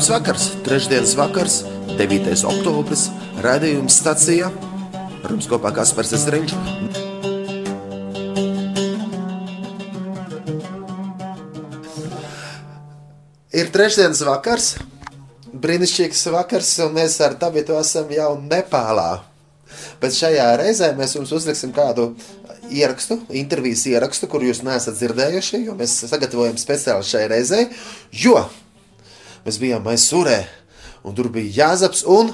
Labs 0.00 0.08
vakars, 0.08 0.44
trešdienas 0.64 1.10
vakars, 1.12 1.54
9. 1.98 2.30
oktobris, 2.48 3.02
raidījums 3.44 3.98
stacijā. 4.00 4.46
Ar 4.96 5.34
jums 5.34 5.44
kopā 5.44 5.74
Kaspars 5.76 6.14
Zariņš. 6.22 6.54
Ir 13.60 13.68
trešdienas 13.74 14.24
vakars, 14.24 14.70
brīnišķīgs 15.52 16.24
vakars, 16.32 16.72
un 16.86 16.96
mēs 16.96 17.18
ar 17.20 17.36
Tabitu 17.44 17.76
esam 17.76 18.08
jau 18.16 18.30
Nepālā. 18.40 19.20
Bet 20.00 20.16
šajā 20.16 20.48
reizē 20.62 20.94
mēs 20.96 21.12
jums 21.18 21.34
uzliksim 21.36 21.76
kādu 21.76 22.14
ierakstu, 22.72 23.20
intervijas 23.28 23.84
ierakstu, 23.92 24.32
kuru 24.32 24.48
jūs 24.48 24.64
neesat 24.64 24.96
dzirdējuši, 24.96 25.62
jo 25.68 25.76
mēs 25.76 26.00
sagatavojam 26.08 26.56
speciāli 26.56 27.04
šai 27.12 27.28
reizei, 27.36 27.68
jo 28.16 28.38
mēs 29.46 29.60
bijām 29.62 29.84
Maisūrē, 29.86 30.38
un 31.04 31.16
tur 31.16 31.30
bija 31.34 31.64
Jāzaps 31.64 32.04
un 32.08 32.32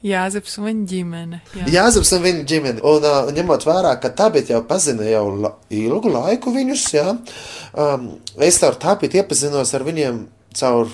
Jāzeps 0.00 0.54
un 0.56 0.64
viņa 0.64 0.86
ģimene. 0.88 1.38
Jā. 1.58 1.66
Jāzaps 1.74 2.14
un 2.16 2.22
viņa 2.24 2.44
ģimene. 2.48 2.80
Un 2.88 3.04
uh, 3.04 3.28
ņemot 3.36 3.66
vērā, 3.68 3.92
ka 4.00 4.08
Tabit 4.16 4.48
jau 4.48 4.62
pazina 4.64 5.04
jau 5.04 5.26
la 5.36 5.52
ilgu 5.76 6.12
laiku 6.14 6.54
viņus, 6.54 6.86
jā, 6.96 7.04
um, 7.76 8.06
es 8.40 8.56
caur 8.62 8.78
Tabit 8.80 9.18
iepazinos 9.20 9.74
ar 9.76 9.84
viņiem 9.84 10.22
caur, 10.56 10.88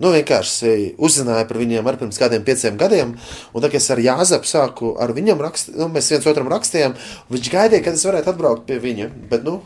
nu 0.00 0.14
vienkārši 0.14 0.94
uzzināju 1.02 1.48
par 1.50 1.58
viņiem 1.58 1.90
ar 1.90 1.98
pirms 1.98 2.22
kādiem 2.22 2.46
pieciem 2.46 2.78
gadiem, 2.78 3.16
un 3.50 3.64
tagad 3.66 3.82
es 3.82 3.90
ar 3.90 4.04
Jāzapu 4.06 4.48
sāku 4.48 4.94
ar 5.02 5.10
viņam 5.16 5.42
rakstīt, 5.42 5.74
nu 5.80 5.90
mēs 5.90 6.12
viens 6.14 6.30
otram 6.30 6.54
rakstījām, 6.54 6.94
viņš 7.34 7.50
gaidīja, 7.50 7.82
kad 7.88 7.98
es 7.98 8.06
varētu 8.06 8.30
atbraukt 8.30 8.68
pie 8.70 8.78
viņa, 8.78 9.10
bet, 9.32 9.42
nu, 9.42 9.58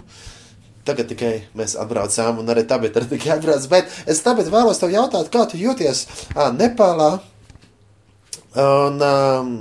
Tagad 0.84 1.08
tikai 1.08 1.32
mēs 1.56 1.74
atbraucām, 1.80 2.42
un 2.42 2.50
arī 2.52 2.66
tā 2.68 2.76
bija 2.82 3.00
tikai 3.08 3.38
atbrauc. 3.38 3.64
Bet 3.72 3.88
es 4.10 4.20
tāpēc 4.24 4.50
vēlos 4.52 4.80
tev 4.82 4.90
jautāt, 4.92 5.30
kā 5.32 5.46
tu 5.48 5.56
jūties 5.60 6.02
ā, 6.36 6.50
Nepālā? 6.52 7.12
Un, 8.54 9.00
um, 9.02 9.52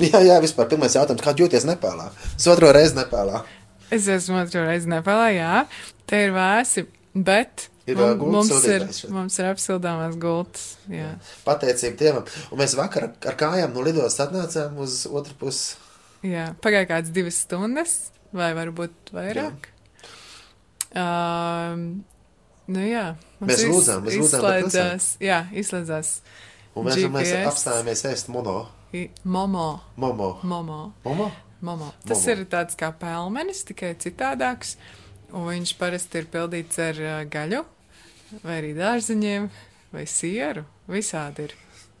jā, 0.00 0.20
jā, 0.24 0.36
vispār 0.44 0.68
pirmais 0.70 0.94
jautājums, 0.96 1.24
kā 1.24 1.34
jūties 1.36 1.66
Nepālā? 1.68 2.08
Es 2.38 2.46
otro 2.52 2.70
reizi 2.74 2.96
Nepālā. 2.96 3.42
Es 3.92 4.06
esmu 4.10 4.38
otru 4.44 4.62
reizi 4.66 4.88
Nepālā, 4.90 5.28
jā. 5.36 5.64
Te 6.08 6.22
ir 6.28 6.32
vēsi, 6.36 6.86
bet 7.14 7.68
Ir, 7.86 7.94
mum- 7.98 8.06
ā, 8.08 8.14
gultas 8.18 8.50
mums, 8.50 8.64
ir, 8.66 8.86
šeit. 8.90 9.10
mums 9.14 9.36
ir 9.38 9.46
apsildāmās 9.52 10.16
gultas. 10.22 10.64
Jā. 10.90 11.12
Pateicība 11.46 12.00
Dievam. 12.00 12.24
Un 12.50 12.58
mēs 12.62 12.74
vakar 12.78 13.10
ar 13.12 13.36
kājām 13.38 13.74
no 13.76 13.84
lidostas 13.86 14.26
atnācām 14.26 14.80
uz 14.82 15.04
otru 15.06 15.36
pusi. 15.38 15.76
jā. 16.26 16.48
Pagāja 16.64 16.88
kāds 16.96 17.12
divas 17.14 17.38
stundas, 17.44 17.96
vai 18.34 18.52
varbūt 18.58 19.12
vairāk. 19.14 19.70
Um, 20.96 22.04
nu 22.72 22.80
jā. 22.86 23.06
Mēs 23.42 23.62
iz- 23.62 23.68
lūdzām, 23.70 24.04
mēs 24.06 24.16
lūdzām 24.20 24.40
izslēdzās, 24.40 25.08
jā, 25.20 25.42
izslēdzās 25.52 26.12
Un 26.76 26.86
mēs, 26.88 27.02
mēs 27.12 27.32
apstājāmies 27.48 28.04
ēst 28.10 28.28
mono. 28.32 28.68
i- 28.92 29.10
momo, 29.24 29.80
Momo. 29.96 30.38
momo. 30.42 30.92
Momo? 31.04 31.30
Momo. 31.60 31.92
Tas 32.06 32.18
Momo. 32.26 32.30
ir 32.32 32.44
tāds 32.46 32.76
kā 32.76 32.92
pelmenis, 32.92 33.64
tikai 33.64 33.94
citādāks. 33.96 34.76
Un 35.32 35.46
viņš 35.48 35.74
parasti 35.78 36.18
ir 36.18 36.26
pildīts 36.32 36.78
ar 36.78 36.94
uh, 37.02 37.24
gaļu, 37.28 37.64
vai 38.44 38.60
arī 38.62 38.74
dārziņiem, 38.76 39.48
vai 39.92 40.04
sieru. 40.06 40.64
Visādi 40.88 41.48
ir. 41.48 41.54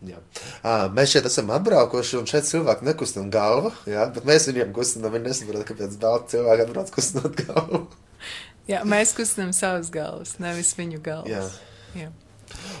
Jā. 0.06 0.18
À, 0.62 0.88
mēs 0.92 1.10
šeit 1.16 1.24
esam 1.26 1.48
atbraukuši, 1.50 2.18
un 2.20 2.26
šeit 2.30 2.44
cilvēki 2.46 2.84
nekustina 2.86 3.28
galvu. 3.32 3.72
Jā, 3.88 4.04
bet 4.14 4.24
mēs 4.28 4.46
viņiem 4.52 4.72
kustinām. 4.76 5.10
Viņi 5.16 5.24
nesaprot, 5.26 5.64
kāpēc 5.66 5.96
daudz 5.98 6.30
cilvēku 6.36 6.66
atbrauc 6.68 6.90
kustinot 6.94 7.34
galvu. 7.46 7.86
Jā, 8.66 8.82
mēs 8.88 9.14
kustinām 9.14 9.52
savas 9.54 9.92
galvas, 9.94 10.36
nevis 10.42 10.72
viņu 10.78 11.02
galvas. 11.04 11.54
Jā. 11.94 12.06
Jā. 12.06 12.10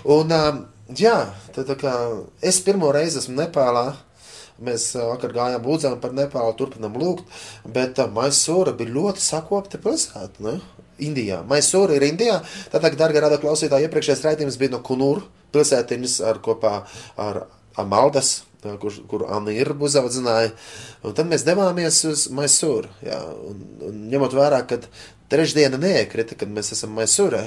Un, 0.06 0.32
um, 0.34 0.58
jā, 0.98 1.14
tad 1.54 1.70
tā 1.70 1.76
kā 1.78 1.92
es 2.44 2.58
pirmo 2.64 2.90
reizi 2.94 3.20
esmu 3.22 3.38
Nepālā. 3.40 3.88
Mēs 4.66 4.88
ā, 4.96 5.04
vakar 5.10 5.34
gājām, 5.36 5.66
lūdzām 5.68 5.98
par 6.00 6.14
Nepālu, 6.16 6.54
turpinām 6.56 6.96
lūgt. 6.96 7.28
Bet 7.68 8.00
uh, 8.00 8.10
Maisūra 8.12 8.72
bija 8.76 8.94
ļoti 8.94 9.22
sakopta 9.22 9.80
pilsēta. 9.82 10.42
Ne? 10.46 10.58
Indijā. 11.06 11.42
Maisūra 11.48 11.98
ir 11.98 12.06
Indijā. 12.08 12.40
Tātad, 12.72 12.96
darbie 12.98 13.20
rada 13.22 13.38
klausītāji, 13.42 13.88
iepriekšējais 13.88 14.24
raidījums 14.24 14.58
bija 14.60 14.76
no 14.76 14.82
Kunūra 14.86 15.24
pilsētiņas 15.54 16.18
ar 16.26 16.40
kopā 16.44 16.74
ar 17.20 17.44
Amaldas, 17.76 18.46
kur, 18.80 18.94
kur 19.10 19.26
Anna 19.28 19.52
ir 19.52 19.74
uzaudzināja. 19.76 20.54
Un 21.04 21.16
tad 21.16 21.28
mēs 21.30 21.44
devāmies 21.46 22.00
uz 22.08 22.26
Maisūru. 22.34 22.88
Jā, 23.04 23.20
un, 23.50 23.60
un 23.84 24.00
ņemot 24.12 24.36
vērā, 24.36 24.62
ka 24.68 24.80
trešdiena 25.32 25.78
neiekrita, 25.80 26.36
kad 26.38 26.50
mēs 26.52 26.72
esam 26.76 26.94
Maisūrē. 26.98 27.44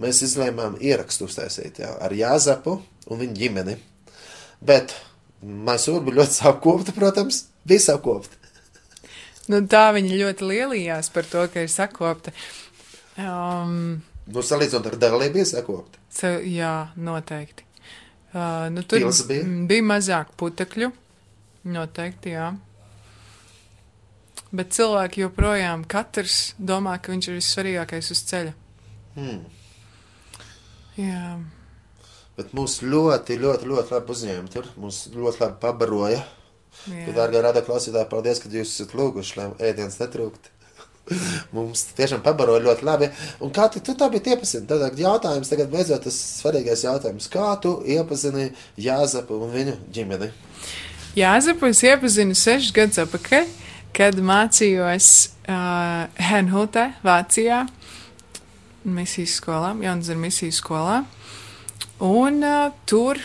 Mēs 0.00 0.22
izlēmām 0.26 0.76
ierakstu 0.82 1.28
uztaisīt 1.28 1.78
jā, 1.84 1.92
ar 2.02 2.14
Jāzapu 2.16 2.80
un 3.06 3.20
viņa 3.20 3.36
ģimeni. 3.38 3.76
Bet 4.64 4.94
Maisūra 5.44 6.02
bija 6.06 6.22
ļoti 6.22 6.38
sakopta, 6.40 6.94
protams, 6.96 7.44
bija 7.68 7.84
sakopta. 7.90 8.40
Nu, 9.52 9.60
tā 9.68 9.90
viņa 9.92 10.16
ļoti 10.22 10.46
lielījās 10.48 11.10
par 11.12 11.26
to, 11.28 11.44
ka 11.52 11.66
ir 11.66 11.70
sakopta. 11.72 12.32
Um, 13.20 14.00
Nu, 14.24 14.40
salīdzinot 14.40 14.86
ar 14.88 14.94
Dēlī, 14.96 15.26
bija 15.34 15.44
sakopta. 15.44 15.98
ce, 16.08 16.30
jā, 16.48 16.88
noteikti. 16.96 17.66
Uh, 18.32 18.70
nu, 18.72 18.80
tur 18.88 19.02
Pils 19.04 19.20
bija? 19.28 19.44
bija 19.68 19.84
mazāk 19.84 20.30
putekļu. 20.40 20.88
Noteikti, 21.74 22.32
jā. 22.32 22.46
Bet 24.54 24.70
cilvēki 24.76 25.24
joprojām 25.24 25.82
katrs 25.90 26.54
domā, 26.58 26.94
ka 27.02 27.10
viņš 27.10 27.28
ir 27.30 27.40
vissvarīgākais 27.40 28.12
uz 28.14 28.22
ceļa. 28.28 28.54
Hmm. 29.16 29.42
Jā, 30.94 31.38
Bet 32.34 32.50
mūs 32.56 32.80
ļoti, 32.82 33.36
ļoti, 33.38 33.68
ļoti 33.70 33.94
labi 33.94 34.10
uzņēma 34.10 34.50
tur. 34.50 34.66
Mūs 34.82 35.04
ļoti 35.14 35.42
labi 35.44 35.60
pabaroja. 35.62 36.24
jā. 36.90 37.12
Dārgā 37.14 37.44
rada 37.44 37.62
klausītāji, 37.62 38.10
paldies, 38.10 38.40
ka 38.42 38.50
jūs 38.50 38.72
esat 38.74 38.94
lūguši, 38.98 39.36
lai 39.38 39.46
ēdienas 39.68 40.00
netrūkst. 40.00 40.50
Mums 41.54 41.84
tiešām 41.94 42.24
pabaroja 42.24 42.64
ļoti 42.64 42.86
labi. 42.88 43.10
Un 43.44 43.52
kā 43.54 43.68
tu, 43.70 43.82
tu 43.84 43.94
tā 44.00 44.08
biji 44.10 44.34
iepazīstināta? 44.34 44.88
Tad 44.88 44.98
jautājums 44.98 45.52
tagad 45.52 45.70
beidzot 45.70 46.08
tas 46.08 46.18
svarīgais 46.40 46.82
jautājums. 46.88 47.30
Kā 47.30 47.52
tu 47.62 47.76
iepazini 47.86 48.48
Jāzapu 48.82 49.38
un 49.44 49.54
viņu 49.54 49.76
ģimeni? 49.94 50.32
Jāzepu 51.14 51.70
es 51.70 51.84
iepazinu 51.86 52.34
sešus 52.34 52.74
gadus 52.74 52.98
atpakaļ, 53.04 53.46
kad 53.94 54.18
mācījos 54.18 55.10
uh, 55.46 56.06
Henhutē, 56.18 56.88
Vācijā, 57.04 57.64
misijas 58.84 59.38
skolā, 59.40 59.74
Jaunas 59.84 60.10
ar 60.12 60.18
misijas 60.20 60.58
skolā. 60.62 61.02
Un 62.04 62.42
uh, 62.44 62.72
tur, 62.90 63.20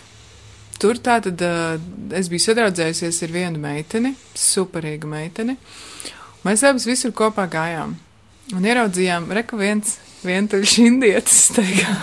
tur 0.81 0.99
tātad 1.03 1.41
uh, 1.45 1.79
es 2.15 2.29
biju 2.31 2.45
sadraudzējusies 2.45 3.23
ar 3.25 3.33
vienu 3.33 3.61
meiteni, 3.63 4.13
superīgu 4.37 5.09
meiteni. 5.09 5.57
Mēs 6.45 6.63
abas 6.67 6.85
visur 6.87 7.11
kopā 7.15 7.49
gājām 7.51 7.97
un 8.55 8.65
ieraudzījām, 8.65 9.27
reku 9.35 9.59
viens 9.59 9.97
vientuļš 10.25 10.77
indietis 10.85 11.49
steigā. 11.49 11.97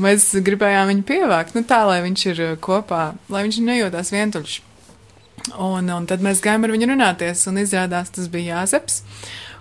Mēs 0.00 0.32
gribējām 0.42 0.90
viņu 0.90 1.04
pievākt, 1.06 1.54
nu 1.54 1.62
tā, 1.68 1.84
lai 1.86 2.00
viņš 2.02 2.22
ir 2.32 2.44
kopā, 2.62 3.12
lai 3.30 3.44
viņš 3.46 3.60
nejūtās 3.62 4.10
vientuļš. 4.14 4.56
Un, 5.60 5.90
un 5.92 6.06
tad 6.08 6.22
mēs 6.24 6.40
gājām 6.44 6.64
ar 6.64 6.72
viņu 6.72 6.88
runāties, 6.88 7.42
un 7.50 7.60
izrādās 7.60 8.08
tas 8.14 8.30
bija 8.32 8.60
Jāzeps, 8.62 9.02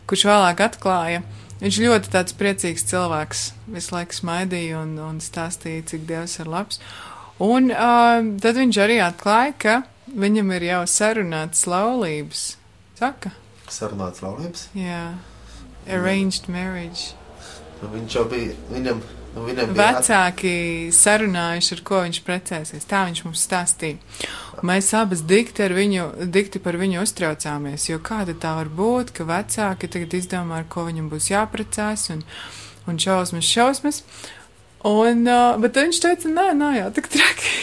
kurš 0.07 0.23
vēlāk 0.29 0.61
atklāja. 0.63 1.23
Viņš 1.59 1.79
ļoti 1.83 2.11
tāds 2.11 2.35
priecīgs 2.39 2.85
cilvēks, 2.89 3.41
visu 3.71 3.93
laiku 3.95 4.15
smaidīja 4.17 4.79
un, 4.81 4.95
un 4.99 5.19
stāstīja, 5.23 5.83
cik 5.91 6.05
Dievs 6.09 6.37
ir 6.39 6.49
labs. 6.51 6.79
Un 7.43 7.69
uh, 7.71 8.23
tad 8.43 8.59
viņš 8.59 8.79
arī 8.83 8.97
atklāja, 9.03 9.53
ka 9.59 9.75
viņam 10.07 10.51
ir 10.57 10.65
jau 10.69 10.81
sarunāts 10.87 11.65
laulības. 11.67 12.45
Saka, 12.99 13.31
Sarunāts 13.71 14.23
laulības. 14.23 14.67
jā, 14.77 15.15
arranged 15.89 16.47
marriage. 16.51 17.13
Nu, 17.81 17.89
viņš 17.91 18.15
jau 18.15 18.25
bija, 18.31 18.55
viņam, 18.71 19.01
nu, 19.35 19.65
Vecāki 19.73 20.53
sarunājuši, 20.93 21.75
ar 21.75 21.81
ko 21.87 22.01
viņš 22.05 22.19
precēsies. 22.25 22.87
Tā 22.89 23.03
viņš 23.07 23.23
mums 23.25 23.43
stāstīja. 23.47 23.97
Un 24.59 24.69
Mēs 24.69 24.91
abas 24.97 25.23
dikti, 25.27 25.65
viņu, 25.73 26.05
dikti 26.31 26.61
par 26.63 26.77
viņu 26.79 27.01
uztraucāmies, 27.03 27.89
jo 27.89 27.99
kāda 28.03 28.35
tā 28.37 28.53
var 28.59 28.69
būt, 28.69 29.13
ka 29.17 29.25
vecāki 29.27 29.89
tagad 29.91 30.15
izdomā, 30.19 30.61
ar 30.61 30.69
ko 30.69 30.85
viņam 30.87 31.09
būs 31.11 31.31
jāprecās, 31.33 32.09
un, 32.13 32.23
un 32.87 33.01
šausmas, 33.01 33.49
šausmas. 33.49 34.03
Un, 34.87 35.23
uh, 35.25 35.55
bet 35.63 35.79
viņš 35.79 36.01
teica, 36.03 36.31
nē, 36.31 36.49
nē, 36.59 36.71
jau 36.81 36.89
tik 36.95 37.09
traki. 37.13 37.53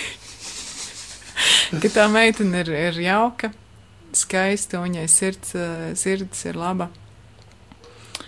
ka 1.83 1.93
tā 1.93 2.09
meitene 2.13 2.65
ir, 2.65 2.73
ir 2.89 3.01
jauka, 3.05 3.53
skaista, 4.17 4.81
un 4.81 4.89
viņai 4.89 5.07
sirds, 5.13 5.55
uh, 5.55 5.91
sirds 6.01 6.47
ir 6.49 6.59
laba. 6.59 6.91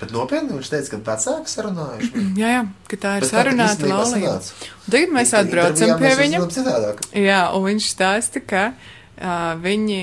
Bet 0.02 0.10
nopietni 0.10 0.56
viņš 0.56 0.68
teica, 0.72 0.90
ka 0.90 0.98
vecāki 1.06 1.50
sarunājuši. 1.52 2.22
Jā, 2.40 2.48
jā, 2.56 2.62
ka 2.90 2.96
tā 2.98 3.10
ir 3.18 3.24
Bet 3.24 3.30
sarunāta 3.30 3.86
laulība. 3.86 4.32
Tagad 4.90 5.12
mēs 5.14 5.34
atbraucam 5.38 5.92
pie 6.00 6.14
viņa. 6.18 6.40
Jā, 7.22 7.42
un 7.54 7.66
viņš 7.68 7.90
stāsta, 7.92 8.42
ka 8.42 8.64
uh, 8.74 9.52
viņi, 9.62 10.00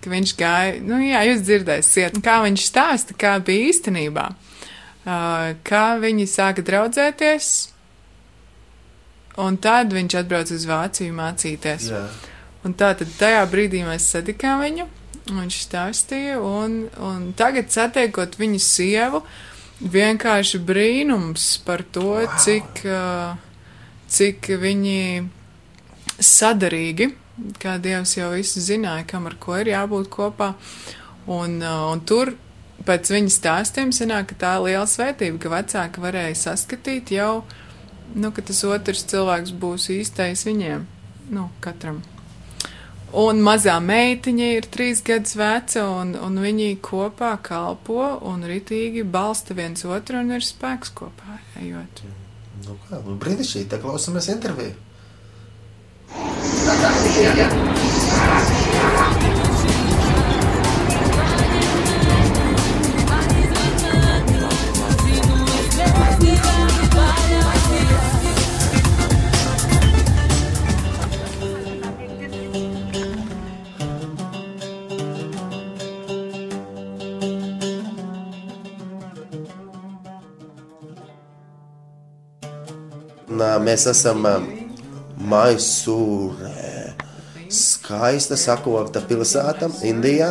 ka 0.00 0.12
viņš 0.14 0.32
gāja, 0.38 0.78
nu 0.86 1.00
jā, 1.04 1.20
jūs 1.28 1.42
dzirdēsiet, 1.44 2.16
kā 2.24 2.38
viņš 2.46 2.64
stāsta, 2.70 3.16
kā 3.20 3.34
bija 3.44 3.68
īstenībā. 3.74 4.30
Uh, 5.00 5.52
kā 5.68 5.84
viņi 6.00 6.24
sāka 6.28 6.64
draudzēties, 6.64 7.50
un 9.44 9.60
tad 9.60 9.92
viņš 9.92 10.16
atbrauc 10.22 10.54
uz 10.56 10.64
Vāciju 10.68 11.16
mācīties. 11.20 11.90
Jā. 11.92 12.06
Un 12.64 12.72
tā 12.76 12.94
tad 12.96 13.12
tajā 13.20 13.44
brīdī 13.52 13.84
mēs 13.84 14.08
satikām 14.12 14.64
viņu, 14.64 14.88
viņš 15.38 15.60
stāstīja, 15.66 16.40
un, 16.42 16.82
un 16.98 17.30
tagad 17.38 17.70
satiekot 17.72 18.36
viņu 18.40 18.60
sievu, 18.64 19.22
vienkārši 19.80 20.60
brīnums 20.66 21.52
par 21.64 21.84
to, 21.94 22.18
wow. 22.18 22.36
cik, 22.42 22.82
cik 24.10 24.50
viņi 24.60 25.00
sadarīgi, 26.20 27.10
kā 27.62 27.78
Dievs 27.80 28.16
jau 28.18 28.30
visu 28.34 28.60
zināja, 28.64 29.06
kam 29.08 29.30
ar 29.30 29.38
ko 29.40 29.56
ir 29.60 29.72
jābūt 29.72 30.10
kopā, 30.12 30.52
un, 31.30 31.58
un 31.64 32.04
tur 32.04 32.34
pēc 32.86 33.12
viņa 33.14 33.34
stāstiem 33.34 33.92
sanāk, 33.94 34.32
ka 34.32 34.40
tā 34.44 34.54
ir 34.58 34.68
liela 34.68 34.86
svētība, 34.88 35.40
ka 35.40 35.52
vecāki 35.52 36.04
varēja 36.04 36.38
saskatīt 36.44 37.12
jau, 37.16 37.42
nu, 38.14 38.32
ka 38.34 38.44
tas 38.44 38.64
otrs 38.68 39.06
cilvēks 39.10 39.56
būs 39.60 39.90
īstais 39.96 40.46
viņiem, 40.48 40.86
nu, 41.34 41.48
katram. 41.64 42.02
Un 43.10 43.40
mazā 43.42 43.74
meitiņa 43.82 44.48
ir 44.54 44.66
trīs 44.70 45.00
gadus 45.02 45.34
veca, 45.38 45.82
un, 45.98 46.12
un 46.14 46.38
viņi 46.38 46.76
kopā 46.84 47.32
kalpo 47.42 48.04
un 48.30 48.44
ritīgi 48.46 49.02
balsta 49.02 49.56
viens 49.58 49.82
otru 49.82 50.20
un 50.22 50.30
ir 50.36 50.46
spēks 50.46 50.92
kopā 50.94 51.40
ejot. 51.58 52.04
Nu, 52.66 52.76
kā, 52.86 53.00
nu, 53.02 53.16
brīnišķīgi, 53.18 53.66
tā 53.72 53.80
klausamies 53.82 54.30
interviju. 54.30 54.76
Un, 56.14 56.38
ā, 58.20 59.29
mēs 83.62 83.86
esam 83.90 84.26
Maisūrē. 85.30 86.94
Skaista 87.50 88.38
sakopta 88.38 89.02
pilsēta 89.04 89.68
Indijā. 89.88 90.30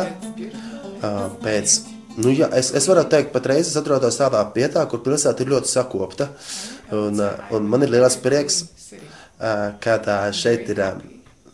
Pēc, 1.40 1.76
nu, 2.20 2.32
jā, 2.32 2.48
es, 2.56 2.72
es 2.76 2.88
varu 2.88 3.04
teikt, 3.08 3.32
patreiz 3.34 3.70
es 3.70 3.78
atrodos 3.78 4.18
tādā 4.20 4.42
vietā, 4.54 4.84
kur 4.90 5.02
pilsēta 5.04 5.44
ir 5.44 5.52
ļoti 5.54 5.70
sakopta. 5.70 6.30
Un, 6.96 7.20
un 7.54 7.70
man 7.70 7.86
ir 7.86 7.92
liels 7.94 8.18
prieks, 8.20 8.64
ka 9.38 10.00
tā 10.04 10.22
šeit 10.36 10.68
ir. 10.72 10.82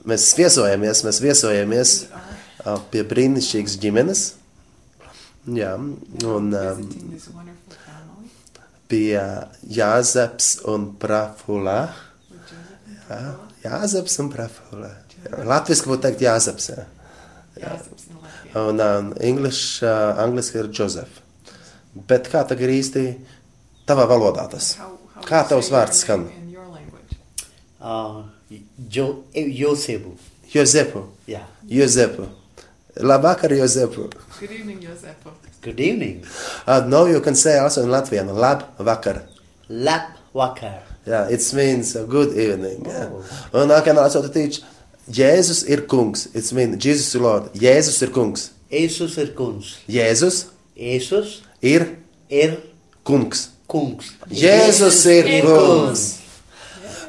Mēs 0.06 0.31
viesojamies, 0.38 1.02
mēs 1.02 1.19
viesojamies 1.23 1.94
pie 2.93 3.02
brīnišķīgas 3.06 3.79
ģimenes. 3.82 4.26
Jā, 5.56 5.75
un 5.79 6.49
um, 6.59 6.81
pie 8.91 9.21
Jāzeps 9.77 10.56
un 10.71 10.91
Prafula. 11.00 11.81
Jā, 13.09 13.21
Jāzeps 13.65 14.19
un 14.23 14.31
Prafula. 14.33 14.93
Latviski 15.47 15.91
būtu 15.91 16.05
teikt 16.06 16.25
Jāzeps. 16.27 16.71
Jā. 16.73 16.87
Jā. 17.61 17.73
Un 18.61 18.81
um, 18.81 19.12
English, 19.21 19.83
uh, 19.85 20.17
angliski 20.23 20.61
ir 20.61 20.71
Joseph. 20.73 21.23
Bet 22.09 22.29
kā 22.33 22.43
tagad 22.44 22.69
ir 22.69 22.77
īsti 22.77 23.05
tavā 23.88 24.05
valodā 24.11 24.44
tas? 24.53 24.75
Kā 25.27 25.43
tavs 25.49 25.71
vārds 25.73 26.03
skan? 26.05 26.27
Uh, 27.81 28.25
jo, 28.93 29.06
Josebu. 29.33 30.17
Jozepu. 30.53 31.06
Yeah. 31.29 31.49
Jozepu. 31.69 32.29
Labvakar, 32.97 33.51
Jozepu. 33.51 34.11
Good 34.41 34.51
evening, 34.51 34.81
Josepo. 34.81 35.33
Good 35.61 35.81
evening. 35.81 36.25
Uh, 36.67 36.85
no, 36.87 37.07
you 37.07 37.21
can 37.21 37.35
say 37.35 37.59
also 37.59 37.83
in 37.83 37.89
Latvian, 37.89 38.29
labvakar. 38.29 39.27
Lap 39.69 40.17
Wakar. 40.35 40.81
Yeah, 41.07 41.29
it 41.29 41.53
means 41.55 41.93
good 41.95 42.37
evening. 42.37 42.85
Yeah. 42.87 43.11
Oh. 43.53 43.63
Un 43.63 43.71
I 43.71 43.81
can 43.83 43.99
also 43.99 44.27
teach, 44.29 44.61
Jēzus 45.11 45.69
ir 45.69 45.87
kungs. 45.87 46.35
It 46.35 46.53
means 46.53 46.83
Jesus 46.83 47.15
is 47.15 47.21
Lord. 47.21 47.53
Jēzus 47.53 48.03
ir 48.03 48.11
kungs. 48.11 48.51
Jesus 48.71 49.17
ir 49.19 49.35
kungs. 49.35 49.77
Jēzus 49.89 50.47
Jesus 50.75 51.43
ir 51.63 51.97
ir 52.31 52.57
kungs. 53.05 53.51
kungs. 53.69 54.15
Jēzus 54.31 55.05
ir 55.07 55.45
kungs. 55.45 56.07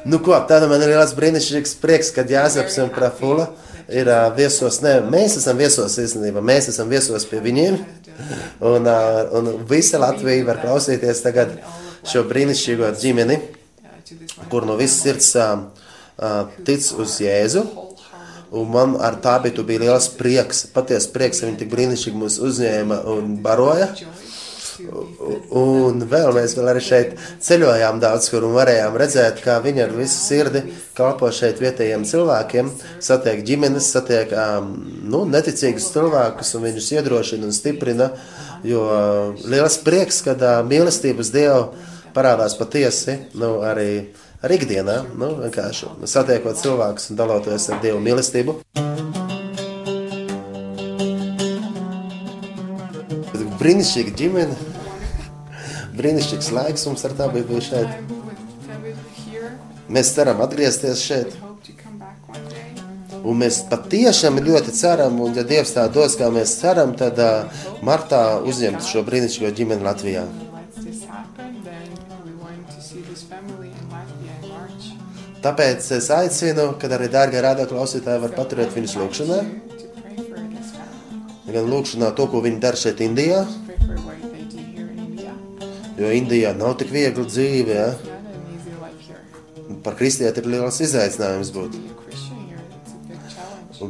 Nu 0.04 0.20
ko, 0.22 0.36
tāda 0.48 0.68
man 0.70 0.82
ir 0.82 0.92
liels 0.94 1.14
brīnišķīgs 1.16 1.74
prieks, 1.82 2.12
kad 2.14 2.30
Jāzeps 2.30 2.78
un 2.82 2.92
Prafula 2.94 3.48
ir 3.88 4.08
uh, 4.08 4.28
viesos. 4.36 4.80
Ne, 4.84 4.98
mēs 5.08 5.38
esam 5.40 5.58
viesos 5.60 5.96
īstenībā, 6.00 6.42
mēs 6.44 6.70
esam 6.72 6.90
viesos 6.92 7.26
pie 7.28 7.40
viņiem. 7.44 7.78
Un, 8.68 8.88
uh, 8.88 9.20
un 9.38 9.52
visa 9.68 10.00
Latvija 10.02 10.46
var 10.48 10.60
klausīties 10.62 11.22
tagad 11.24 11.54
šo 12.08 12.24
brīnišķīgo 12.28 12.92
ģimeni, 13.00 13.38
kur 14.48 14.66
no 14.68 14.78
visas 14.78 15.02
sirds 15.04 15.34
uh, 15.38 15.68
uh, 16.18 16.40
tic 16.66 16.84
uz 16.98 17.18
Jēzu. 17.22 17.64
Un 18.48 18.70
man 18.72 18.94
ar 19.04 19.18
tā 19.20 19.34
bija, 19.44 19.60
bija 19.66 19.84
liels 19.84 20.08
prieks, 20.16 20.64
patiesa 20.72 21.12
prieks, 21.12 21.42
ka 21.42 21.50
viņi 21.50 21.60
tik 21.60 21.72
brīnišķīgi 21.72 22.16
mūs 22.16 22.38
uzņēma 22.48 23.02
un 23.12 23.36
baroja. 23.44 23.90
Un 24.78 26.02
vēl 26.10 26.30
mēs 26.36 26.54
vēl 26.58 26.70
arī 26.72 26.82
šeit 26.84 27.14
ceļojām 27.44 27.98
daudz, 28.02 28.28
kur 28.32 28.46
un 28.46 28.54
varējām 28.56 28.98
redzēt, 29.00 29.42
kā 29.44 29.58
viņi 29.64 29.84
ar 29.84 29.94
visu 29.96 30.20
sirdi 30.20 30.62
kalpo 30.98 31.30
šeit 31.34 31.60
vietējiem 31.62 32.06
cilvēkiem, 32.08 32.70
satiek 33.04 33.42
ģimenes, 33.46 33.90
satiek 33.94 34.32
nu, 34.62 35.24
neticīgus 35.30 35.90
cilvēkus 35.94 36.54
un 36.58 36.66
viņus 36.68 36.92
iedrošina 36.98 37.48
un 37.48 37.56
stiprina, 37.56 38.12
jo 38.66 38.84
liels 39.46 39.80
prieks, 39.86 40.22
kad 40.26 40.42
mīlestības 40.68 41.32
Dievu 41.34 41.62
parādās 42.14 42.56
patiesi, 42.58 43.18
nu, 43.38 43.58
arī, 43.66 43.90
arī 44.42 44.60
ikdienā, 44.62 45.00
nu, 45.18 45.34
vienkārši 45.44 45.94
satiekot 46.06 46.62
cilvēkus 46.62 47.12
un 47.12 47.20
daloties 47.22 47.70
ar 47.72 47.82
Dievu 47.84 48.02
mīlestību. 48.04 48.60
Brīnišķīga 53.58 54.12
ģimene, 54.14 54.54
brīnišķīgs 55.98 56.50
laiks 56.54 56.84
mums 56.86 57.02
ar 57.08 57.14
tā 57.18 57.26
bija 57.32 57.46
bijis 57.48 57.70
šeit. 57.72 58.12
Mēs 59.90 60.12
ceram 60.14 60.42
atgriezties 60.44 61.02
šeit, 61.02 61.34
un 63.24 63.40
mēs 63.40 63.64
patiešām 63.70 64.38
ļoti 64.46 64.74
ceram, 64.78 65.18
un 65.24 65.34
ja 65.34 65.42
Dievs 65.48 65.74
tā 65.74 65.88
dos, 65.90 66.14
kā 66.20 66.28
mēs 66.30 66.54
ceram, 66.60 66.92
tad 66.98 67.18
uh, 67.18 67.64
martā 67.82 68.22
uzņemt 68.46 68.86
šo 68.86 69.02
brīnišķīgo 69.08 69.50
ģimeni 69.58 69.86
Latvijā. 69.88 70.26
Tāpēc 75.42 75.90
es 75.98 76.08
aicinu, 76.14 76.72
kad 76.78 76.94
arī 76.94 77.10
dārgie 77.10 77.42
rādā 77.42 77.66
klausītāji 77.70 78.22
var 78.22 78.38
paturēt 78.38 78.74
viņus 78.74 78.96
lūkšanā, 79.02 79.42
gan 81.54 81.70
lūkšanā 81.72 82.10
to, 82.16 82.26
ko 82.30 82.42
viņi 82.44 82.60
dara 82.62 82.78
šeit 82.80 83.02
Indijā, 83.04 83.42
jo 85.98 86.12
Indijā 86.14 86.54
nav 86.56 86.76
tik 86.80 86.92
viegli 86.94 87.26
dzīve, 87.28 87.78
ja? 87.78 87.90
Par 89.84 89.96
kristieti 89.98 90.42
ir 90.42 90.50
liels 90.54 90.80
izaicinājums 90.84 91.52
būt. 91.54 91.78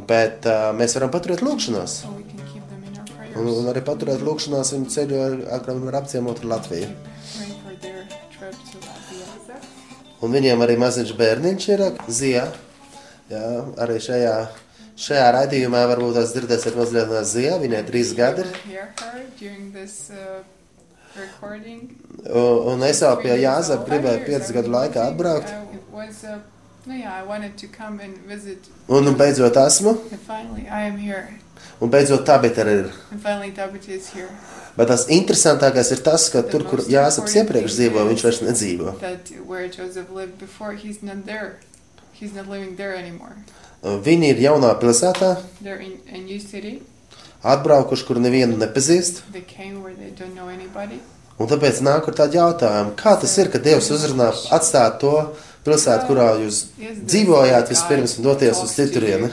Bet 0.09 0.45
uh, 0.45 0.69
mēs 0.77 0.95
varam 0.99 1.13
paturēt 1.15 1.41
lūkšanās, 1.45 2.01
un, 3.39 3.47
un 3.49 3.71
arī 3.73 3.81
paturēt 3.87 4.25
lūkšanās 4.25 4.75
viņu 4.77 4.93
ceļu, 4.97 5.23
ar 5.49 5.65
kuriem 5.65 5.87
var 5.89 6.03
apciemot 6.03 6.45
Latviju. 6.45 6.91
To 6.93 6.99
Latvia. 6.99 7.19
Un 10.19 10.33
viņiem 10.35 10.63
arī 10.65 10.75
maziņš 10.83 11.13
bērniņš 11.15 11.65
ir 11.71 11.83
Zija. 12.11 12.49
Jā, 13.31 13.43
arī 13.79 13.99
šajā, 14.03 14.33
šajā 14.99 15.29
raidījumā 15.37 15.85
varbūt 15.93 16.19
tās 16.19 16.35
dzirdēsiet 16.35 16.77
mazliet 16.79 17.11
no 17.11 17.23
Zija. 17.27 17.57
Viņai 17.63 17.83
trīs 17.89 18.13
gadi 18.19 18.45
ir. 18.45 18.53
Uh. 22.29 22.67
Un, 22.73 22.83
es 22.87 23.01
jau 23.03 23.15
pie 23.23 23.35
Jāzep 23.41 23.87
gribēju 23.89 24.25
piecus 24.27 24.53
gadu 24.55 24.71
laikā 24.75 25.09
atbraukt. 25.13 25.51
Uh, 25.51 26.39
visit. 28.29 28.71
Un, 28.89 29.11
beidzot 29.19 29.59
esmu. 29.65 29.97
Un 31.83 31.91
beidzot 31.91 32.31
arī 32.63 32.77
ir. 32.85 32.93
Bet 34.79 34.91
tas 34.93 35.09
interesantākais 35.11 35.91
ir 35.95 36.03
tas, 36.07 36.29
ka 36.31 36.45
tur, 36.47 36.63
kur 36.71 36.85
Jāzeps 36.87 37.35
iepriekš 37.41 37.75
dzīvoja, 37.81 38.07
viņš 38.13 38.25
vairs 38.29 38.43
nedzīvo. 38.47 38.93
That 39.01 39.33
where 39.45 39.67
Joseph 39.67 40.11
lived 40.15 40.39
before, 40.39 40.75
he's 40.75 41.03
not 41.03 41.27
there. 41.27 41.59
He's 42.13 42.35
not 42.35 42.47
living 42.47 42.77
there 42.77 42.95
anymore. 42.95 43.37
Viņi 43.83 44.33
ir 44.33 44.41
jaunā 44.43 44.73
pilsētā, 44.81 45.37
They're 45.63 45.79
in 45.81 46.01
a 46.13 46.19
new 46.19 46.41
city. 46.41 46.81
atbraukuši, 47.45 48.05
kur 48.07 48.19
nevienu 48.19 48.57
nepazīst. 48.59 49.23
They 49.33 49.43
came 49.47 49.83
where 49.83 49.95
they 49.95 50.11
don't 50.11 50.35
know 50.35 50.49
anybody. 50.49 50.99
Un 51.39 51.47
tāpēc 51.47 51.79
nāk 51.87 52.09
ar 52.11 52.15
tādu 52.19 52.35
jautājumu, 52.41 52.97
kā 52.99 53.15
tas 53.21 53.37
ir, 53.39 53.47
ka 53.53 53.59
Dievs 53.63 53.93
uzrunā 53.95 54.33
atstāt 54.51 54.99
to 54.99 55.13
pilsētu, 55.65 56.09
kurā 56.09 56.33
jūs 56.43 56.65
dzīvojāt 57.07 57.71
vispirms 57.71 58.17
un 58.19 58.25
doties 58.27 58.59
uz 58.65 58.75
citurieni. 58.75 59.31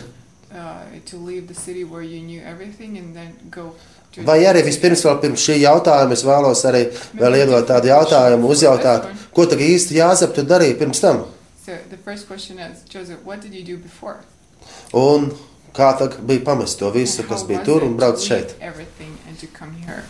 you, 0.54 1.02
to 1.06 1.18
leave 1.18 1.48
the 1.48 1.54
city 1.56 1.84
where 1.84 2.04
you 2.04 2.22
knew 2.22 2.42
everything 2.46 2.98
and 2.98 3.16
then 3.16 3.34
go 3.50 3.74
to 4.14 4.22
Vai 4.24 4.46
arī 4.46 4.62
vispirms 4.64 5.02
vēl 5.04 5.18
pirms 5.22 5.42
šī 5.44 5.58
jautājuma 5.66 6.14
es 6.14 6.24
vēlos 6.24 6.62
arī 6.70 6.86
vēl 7.18 7.36
iedot 7.42 7.66
tādu 7.68 7.90
jautājumu, 7.90 8.48
uzjautāt, 8.54 9.10
ko 9.34 9.46
tagad 9.46 9.66
īsti 9.66 9.98
Jāzep 9.98 10.34
tu 10.38 10.46
darīji 10.46 10.78
pirms 10.80 11.02
tam? 11.02 11.26
So 11.66 11.74
the 11.90 11.98
first 11.98 12.28
question 12.28 12.60
is, 12.60 12.84
Joseph, 12.88 13.26
what 13.26 13.42
did 13.42 13.54
you 13.54 13.64
do 13.64 13.78
before? 13.82 14.22
Un 14.94 15.32
kā 15.74 15.98
tad 16.00 16.18
bija 16.28 16.44
pamest 16.46 16.80
to 16.80 16.92
visu, 16.92 17.22
And 17.22 17.30
kas 17.30 17.42
how 17.42 17.48
bija 17.48 17.60
was 17.60 17.66
tur 17.68 17.78
it 17.78 17.84
un 17.84 17.98
to 17.98 18.00
brauc 18.04 18.18
leave 18.18 18.28
šeit? 18.30 18.56
Everything 18.62 19.18
and 19.28 19.40
to 19.40 19.48
come 19.48 19.74
here. 19.86 20.04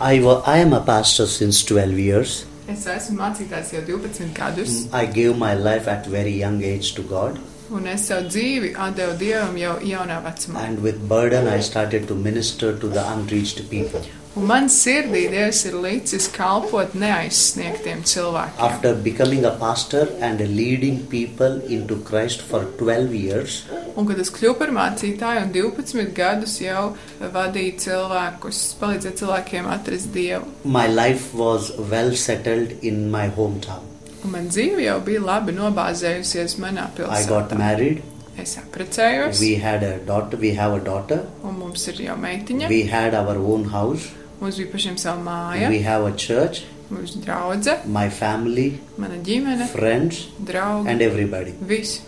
I, 0.00 0.20
wa- 0.20 0.42
I 0.46 0.58
am 0.58 0.72
a 0.72 0.80
pastor 0.80 1.26
since 1.26 1.62
12 1.64 1.98
years. 1.98 2.44
Es 2.68 2.84
esmu 2.86 3.16
mācītājs 3.18 3.72
jau 3.74 3.82
12 3.86 4.32
gadus, 4.34 4.86
I 4.92 5.04
gave 5.06 5.36
my 5.36 5.54
life 5.54 5.88
at 5.88 6.06
very 6.06 6.30
young 6.32 6.62
age 6.62 6.94
to 6.94 7.02
God. 7.02 7.40
un 7.70 7.86
es 7.86 8.06
savu 8.08 8.28
dzīvi 8.28 8.72
atdevu 8.74 9.12
Dievam 9.18 9.56
jau 9.58 9.74
jaunā 9.80 10.22
vecumā. 10.24 10.62
And 10.68 10.80
with 10.82 10.96
burden, 11.08 11.46
I 11.48 11.60
started 11.60 12.06
to 12.08 12.14
minister 12.14 12.72
to 12.76 12.88
the 12.88 13.04
unreached 13.12 13.68
people. 13.70 14.02
Un 14.38 14.44
man 14.46 14.68
sirdī 14.70 15.24
Dievs 15.32 15.64
ir 15.66 15.74
licis 15.82 16.28
kalpot 16.30 16.92
neaizsniegtiem 16.94 18.04
cilvēkiem. 18.06 18.60
After 18.62 18.92
becoming 18.94 19.44
a 19.44 19.50
pastor 19.58 20.04
and 20.22 20.38
leading 20.56 21.00
people 21.10 21.60
into 21.68 21.96
Christ 22.10 22.42
for 22.42 22.60
12 22.78 23.14
years, 23.14 23.64
Un, 23.96 24.06
kad 24.06 24.20
es 24.22 24.30
kļuvu 24.30 24.54
par 24.60 24.70
mācītāju 24.76 25.42
un 25.42 25.50
12 25.56 26.12
gadus 26.14 26.54
jau 26.62 26.92
vadīju 27.34 27.74
cilvēkus, 27.84 28.60
palīdzēju 28.80 29.18
cilvēkiem 29.22 29.66
atrast 29.74 30.12
Dievu, 30.14 30.46
my 30.64 30.86
life 30.86 31.34
was 31.34 31.72
well 31.90 32.14
settled 32.14 32.76
in 32.82 33.10
my 33.10 33.26
hometown. 33.34 33.82
un 34.24 34.30
man 34.36 34.46
dzīve 34.52 34.84
jau 34.86 35.00
bija 35.00 35.20
labi 35.26 35.52
nobāzējusies 35.58 36.54
manā 36.62 36.86
I 36.86 37.26
got 37.26 37.50
pilsētā. 37.50 37.58
married. 37.58 38.02
Es 38.38 38.56
apprecējos, 38.56 39.40
We 39.40 39.56
had 39.56 39.82
a 39.82 39.98
daughter. 39.98 40.36
We 40.36 40.54
have 40.54 40.72
a 40.72 40.78
daughter. 40.80 41.24
un 41.42 41.58
mums 41.58 41.88
ir 41.88 41.94
jau 42.06 42.16
meitiņa. 42.16 42.68
We 42.68 42.82
had 42.86 43.12
our 43.14 43.36
own 43.36 43.64
house. 43.74 44.06
Mums 44.40 44.56
bija 44.56 44.70
pašiem 44.72 44.98
sava 44.98 45.20
māja, 45.22 45.68
We 45.68 45.80
have 45.82 46.04
a 46.06 46.12
church. 46.16 46.62
mums 46.90 47.14
draudze, 47.24 47.74
My 47.86 48.08
family, 48.10 48.80
mana 48.98 49.14
ģimene, 49.26 49.66
friends, 49.68 50.26
draugi, 50.40 50.88
and 50.88 51.02
everybody. 51.02 51.52
visi. 51.60 52.00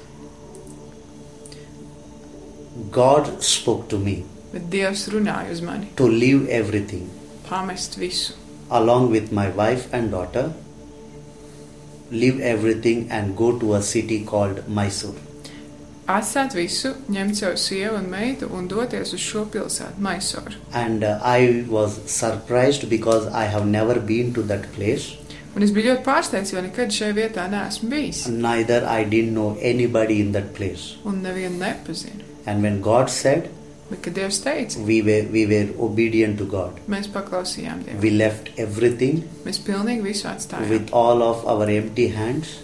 God 2.90 3.42
spoke 3.42 3.88
to 3.88 3.98
me 3.98 4.24
Bet 4.52 4.68
Dievs 4.70 5.06
runāja 5.12 5.52
uz 5.52 5.60
mani, 5.62 5.88
to 5.96 6.06
leave 6.08 6.48
everything 6.48 7.08
pamest 7.48 7.96
visu. 7.96 8.32
along 8.70 9.10
with 9.10 9.30
my 9.32 9.48
wife 9.50 9.88
and 9.92 10.10
daughter. 10.10 10.52
Leave 12.10 12.40
everything 12.40 13.06
and 13.10 13.34
go 13.36 13.58
to 13.58 13.74
a 13.74 13.82
city 13.82 14.22
called 14.24 14.68
Mysore. 14.68 15.14
Atstāt 16.10 16.54
visu, 16.58 16.90
ņemt 17.14 17.36
savu 17.38 17.56
sievu 17.62 17.94
un 18.00 18.08
meitu 18.10 18.48
un 18.50 18.66
doties 18.68 19.12
uz 19.14 19.20
šo 19.22 19.44
pilsētu, 19.46 20.00
Maisoru. 20.02 20.56
And 20.74 21.04
uh, 21.04 21.20
I 21.22 21.64
was 21.70 22.00
surprised 22.10 22.88
because 22.90 23.26
I 23.28 23.44
have 23.46 23.66
never 23.66 24.00
been 24.00 24.32
to 24.34 24.42
that 24.50 24.66
place. 24.74 25.12
Un 25.54 25.62
es 25.62 25.70
biju 25.70 25.92
ļoti 25.92 26.02
pārsteigts, 26.06 26.52
jo 26.54 26.60
nekad 26.64 26.90
šajā 26.96 27.14
vietā 27.14 27.44
neesmu 27.52 27.90
bijis. 27.92 28.24
Neither 28.28 28.82
I 28.88 29.04
didn't 29.04 29.34
know 29.36 29.56
anybody 29.60 30.20
in 30.20 30.32
that 30.32 30.54
place. 30.56 30.96
Un 31.04 31.22
nevienu 31.22 31.58
nepazinu. 31.60 32.24
And 32.46 32.62
when 32.62 32.80
God 32.80 33.08
said, 33.10 33.50
Bet, 33.90 34.00
kad 34.02 34.14
Dievs 34.16 34.38
teica, 34.40 34.80
we 34.88 35.02
were, 35.04 35.26
we 35.30 35.44
were 35.46 35.68
obedient 35.84 36.38
to 36.38 36.46
God. 36.48 36.78
mēs 36.88 37.06
paklausījām 37.12 37.82
Dievu. 37.84 38.00
We 38.02 38.10
left 38.10 38.48
everything 38.56 39.22
Mēs 39.44 39.60
pilnīgi 39.62 40.02
visu 40.02 40.26
atstājām. 40.32 40.70
with 40.70 40.90
all 40.92 41.22
of 41.22 41.44
our 41.46 41.68
empty 41.68 42.08
hands. 42.08 42.56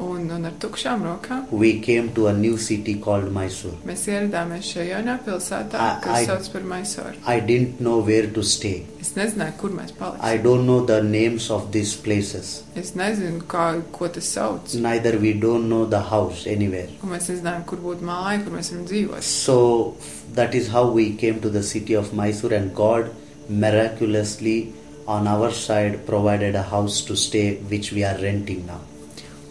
Un, 0.00 0.30
tukšām 0.58 1.02
rokām 1.04 1.50
We 1.50 1.80
came 1.80 2.08
to 2.14 2.26
a 2.28 2.32
new 2.32 2.56
city 2.56 2.94
called 2.94 3.30
Mysore. 3.32 3.74
mēs 3.86 4.06
ieradāmies 4.08 4.70
šajā 4.72 4.86
jaunā 4.96 5.18
pilsētā, 5.26 5.74
I- 5.74 6.00
kas 6.00 6.18
I- 6.18 6.26
sauc 6.26 6.48
par. 6.52 7.14
I 7.26 7.40
didn't 7.40 7.80
know 7.80 7.98
where 8.00 8.26
to 8.26 8.42
stay. 8.42 8.86
Es 9.00 9.12
nezināju, 9.14 9.56
kur 9.58 9.70
mēs 9.70 9.92
I 10.20 10.38
don't 10.38 10.64
know 10.64 10.84
the 10.86 11.02
names 11.02 11.50
of 11.50 11.70
these 11.72 11.94
places. 11.96 12.62
Es 12.74 12.92
nezinu, 12.92 13.42
kā, 13.42 13.82
ko 13.92 14.08
tas 14.08 14.24
sauc. 14.36 14.74
Neither 14.74 15.18
we 15.18 15.34
don't 15.34 15.68
know 15.68 15.84
the 15.86 16.00
house 16.00 16.46
anywhere. 16.46 16.88
Un 17.02 17.10
mēs 17.10 17.28
nezinājām, 17.30 17.64
kur 17.66 17.78
būtu 17.78 18.00
māja, 18.00 18.42
kur 18.44 18.52
mēs 18.58 18.70
varam 18.72 18.86
dzīvot. 18.86 19.22
So 19.22 19.94
that 20.34 20.54
is 20.54 20.68
how 20.68 20.90
we 20.90 21.10
came 21.16 21.40
to 21.40 21.50
the 21.50 21.62
city 21.62 21.94
of 21.94 22.12
Mysore, 22.14 22.54
and 22.54 22.74
God 22.74 23.10
miraculously 23.48 24.72
on 25.06 25.26
our 25.26 25.50
side 25.50 26.06
provided 26.06 26.54
a 26.54 26.62
house 26.62 27.00
to 27.02 27.16
stay, 27.16 27.56
which 27.68 27.92
we 27.92 28.04
are 28.04 28.16
renting 28.22 28.64
now. 28.66 28.80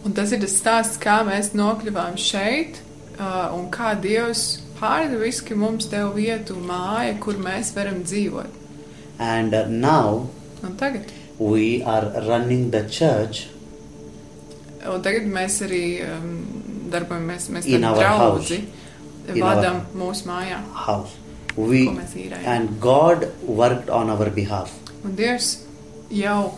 Un 0.05 0.13
tas 0.15 0.31
ir 0.31 0.39
tas 0.39 0.55
stāsts, 0.55 0.99
kā 1.01 1.19
mēs 1.27 1.51
nokļuvām 1.59 2.15
šeit, 2.17 2.79
uh, 3.19 3.51
un 3.57 3.67
kā 3.73 3.93
Dievs 3.99 4.61
pārdeviski 4.79 5.57
mums 5.59 5.89
deva 5.91 6.13
vietu, 6.15 6.55
māju, 6.55 7.17
kur 7.19 7.39
mēs 7.43 7.73
varam 7.75 8.01
dzīvot. 8.07 8.57
And 9.19 9.53
uh, 9.53 9.65
now 9.67 10.29
Un 10.63 10.75
tagad, 10.79 11.11
we 11.37 11.81
are 11.83 12.11
running 12.27 12.69
the 12.71 12.83
church 12.89 13.47
un 14.87 15.01
tagad 15.03 15.25
mēs 15.27 15.57
arī 15.65 15.83
um, 16.07 16.29
darbojamies, 16.91 17.49
mēs 17.51 17.65
In 17.67 17.81
tam 17.83 17.93
our 17.93 17.99
draudzi 18.03 18.61
In 19.29 19.41
vadam 19.43 19.81
mūsu 19.93 20.25
mājā, 20.25 20.61
house. 20.85 21.11
ko 21.53 21.65
We 21.67 21.83
mēs 21.91 22.15
īrējam. 22.15 22.45
and 22.47 22.79
God 22.79 23.27
worked 23.45 23.89
on 23.89 24.09
our 24.09 24.29
behalf. 24.31 24.71
Un 25.03 25.15
Dievs 25.19 25.65
jau 26.09 26.53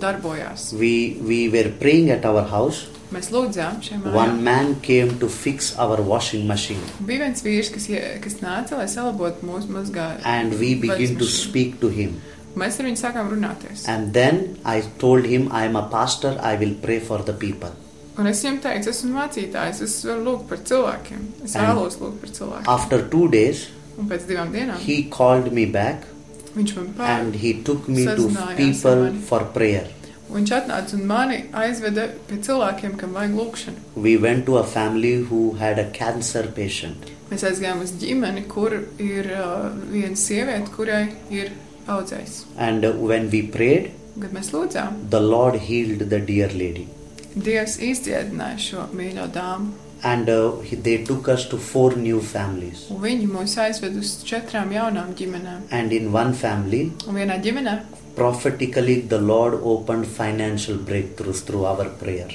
darbojās. 0.00 0.72
We 0.72 1.16
we 1.22 1.48
were 1.48 1.70
praying 1.80 2.10
at 2.10 2.24
our 2.24 2.42
house. 2.44 2.86
Mēs 3.14 3.28
lūdzām 3.30 3.80
šiem 3.86 4.02
One 4.12 4.14
mājām. 4.32 4.42
man 4.42 4.76
came 4.82 5.18
to 5.20 5.28
fix 5.28 5.74
our 5.78 6.00
washing 6.02 6.46
machine, 6.46 6.80
Bija 7.06 7.20
viens 7.24 7.42
vīrs, 7.42 7.70
kas, 7.72 7.88
ie- 7.88 8.18
kas 8.20 8.34
nāca, 8.42 8.72
lai 8.76 8.86
salabotu 8.86 9.46
mūsu 9.46 9.68
mazgājumu. 9.68 10.20
and 10.24 10.58
we 10.58 10.74
began 10.74 11.14
to 11.16 11.24
mašīnu. 11.24 11.48
speak 11.48 11.80
to 11.80 11.88
him. 11.88 12.20
Mēs 12.56 12.80
ar 12.80 12.86
viņu 12.86 12.96
sākām 13.04 13.30
runāties. 13.30 13.86
And 13.86 14.12
then 14.12 14.56
I 14.64 14.80
told 14.98 15.24
him, 15.26 15.48
I 15.52 15.64
am 15.66 15.76
a 15.76 15.82
pastor. 15.88 16.36
I 16.40 16.56
will 16.56 16.74
pray 16.82 16.98
for 17.00 17.18
the 17.22 17.32
people. 17.34 17.70
Un 18.18 18.26
es 18.26 18.42
viņam 18.42 18.60
teicu, 18.62 18.88
esmu 18.88 19.12
mācītājs, 19.12 19.82
es 19.82 20.02
varu 20.04 20.24
lūgt 20.24 20.48
par 20.48 20.58
cilvēkiem. 20.58 21.22
Es 21.44 21.54
And- 21.54 21.66
vēlos 21.68 21.98
lūgt 22.00 22.20
par 22.20 22.30
cilvēkiem. 22.30 22.66
After 22.66 23.02
two 23.02 23.28
days, 23.28 23.66
Un 23.98 24.08
pēc 24.08 24.26
divām 24.26 24.50
dienām 24.52 24.78
he 24.78 25.04
called 25.04 25.52
me 25.52 25.66
back 25.66 26.04
viņš 26.56 26.74
man 26.76 26.86
and 26.86 27.32
pār. 27.32 27.40
he 27.40 27.52
took 27.62 27.88
me 27.88 28.04
to 28.04 28.10
Sazinājās 28.28 28.48
ar 28.50 28.56
people 28.56 28.96
mani. 29.04 29.20
for 29.28 29.44
prayer. 29.54 29.86
Viņš 30.32 30.50
atnāca 30.56 30.94
un 30.98 31.04
mani 31.06 31.36
aizveda 31.54 32.08
pie 32.28 32.36
cilvēkiem, 32.42 32.96
kam 32.98 33.12
vajag 33.14 33.36
lūgšanu. 33.38 33.84
We 33.96 34.16
went 34.16 34.44
to 34.46 34.56
a 34.58 34.64
family 34.64 35.12
who 35.28 35.52
had 35.60 35.78
a 35.78 35.84
cancer 35.94 36.46
patient. 36.56 37.12
Mēs 37.30 37.44
aizgājām 37.46 37.80
uz 37.82 37.92
ģimeni, 38.00 38.42
kur 38.50 38.74
ir 39.02 39.30
uh, 39.34 39.70
viena 39.90 40.16
sieviete, 40.18 40.70
kurai 40.74 41.04
ir 41.30 41.52
audzējs. 41.86 42.44
And 42.58 42.84
uh, 42.84 42.92
when 42.98 43.30
we 43.30 43.42
prayed, 43.42 43.92
Un, 44.16 44.22
Kad 44.22 44.32
mēs 44.32 44.48
lūdzām, 44.54 44.94
the 45.10 45.20
Lord 45.20 45.56
healed 45.68 46.08
the 46.08 46.18
dear 46.18 46.48
lady. 46.56 46.86
Dievs 47.36 47.74
izdziedināja 47.84 48.56
šo 48.58 48.84
mīļo 48.96 49.26
dāmu. 49.34 49.74
And 50.06 50.28
uh, 50.30 50.52
they 50.86 50.96
took 51.04 51.28
us 51.34 51.46
to 51.50 51.58
four 51.58 51.96
new 51.98 52.20
families. 52.22 52.86
Un 52.94 53.02
viņi 53.02 53.28
mūs 53.32 53.56
aizved 53.62 53.96
uz 53.98 54.16
četrām 54.28 54.74
jaunām 54.76 55.14
ģimenēm. 55.18 55.68
And 55.74 55.94
in 55.96 56.12
one 56.14 56.34
family, 56.46 56.82
Un 57.08 57.18
vienā 57.18 57.40
ģimenē 57.42 57.78
prophetically, 58.16 59.00
the 59.00 59.20
Lord 59.20 59.54
opened 59.62 60.06
financial 60.06 60.76
breakthroughs 60.76 61.44
through 61.44 61.66
our 61.66 61.88
prayer. 62.02 62.30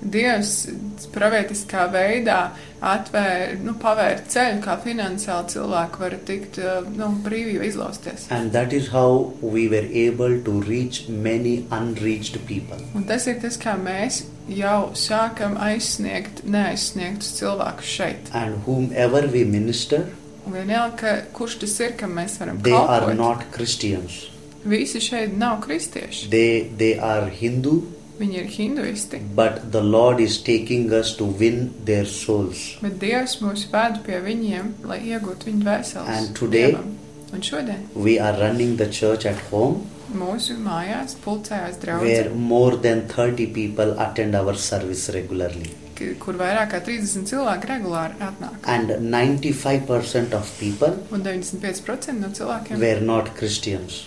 Dievs 0.00 0.68
pravietiskā 1.12 1.84
veidā 1.92 2.38
atvēra, 2.80 3.58
nu, 3.60 3.74
pavēra 3.80 4.22
ceļu, 4.32 4.60
kā 4.64 4.76
finansiāli 4.80 5.52
cilvēki 5.52 6.00
var 6.00 6.16
tikt 6.28 6.58
uh, 6.62 6.86
nu, 6.96 7.10
brīvībā 7.24 7.66
izlausties. 7.68 8.24
And 8.32 8.52
that 8.56 8.72
is 8.72 8.88
how 8.94 9.32
we 9.42 9.66
were 9.68 9.84
able 10.06 10.38
to 10.46 10.60
reach 10.64 11.08
many 11.08 11.66
unreached 11.70 12.38
people. 12.48 12.80
Un 12.96 13.04
tas 13.04 13.26
ir 13.28 13.40
tas, 13.42 13.58
kā 13.60 13.76
mēs 13.76 14.22
jau 14.48 14.90
sākam 14.96 15.58
aizsniegt 15.60 16.44
neaizsniegtus 16.48 17.36
cilvēkus 17.42 17.92
šeit. 18.00 18.32
And 18.32 18.62
whomever 18.66 19.26
we 19.28 19.44
minister, 19.44 20.06
Un 20.48 20.54
vienalga, 20.56 21.18
kurš 21.36 21.58
tas 21.60 21.74
ir, 21.84 21.92
kam 22.00 22.14
mēs 22.16 22.38
varam 22.40 22.62
they 22.64 22.72
are 22.72 23.10
kalpot. 23.10 23.16
not 23.18 23.42
Christians. 23.52 24.22
Visi 24.64 24.98
šeit 25.04 25.34
nav 25.38 25.58
kristieši. 25.66 26.30
They, 26.32 26.62
they 26.80 26.94
are 26.98 27.28
Hindu, 27.28 27.82
Viņi 28.20 28.36
ir 28.36 28.48
hinduisti. 28.52 29.20
but 29.34 29.72
the 29.72 29.80
Lord 29.82 30.20
is 30.20 30.38
taking 30.42 30.92
us 30.92 31.16
to 31.16 31.24
win 31.24 31.72
their 31.84 32.04
souls. 32.04 32.76
Bet 32.82 32.98
Dievs 33.00 33.38
mūs 33.40 33.66
ved 33.72 34.02
pie 34.04 34.20
viņiem, 34.20 34.72
lai 34.84 34.98
iegūtu 35.00 35.48
viņu 35.48 35.62
dvēseles. 35.64 36.08
And 36.08 36.36
today- 36.36 36.72
Dievam. 36.72 36.96
Un 37.32 37.40
šodien 37.40 37.86
We 37.94 38.18
are 38.18 38.36
running 38.40 38.76
the 38.76 38.88
church 38.88 39.24
at 39.24 39.38
home 39.50 39.86
mūsu 40.12 40.56
mājās 40.58 41.14
pulcējās 41.24 41.76
where 41.84 42.24
draugi, 42.24 42.34
more 42.34 42.76
than 42.76 43.06
30 43.08 43.46
people 43.54 43.94
attend 43.98 44.34
our 44.34 44.54
service 44.54 45.08
regularly. 45.14 45.70
kur 46.18 46.34
vairāk 46.40 46.70
kā 46.72 46.80
30 46.84 47.26
cilvēki 47.28 47.68
regulāri 47.68 48.14
atnāk. 48.18 48.56
And 48.64 48.88
95% 49.14 50.32
of 50.34 50.50
people 50.58 50.96
Un 51.12 51.22
95% 51.22 52.20
no 52.20 52.28
cilvēkiem 52.28 52.78
were 52.80 53.00
not 53.00 53.36
Christians. 53.36 54.06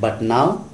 But 0.00 0.22
now 0.22 0.64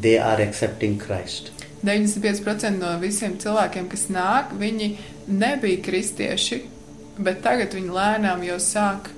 they 0.00 0.18
are 0.18 0.40
accepting 0.42 0.98
Christ. 0.98 1.50
95% 1.84 2.80
no 2.80 2.96
visiem 3.02 3.36
cilvēkiem, 3.38 3.86
kas 3.90 4.08
nāk, 4.10 4.54
viņi 4.58 4.90
nebija 5.30 5.82
kristieši, 5.84 6.62
bet 7.22 7.42
tagad 7.44 7.76
viņi 7.76 7.94
lēnām 7.94 8.42
jau 8.46 8.58
sāk 8.62 9.12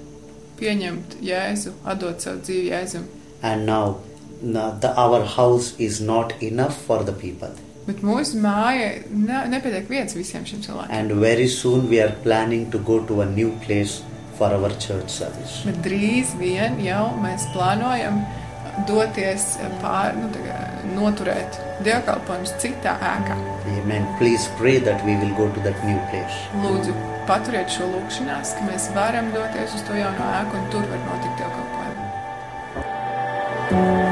pieņemt 0.61 1.19
Jēzu, 1.25 1.73
atdot 1.89 2.21
savu 2.21 2.45
dzīvi 2.45 2.69
Jēzum. 2.75 3.09
And 3.43 3.65
now, 3.65 4.01
now 4.43 4.71
the, 4.71 4.93
our 5.01 5.25
house 5.25 5.75
is 5.79 6.01
not 6.01 6.35
enough 6.43 6.77
for 6.77 7.03
the 7.05 7.13
people. 7.13 7.55
Bet 7.87 8.03
mūsu 8.05 8.39
māja 8.43 9.01
ne, 9.09 9.41
nepietiek 9.51 9.89
vietas 9.89 10.15
visiem 10.19 10.45
šiem 10.47 10.61
cilvēkiem. 10.67 10.93
And 10.93 11.17
very 11.23 11.49
soon 11.49 11.89
we 11.89 12.03
are 12.03 12.13
planning 12.23 12.69
to 12.71 12.79
go 12.79 13.01
to 13.09 13.23
a 13.25 13.27
new 13.27 13.55
place 13.65 14.03
for 14.37 14.53
our 14.53 14.71
church 14.77 15.09
service. 15.09 15.63
Bet 15.65 15.81
drīz 15.85 16.37
vien 16.41 16.77
jau 16.85 17.07
mēs 17.25 17.49
plānojam 17.55 18.21
doties 18.89 19.57
pār, 19.81 20.13
nu, 20.21 20.29
kā 20.37 20.61
noturēt 21.01 21.59
dievkalpojumus 21.87 22.53
citā 22.63 22.95
ēkā. 23.15 23.39
Amen. 23.79 24.07
Please 24.21 24.51
pray 24.61 24.79
that 24.85 25.03
we 25.09 25.17
will 25.17 25.33
go 25.39 25.49
to 25.55 25.65
that 25.67 25.81
new 25.89 25.99
place. 26.13 26.45
Lūdzu, 26.61 26.95
paturiet 27.31 27.73
šo 27.73 27.89
lūkšanās, 27.95 28.55
ka 28.59 28.69
mēs 28.69 28.91
varam 28.97 29.33
doties 29.35 29.75
uz 29.81 29.89
to 29.89 29.97
jauno 29.97 30.31
ēku 30.43 30.61
un 30.61 30.71
tur 30.75 30.87
var 30.93 31.05
notikt 31.09 31.41
dievkalpojumi. 31.41 31.71
How 33.71 34.10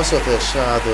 Klausoties 0.00 0.46
šādu 0.48 0.92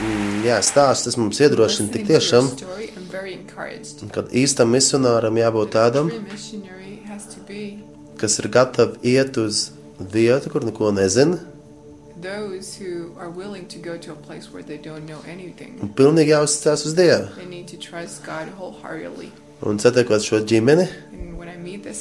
mm, 0.00 0.36
jā, 0.46 0.54
stāstu, 0.64 1.10
tas 1.10 1.16
mums 1.20 1.36
iedrošina 1.36 1.92
tik 1.92 2.06
tiešām, 2.08 2.46
story, 2.48 2.86
I'm 2.96 3.04
very 3.12 3.34
encouraged. 3.36 4.00
ka 4.14 4.22
īstam 4.32 4.70
misionāram 4.72 5.36
jābūt 5.36 5.74
tādam, 5.74 6.08
kas 8.16 8.38
ir 8.40 8.48
gatavs 8.54 9.04
iet 9.04 9.36
uz 9.42 9.58
vietu, 10.00 10.48
kur 10.54 10.64
neko 10.64 10.88
nezina, 10.96 11.42
those 12.24 12.72
who 12.80 13.12
are 13.20 13.28
willing 13.28 13.66
to 13.68 13.76
go 13.76 13.98
to 13.98 14.12
a 14.12 14.16
place 14.16 14.48
where 14.48 14.64
they 14.64 14.78
don't 14.80 15.04
know 15.04 15.20
anything. 15.28 15.76
un 15.84 15.92
pilnīgi 15.92 16.32
jāuzticas 16.32 16.86
uz 16.88 16.96
Dievu. 16.96 17.34
They 17.36 17.44
need 17.44 17.68
to 17.68 17.76
trust 17.76 18.24
God 18.24 18.48
wholeheartedly. 18.56 19.28
Un 19.60 19.76
satiekot 19.76 20.24
šo 20.24 20.40
ģimeni, 20.40 20.88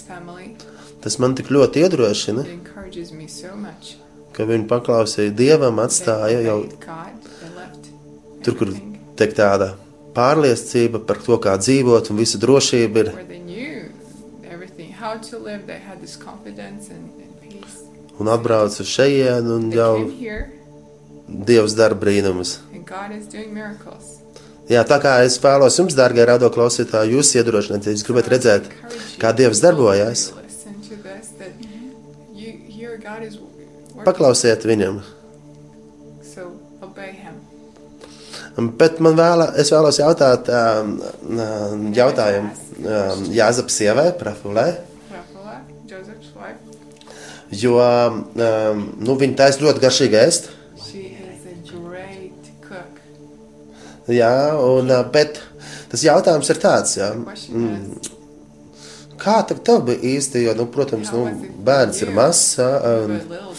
family, 0.07 0.55
tas 1.03 1.19
man 1.19 1.35
tik 1.35 1.51
ļoti 1.51 1.83
iedrošina, 1.83 2.47
it 2.47 2.55
encourages 2.55 3.11
me 3.11 3.27
so 3.27 3.51
much. 3.51 3.99
Ka 4.41 4.47
viņi 4.49 4.65
paklausīja 4.69 5.31
Dievam, 5.37 5.77
atstāja 5.83 6.41
jau 6.41 6.57
tur, 8.41 8.55
kur 8.57 8.71
tiek 9.19 9.35
tāda 9.37 9.75
pārliecība 10.15 11.01
par 11.05 11.19
to, 11.21 11.37
kā 11.43 11.53
dzīvot, 11.61 12.09
un 12.09 12.17
visa 12.17 12.39
drošība 12.41 13.03
ir. 13.03 13.11
where 13.13 13.27
they 13.29 13.39
knew 13.39 13.91
everything, 14.49 14.89
how 14.91 15.13
to 15.29 15.37
live. 15.37 15.67
They 15.67 15.77
had 15.79 16.01
this 16.01 16.17
confidence 16.17 16.89
and, 16.89 17.13
and 17.21 17.37
peace. 17.43 17.85
Un 18.19 18.27
atbrauc 18.33 18.73
uz 18.81 18.89
šejienu, 18.89 19.59
un 19.59 19.69
jau 19.71 19.93
Dievs 21.29 21.77
dara 21.77 21.95
brīnumus. 21.95 22.57
and 22.73 22.85
God 22.85 23.13
is 23.13 23.29
doing 23.29 23.53
miracles. 23.53 24.17
Jā, 24.71 24.81
tā 24.87 24.97
kā 25.03 25.19
es 25.25 25.37
vēlos 25.41 25.77
jums, 25.77 25.93
dārgie 25.95 26.25
radio 26.25 26.49
klausītāji, 26.49 27.13
jūs 27.13 27.35
iedrošināt, 27.37 27.85
ja 27.85 27.93
jūs 27.93 28.05
gribat 28.07 28.29
redzēt, 28.31 28.69
kā 29.21 29.33
Dievs 29.35 29.61
darbojas, 29.61 30.31
paklausiet 34.05 34.67
viņam. 34.67 35.01
Him. 35.01 35.11
Bet 38.77 38.99
man 38.99 39.15
vēla, 39.15 39.47
vēlos 39.55 39.97
jautāt 40.01 40.49
um, 40.51 40.95
um, 41.23 41.83
jautājumu 41.95 42.49
um, 42.83 43.21
Jāzep 43.31 43.71
sievai, 43.71 44.09
Prafulē, 44.19 44.65
jo 47.51 47.77
um, 47.79 48.83
nu, 48.99 49.15
viņa 49.19 49.37
taisa 49.39 49.63
ļoti 49.63 49.83
garšīgi 49.83 50.19
ēst. 50.19 50.49
she 50.83 51.15
is 51.15 51.45
a 51.47 51.55
great 51.71 52.51
cook. 52.67 52.99
Jā, 54.11 54.33
un, 54.59 54.91
ā, 54.91 55.01
bet 55.13 55.39
tas 55.91 56.03
jautājums 56.03 56.51
ir 56.51 56.59
tāds, 56.59 56.97
jā, 56.99 57.11
mm, 57.15 58.11
kā 59.21 59.41
tev, 59.47 59.83
bija 59.87 60.03
īsti, 60.15 60.43
jo, 60.47 60.57
nu, 60.59 60.67
protams, 60.71 61.11
nu, 61.15 61.23
bērns 61.63 62.03
ir 62.03 62.11
mazs, 62.15 62.57
were 62.59 63.50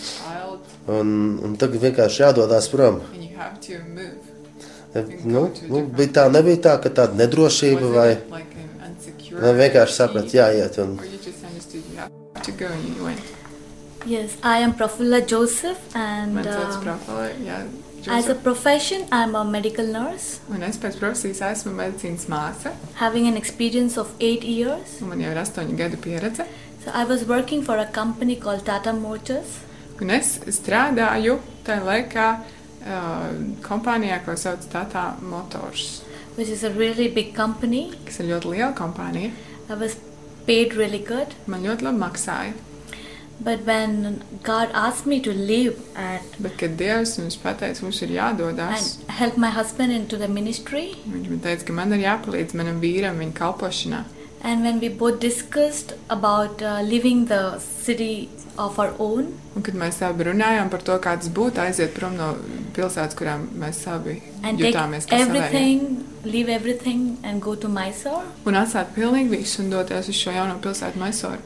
un, 0.88 1.38
un, 1.44 1.56
tagad 1.56 1.80
vienkārši 1.82 2.22
jādodas 2.24 2.68
prom. 2.70 3.00
and 3.14 3.22
you 3.24 3.36
have 3.36 3.60
to 3.60 3.78
move. 3.94 4.18
Nu, 5.24 5.50
nu, 5.68 5.86
bija 5.96 6.12
tā, 6.18 6.24
nebija 6.32 6.56
tā, 6.66 6.72
ka 6.82 6.90
tāda 6.92 7.16
nedrošība 7.16 7.92
vai 7.94 8.08
it 8.12 8.26
like 8.30 8.56
an 8.60 8.90
insecure 8.90 9.40
vai 9.40 9.52
vienkārši 9.62 9.94
saprat, 9.96 10.34
jāiet. 10.36 10.78
Un, 10.82 10.98
Or 10.98 11.04
you 11.06 11.18
just 11.24 11.44
understood 11.44 11.82
you 11.90 11.96
have 11.98 12.42
to 12.42 12.52
go 12.52 12.66
and 12.66 12.96
you 12.96 13.04
went. 13.04 13.20
Yes, 14.04 14.36
I 14.42 14.58
am 14.58 14.74
Prafulla 14.74 15.20
Joseph, 15.26 15.78
and 15.94 16.34
Man 16.34 16.44
sauc 16.44 16.76
um, 16.76 16.84
Prafala, 16.84 17.28
jā, 17.46 17.60
as 18.10 18.24
a 18.24 18.34
Joseph. 18.34 18.42
profession, 18.42 19.06
I'm 19.12 19.34
a 19.36 19.44
medical 19.44 19.86
nurse, 19.86 20.40
Un 20.50 20.62
es 20.66 20.76
pēc 20.76 20.98
profesijas 20.98 21.40
esmu 21.52 21.72
medicīnas 21.78 22.26
māsa, 22.28 22.72
having 22.98 23.28
an 23.28 23.36
experience 23.36 23.96
of 23.96 24.10
eight 24.20 24.42
years. 24.44 24.98
un 25.00 25.08
man 25.14 25.20
jau 25.22 25.30
ir 25.30 25.38
astoņu 25.44 25.76
gadu 25.78 25.96
pieredze. 25.96 26.44
So 26.84 26.90
I 26.92 27.04
was 27.04 27.24
working 27.24 27.62
for 27.62 27.78
a 27.78 27.86
company 27.86 28.34
called 28.36 28.66
Tata 28.66 28.92
Motors, 28.92 29.60
Un 30.02 30.10
es 30.10 30.32
strādāju 30.58 31.36
tajā 31.66 31.82
laikā 31.86 32.26
uh, 32.40 33.28
kompānijā, 33.62 34.18
ko 34.26 34.34
sauc 34.38 34.64
Tata 34.72 35.12
Motors, 35.22 36.02
which 36.36 36.48
is 36.48 36.64
a 36.64 36.70
really 36.74 37.08
big 37.08 37.34
company. 37.36 37.92
kas 38.08 38.18
ir 38.20 38.32
ļoti 38.32 38.50
liela 38.56 38.72
kompānija. 38.74 39.30
I 39.70 39.74
was 39.78 39.96
paid 40.46 40.74
really 40.74 40.98
good, 40.98 41.36
Man 41.46 41.62
ļoti 41.62 41.86
labi 41.86 42.00
maksāja, 42.02 42.52
but 43.40 43.62
when 43.64 44.22
God 44.42 44.70
asked 44.74 45.06
me 45.06 45.20
to 45.20 45.30
leave 45.32 45.78
and, 45.94 46.26
bet, 46.42 46.56
kad 46.58 46.74
Dievs 46.80 47.14
mums 47.20 47.36
pateica, 47.38 47.82
mums 47.86 48.02
ir 48.02 48.08
jādodas, 48.16 48.98
and 48.98 49.10
help 49.20 49.36
my 49.38 49.50
husband 49.50 49.92
into 49.92 50.16
the 50.18 50.26
ministry, 50.28 50.96
viņš 51.06 51.30
man 51.30 51.40
teica, 51.46 51.68
ka 51.70 51.72
man 51.78 51.94
ir 51.94 52.02
jāpalīdz 52.08 52.58
manam 52.58 52.82
vīram 52.82 53.22
viņa 53.22 53.38
kalpošanā. 53.38 54.02
and 54.44 54.64
when 54.64 54.80
we 54.80 54.88
both 54.88 55.20
discussed 55.20 55.92
about 56.10 56.60
uh, 56.60 56.80
leaving 56.82 57.26
the 57.26 57.60
city 57.60 58.28
of 58.58 58.78
our 58.78 58.92
own, 58.98 59.32
Un 59.56 59.62
kad 59.62 59.74
mēs 59.74 60.00
abi 60.02 60.24
runājām 60.24 60.70
par 60.70 60.80
to, 60.82 60.94
kā 60.98 61.16
tas 61.20 61.28
būtu 61.28 61.60
aiziet 61.60 61.92
prom 61.94 62.14
no 62.16 62.34
pilsētas, 62.76 63.14
kurām 63.18 63.48
mēs 63.60 63.82
abi 63.88 64.22
and 64.42 64.58
take 64.58 64.72
jutāmies 64.72 65.06
kā 65.06 65.18
savējie. 65.18 65.28
everything, 65.28 66.04
leave 66.24 66.48
everything, 66.48 67.18
and 67.22 67.42
go 67.42 67.54
to 67.54 67.68
Mysore. 67.68 68.24
Un 68.46 68.54
atstāt 68.54 68.94
pilnīgi 68.96 69.28
visu 69.38 69.62
un 69.62 69.70
doties 69.70 70.08
uz 70.08 70.14
šo 70.16 70.30
jauno 70.32 70.58
pilsētu 70.60 70.96
Maisoru. 70.98 71.38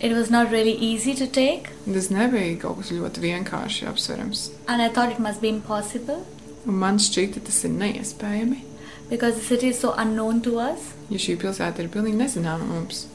It 0.00 0.12
was 0.12 0.28
not 0.30 0.50
really 0.50 0.72
easy 0.72 1.14
to 1.14 1.26
take, 1.26 1.70
Tas 1.92 2.10
nebija 2.10 2.58
kaut 2.60 2.78
kas 2.82 2.90
ļoti 2.90 3.20
vienkārši 3.22 3.86
apsverams. 3.88 4.50
and 4.68 4.82
I 4.82 4.88
thought 4.88 5.10
it 5.12 5.18
must 5.18 5.40
be 5.40 5.48
impossible 5.48 6.24
Un 6.66 6.74
man 6.80 6.96
šķita, 6.98 7.40
tas 7.44 7.64
ir 7.64 7.70
neiespējami, 7.70 8.60
because 9.10 9.36
the 9.36 9.44
city 9.44 9.68
is 9.68 9.78
so 9.80 9.92
unknown 9.96 10.40
to 10.42 10.58
us. 10.58 10.80
jo 11.10 11.16
šī 11.18 11.36
pilsēta 11.38 11.78
ir 11.80 11.88
pilnīgi 11.88 12.16
nezināma 12.16 12.64
mums. 12.66 13.06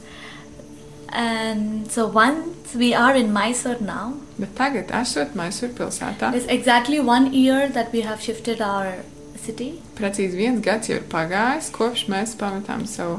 And 1.12 1.90
so 1.90 2.06
once 2.06 2.74
we 2.74 2.94
are 2.94 3.16
in 3.16 3.32
Mysore 3.32 3.80
now, 3.80 4.14
Bet 4.38 4.54
tagad, 4.54 4.90
esot 4.94 5.34
Maisoru 5.34 5.74
pilsētā, 5.74 6.34
it's 6.34 6.46
exactly 6.46 7.00
one 7.00 7.32
year 7.32 7.68
that 7.68 7.92
we 7.92 8.00
have 8.02 8.20
shifted 8.22 8.60
our 8.62 9.02
city. 9.36 9.80
precīzi 9.98 10.36
viens 10.36 10.62
gads 10.62 10.88
jau 10.88 10.96
ir 11.00 11.04
pagājis, 11.10 11.70
kopš 11.74 12.06
mēs 12.08 12.36
pametām 12.40 12.86
savu 12.86 13.18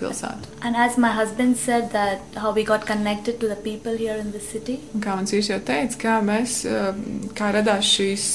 pilsētu. 0.00 0.48
And 0.62 0.76
as 0.76 0.96
my 0.96 1.10
husband 1.10 1.56
said, 1.56 1.90
that 1.92 2.20
how 2.36 2.52
we 2.52 2.64
got 2.64 2.86
connected 2.86 3.40
to 3.40 3.48
the 3.48 3.56
people 3.56 3.96
here 3.96 4.16
in 4.16 4.32
the 4.32 4.40
city. 4.40 4.78
Un 4.94 5.02
kā 5.04 5.16
mans 5.16 5.32
vīrs 5.32 5.50
jau 5.50 5.60
teica, 5.60 5.98
kā 6.02 6.18
mēs, 6.24 6.64
eh, 6.68 6.92
kā 7.34 7.52
radās 7.56 7.88
šīs 7.96 8.26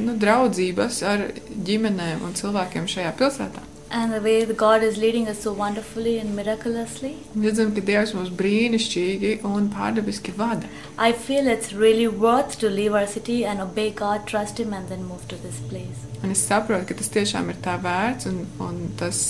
nu, 0.00 0.16
draudzības 0.16 1.02
ar 1.02 1.28
ģimenēm 1.68 2.22
un 2.22 2.34
cilvēkiem 2.38 2.88
šajā 2.88 3.12
pilsētā. 3.18 3.66
And 3.94 4.10
the 4.10 4.22
way 4.22 4.44
the 4.46 4.54
God 4.54 4.82
is 4.82 4.96
leading 4.96 5.28
us 5.28 5.40
so 5.40 5.52
wonderfully 5.52 6.18
and 6.18 6.34
miraculously. 6.34 7.10
Redzam, 7.36 7.74
ka 7.76 7.82
Dievs 7.84 8.14
mūs 8.16 8.30
brīnišķīgi 8.38 9.32
un 9.44 9.66
pārdabiski 9.74 10.32
vada. 10.38 10.70
I 10.96 11.12
feel 11.12 11.46
it's 11.46 11.74
really 11.74 12.08
worth 12.08 12.58
to 12.60 12.70
leave 12.70 12.94
our 12.94 13.06
city 13.06 13.44
and 13.44 13.60
obey 13.60 13.90
God, 13.90 14.26
trust 14.26 14.58
Him, 14.58 14.72
and 14.72 14.88
then 14.88 15.04
move 15.04 15.28
to 15.28 15.36
this 15.44 15.60
place. 15.68 16.06
Un 16.24 16.32
es 16.32 16.40
saprotu, 16.48 16.88
ka 16.88 16.96
tas 17.02 17.12
tiešām 17.12 17.52
ir 17.52 17.60
tā 17.60 17.76
vērts, 17.84 18.30
un, 18.32 18.46
un 18.64 18.80
tas 18.96 19.20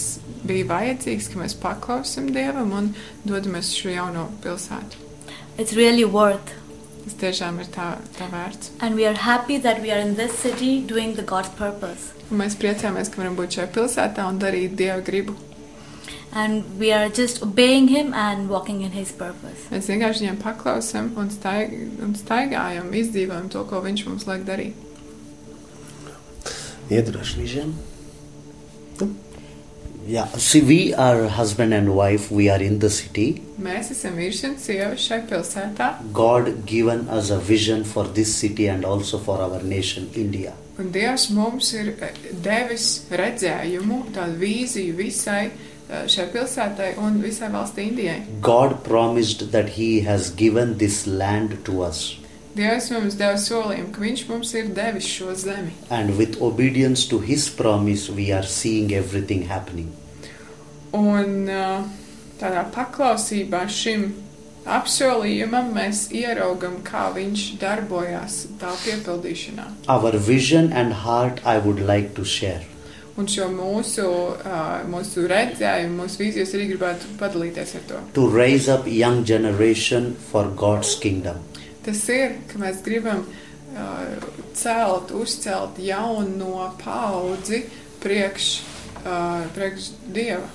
bija 0.46 0.70
vajadzīgs, 0.70 1.32
ka 1.32 1.42
mēs 1.42 1.58
paklausām 1.58 2.30
Dievam 2.30 2.70
un 2.78 2.92
dodamies 3.26 3.74
uz 3.74 3.82
šo 3.82 3.96
jauno 3.96 4.28
pilsētu. 4.46 5.08
It's 5.58 5.74
really 5.74 6.04
worth. 6.04 6.54
Tas 7.02 7.16
tiešām 7.22 7.58
ir 7.62 7.70
tā, 7.74 7.86
tā 8.16 8.28
vērts. 8.30 8.74
And 8.80 8.94
we 8.98 9.06
are 9.06 9.18
happy 9.18 9.58
that 9.58 9.80
we 9.82 9.90
are 9.90 10.00
in 10.00 10.14
this 10.16 10.36
city 10.38 10.80
doing 10.80 11.16
the 11.16 11.22
God's 11.22 11.50
purpose. 11.58 12.12
Un 12.30 12.38
mēs 12.42 12.54
priecājamies, 12.60 13.10
ka 13.10 13.22
varam 13.22 13.34
būt 13.38 13.58
šajā 13.58 13.72
pilsētā 13.74 14.28
un 14.28 14.38
darīt 14.42 14.76
Dieva 14.78 15.02
gribu. 15.04 15.34
And 16.32 16.78
we 16.78 16.92
are 16.92 17.10
just 17.10 17.42
obeying 17.42 17.88
Him 17.88 18.14
and 18.14 18.48
walking 18.48 18.80
in 18.82 18.94
His 18.94 19.12
purpose. 19.12 19.66
Mēs 19.74 19.90
vienkārši 19.90 20.24
viņam 20.24 20.40
paklausām 20.44 21.12
un, 21.20 21.28
staig, 21.34 21.74
un 22.00 22.16
staigājam, 22.16 22.88
izdzīvojam 23.02 23.52
to, 23.52 23.66
ko 23.68 23.82
viņš 23.84 24.06
mums 24.08 24.30
liek 24.30 24.48
darīt. 24.48 24.88
iedroši. 26.92 27.64
Vision. 30.02 30.14
Yeah, 30.14 30.26
see, 30.36 30.60
we 30.62 30.94
are 30.94 31.28
husband 31.28 31.72
and 31.74 31.94
wife. 31.94 32.30
We 32.30 32.48
are 32.48 32.62
in 32.62 32.78
the 32.80 32.90
city. 32.90 33.42
Mēs 33.62 33.92
esam 33.94 34.16
vīrs 34.18 34.42
un 34.48 34.56
sieva 34.58 34.96
šai 34.98 35.22
pilsētā, 35.30 36.12
God 36.12 36.66
given 36.66 37.08
us 37.08 37.30
a 37.30 37.38
vision 37.38 37.84
for 37.84 38.04
this 38.04 38.34
city 38.34 38.66
and 38.66 38.84
also 38.84 39.18
for 39.18 39.38
our 39.40 39.62
nation, 39.62 40.10
India. 40.14 40.54
un 40.78 40.90
Dievs 40.92 41.28
mums 41.30 41.72
ir 41.76 41.92
eh, 42.00 42.14
devis 42.42 42.86
redzējumu, 43.10 43.98
tādu 44.14 44.38
vīziju 44.40 44.96
visai 44.98 45.42
eh, 45.50 46.06
šai 46.08 46.26
pilsētai 46.32 46.94
un 46.98 47.20
visai 47.22 47.50
valstī 47.52 47.86
Indijai. 47.90 48.18
God 48.40 48.82
promised 48.84 49.52
that 49.52 49.76
He 49.78 50.00
has 50.00 50.30
given 50.30 50.78
this 50.78 51.06
land 51.06 51.58
to 51.64 51.82
us. 51.82 52.16
Dievs 52.52 52.90
mums 52.92 53.14
deva 53.16 53.38
solījumu, 53.40 53.90
ka 53.94 54.02
Viņš 54.02 54.22
mums 54.28 54.50
ir 54.60 54.66
devis 54.76 55.06
šo 55.08 55.32
zemi. 55.40 55.72
And 55.88 56.18
with 56.18 56.36
obedience 56.44 57.06
to 57.08 57.20
His 57.24 57.48
promise, 57.48 58.10
we 58.12 58.28
are 58.30 58.44
seeing 58.44 58.92
everything 58.92 59.46
happening. 59.48 59.88
Un 60.92 61.48
uh, 61.48 61.86
tādā 62.36 62.66
paklausībā 62.74 63.62
šim 63.72 64.10
apsolījumam 64.68 65.70
mēs 65.72 66.10
ieraugam, 66.12 66.82
kā 66.84 67.06
viņš 67.14 67.46
darbojās 67.62 68.36
tā 68.60 68.74
piepildīšanā. 68.84 69.64
Our 69.88 70.18
vision 70.20 70.68
and 70.72 70.92
heart, 71.06 71.40
I 71.46 71.56
would 71.56 71.80
like 71.80 72.12
to 72.20 72.24
share. 72.24 72.60
Un 73.16 73.26
šo 73.28 73.48
mūsu, 73.52 74.04
uh, 74.44 74.84
mūsu 74.88 75.24
redzējumu, 75.28 76.04
mūsu 76.04 76.20
vīzijas 76.20 76.52
arī 76.56 76.68
gribētu 76.74 77.16
padalīties 77.20 77.74
ar 77.80 77.88
to. 77.88 78.02
To 78.20 78.28
raise 78.28 78.68
up 78.72 78.84
young 78.88 79.24
generation 79.24 80.12
for 80.30 80.52
God's 80.52 80.94
kingdom. 81.00 81.40
Tas 81.82 82.02
ir, 82.14 82.36
ka 82.52 82.58
mēs 82.62 82.82
gribam 82.84 83.24
uh, 83.26 84.28
celt, 84.54 85.10
uzcelt 85.10 85.78
jauno 85.82 86.68
paudzi 86.84 87.64
priekš, 88.02 88.50
uh, 89.02 89.42
priekš 89.56 89.88
Dieva 90.14 90.46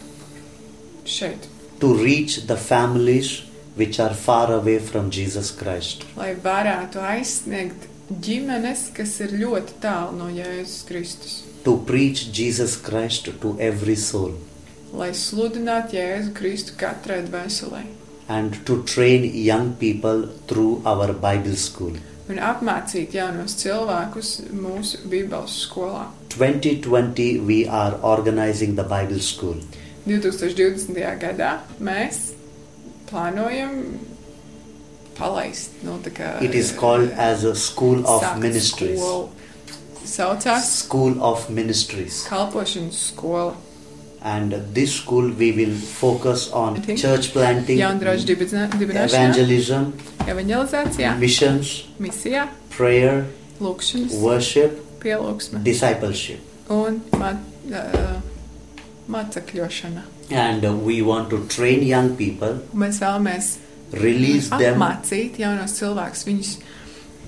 šeit. 1.06 1.48
To 1.80 1.94
reach 1.94 2.48
the 2.48 2.58
families 2.58 3.42
which 3.78 4.00
are 4.00 4.16
far 4.16 4.52
away 4.52 4.80
from 4.80 5.12
Jesus 5.12 5.52
Christ. 5.52 6.04
lai 6.18 6.32
varētu 6.44 7.00
aizsniegt 7.04 7.86
ģimenes, 8.10 8.88
kas 8.96 9.20
ir 9.22 9.36
ļoti 9.38 9.78
tālu 9.84 10.16
no 10.18 10.30
Jēzus 10.32 10.86
Kristus, 10.88 11.36
To 11.68 11.74
preach 11.84 12.30
Jesus 12.32 12.78
Christ 12.80 13.28
to 13.42 13.58
every 13.60 13.96
soul. 14.00 14.34
lai 14.94 15.10
sludinātu 15.14 15.98
Jēzu 16.00 16.32
Kristu 16.34 16.74
katrai 16.80 17.20
dvēselē 17.28 17.84
And 18.30 18.66
to 18.66 18.84
train 18.84 19.24
young 19.34 19.76
people 19.76 20.28
through 20.48 20.82
our 20.86 21.14
Bible 21.14 21.56
school. 21.56 21.94
un 22.30 22.40
apmācīt 22.44 23.14
jaunos 23.16 23.54
cilvēkus 23.56 24.32
mūsu 24.52 24.98
Bībeles 25.08 25.54
skolā. 25.64 26.08
2020, 26.34 27.40
we 27.48 27.66
are 27.66 27.96
organizing 28.04 28.76
the 28.76 28.84
Bible 28.84 29.22
school. 29.22 29.56
2020. 30.06 30.94
gadā 31.22 31.54
mēs 31.80 32.34
plānojam 33.10 33.98
palaist. 35.16 35.72
Nu, 35.84 35.98
tā 36.04 36.12
kā, 36.12 36.42
It 36.44 36.54
is 36.56 36.72
called 36.74 37.12
as 37.12 37.44
a 37.46 37.56
school 37.56 38.04
of 38.06 38.22
sākt 38.24 38.40
ministries. 38.40 39.00
skolu. 39.00 39.30
Saucās 40.08 40.68
School 40.84 41.18
of 41.22 41.50
Ministries. 41.50 42.26
kalpošanas 42.30 43.00
skola. 43.14 43.54
And 44.22 44.52
this 44.74 44.96
school 44.96 45.30
we 45.32 45.52
will 45.52 45.76
focus 45.76 46.50
on 46.52 46.78
I 46.78 46.80
think 46.82 47.00
church 47.00 47.32
planting, 47.34 47.78
Jaundraģa 47.78 48.26
dibināšanā, 48.26 49.06
evangelism, 49.14 49.92
evangelizācijā, 50.26 51.12
missions, 51.22 51.84
misijā, 52.02 52.48
prayer, 52.74 53.28
lūkšanas, 53.62 54.18
worship, 54.20 54.82
pielūgsme 55.04 55.62
discipleship. 55.64 56.42
un 56.70 56.98
ma, 57.20 57.30
uh, 57.72 58.18
mācekļošana. 59.08 60.04
And 60.32 60.66
uh, 60.66 60.74
we 60.74 61.02
want 61.02 61.30
to 61.30 61.46
train 61.48 61.84
young 61.84 62.16
people, 62.18 62.58
Un 62.74 62.82
Mēs 62.84 63.00
vēlamies 63.00 63.54
release 63.94 64.50
them, 64.50 64.82
apmācīt 64.82 65.38
jaunos 65.40 65.78
cilvēkus, 65.78 66.26
viņus 66.28 66.52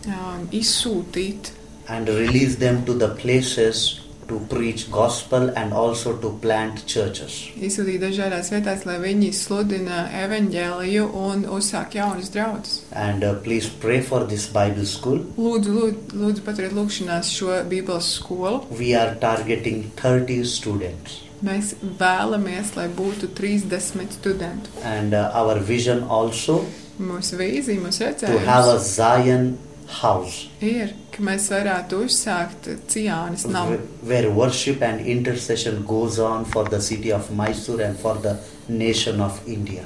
um, 0.09 0.49
izsūtīt 0.51 1.53
and 1.87 2.09
release 2.09 2.57
them 2.57 2.83
to 2.85 2.93
the 2.93 3.07
places 3.15 4.01
to 4.29 4.39
preach 4.51 4.87
gospel 4.91 5.49
and 5.55 5.73
also 5.73 6.15
to 6.23 6.31
plant 6.41 6.85
churches. 6.87 7.49
Izsūtīja 7.59 8.03
dažādās 8.07 8.51
vietās, 8.53 8.85
lai 8.87 8.97
viņi 9.03 9.31
sludina 9.35 10.05
evaņģēliju 10.23 11.07
un 11.23 11.45
uzsāk 11.57 11.97
jaunas 11.99 12.31
draudzes. 12.33 12.83
And 12.93 13.23
uh, 13.23 13.35
please 13.43 13.69
pray 13.69 14.01
for 14.01 14.25
this 14.29 14.47
Bible 14.47 14.85
school. 14.85 15.23
Lūdzu, 15.37 15.75
lūdzu, 15.79 16.19
lūdzu 16.23 16.45
paturiet 16.45 16.75
lūgšanās 16.77 17.33
šo 17.35 17.63
Bībeles 17.69 18.13
skolu. 18.19 18.63
We 18.79 18.93
are 18.97 19.17
targeting 19.21 19.89
30 19.99 20.45
students. 20.49 21.23
Mēs 21.45 21.71
vēlamies, 21.99 22.73
lai 22.75 22.89
būtu 22.91 23.31
30 23.35 24.17
studentu. 24.19 24.73
And 24.83 25.13
uh, 25.13 25.31
our 25.33 25.59
vision 25.63 26.03
also 26.03 26.65
Mūsu 26.99 27.37
vīzija, 27.39 27.79
mūsu 27.79 28.09
to 28.19 28.27
have 28.43 28.67
a 28.67 28.73
redzējums 28.75 28.87
Zion 28.91 29.45
house 29.89 30.47
ir, 30.61 30.93
ka 31.11 31.23
mēs 31.25 31.49
varētu 31.51 32.03
uzsākt 32.05 32.69
Ciānas 32.87 33.45
where, 33.45 33.53
namu, 33.53 33.77
where 34.03 34.31
worship 34.31 34.81
and 34.81 35.01
intercession 35.01 35.85
goes 35.85 36.19
on 36.19 36.45
for 36.45 36.65
the 36.69 36.81
city 36.81 37.11
of 37.11 37.31
Mysore 37.31 37.81
and 37.81 37.97
for 37.97 38.15
the 38.15 38.37
nation 38.67 39.21
of 39.21 39.41
India. 39.47 39.85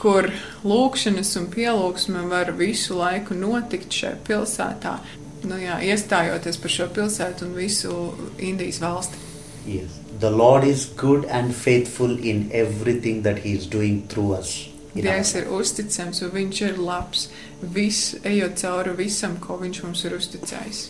kur 0.00 0.30
lūkšanas 0.64 1.34
un 1.36 1.48
pielūgsme 1.52 2.22
var 2.30 2.54
visu 2.56 2.96
laiku 2.96 3.36
notikt 3.36 3.92
šajā 3.92 4.16
pilsētā. 4.24 4.94
Nu, 5.44 5.56
jā, 5.60 5.78
iestājoties 5.92 6.58
par 6.60 6.72
šo 6.72 6.86
pilsētu 6.96 7.48
un 7.48 7.54
visu 7.56 7.96
Indijas 8.40 8.80
valsti. 8.80 9.20
Yes. 9.66 9.98
The 10.20 10.30
Lord 10.30 10.64
is 10.64 10.86
good 10.96 11.24
and 11.28 11.54
faithful 11.54 12.16
in 12.18 12.50
everything 12.52 13.22
that 13.22 13.38
He 13.44 13.54
is 13.56 13.66
doing 13.66 14.06
through 14.08 14.34
us. 14.40 14.68
Dievs 14.94 15.34
ir 15.38 15.46
uzticams 15.54 16.22
un 16.26 16.30
viņš 16.34 16.60
ir 16.66 16.78
labs. 16.82 17.28
Viss, 17.62 18.14
ejot 18.26 18.56
cauri 18.58 18.94
visam, 18.98 19.36
ko 19.42 19.58
viņš 19.60 19.82
mums 19.84 20.04
ir 20.08 20.16
uzticējis. 20.16 20.80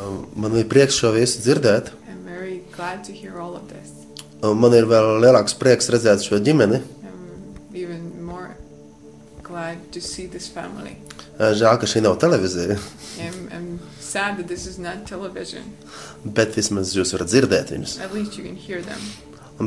Um, 0.00 0.24
Man 0.36 0.56
ir 0.56 0.64
prieks 0.72 0.96
šo 0.98 1.12
visu 1.14 1.42
dzirdēt. 1.44 1.92
I'm 2.08 2.24
very 2.26 2.62
glad 2.76 3.04
to 3.04 3.12
hear 3.12 3.38
all 3.38 3.54
of 3.56 3.68
this. 3.68 3.92
Un 4.42 4.58
Man 4.58 4.74
ir 4.74 4.88
vēl 4.90 5.20
lielāks 5.22 5.54
prieks 5.54 5.90
redzēt 5.92 6.24
šo 6.26 6.40
ģimeni. 6.42 6.80
I'm 7.04 7.76
even 7.76 8.24
more 8.24 8.56
glad 9.42 9.78
to 9.92 10.00
see 10.00 10.26
this 10.26 10.48
family. 10.48 10.96
Uh, 11.38 11.52
Žēl, 11.56 11.78
ka 11.80 11.86
šī 11.88 12.02
nav 12.04 12.18
televīzija, 12.22 12.76
sad 14.00 14.36
that 14.36 14.46
this 14.48 14.66
is 14.66 14.78
not 14.78 15.06
television. 15.06 15.62
bet 16.24 16.52
vismaz 16.56 16.90
jūs 16.96 17.14
varat 17.14 17.30
dzirdēt 17.32 17.70
viņus. 17.72 17.94
At 18.04 18.12
least 18.14 18.36
you 18.36 18.44
can 18.44 18.56
hear 18.56 18.82
them. 18.82 19.00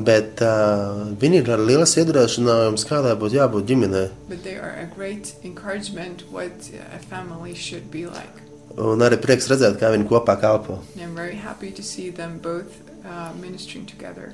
Bet 0.03 0.41
uh, 0.43 1.13
viņi 1.21 1.37
ir 1.43 1.51
ar 1.55 1.61
lielas 1.63 1.93
iedrošinājums, 2.01 2.83
kādai 2.89 3.13
būtu 3.21 3.37
jābūt 3.37 3.67
ģimenei. 3.69 4.09
But 4.27 4.43
they 4.43 4.55
are 4.57 4.73
a 4.81 4.87
great 4.95 5.35
encouragement 5.43 6.25
what 6.31 6.67
a 6.91 6.99
family 6.99 7.53
should 7.55 7.89
be 7.91 8.05
like. 8.07 8.41
Un 8.75 8.99
arī 9.05 9.15
prieks 9.23 9.47
redzēt, 9.47 9.77
kā 9.79 9.93
viņi 9.93 10.07
kopā 10.09 10.35
kalpo. 10.41 10.81
I'm 10.99 11.15
very 11.15 11.35
happy 11.39 11.71
to 11.71 11.83
see 11.83 12.09
them 12.09 12.39
both 12.39 12.81
uh, 13.05 13.31
ministering 13.39 13.85
together 13.87 14.33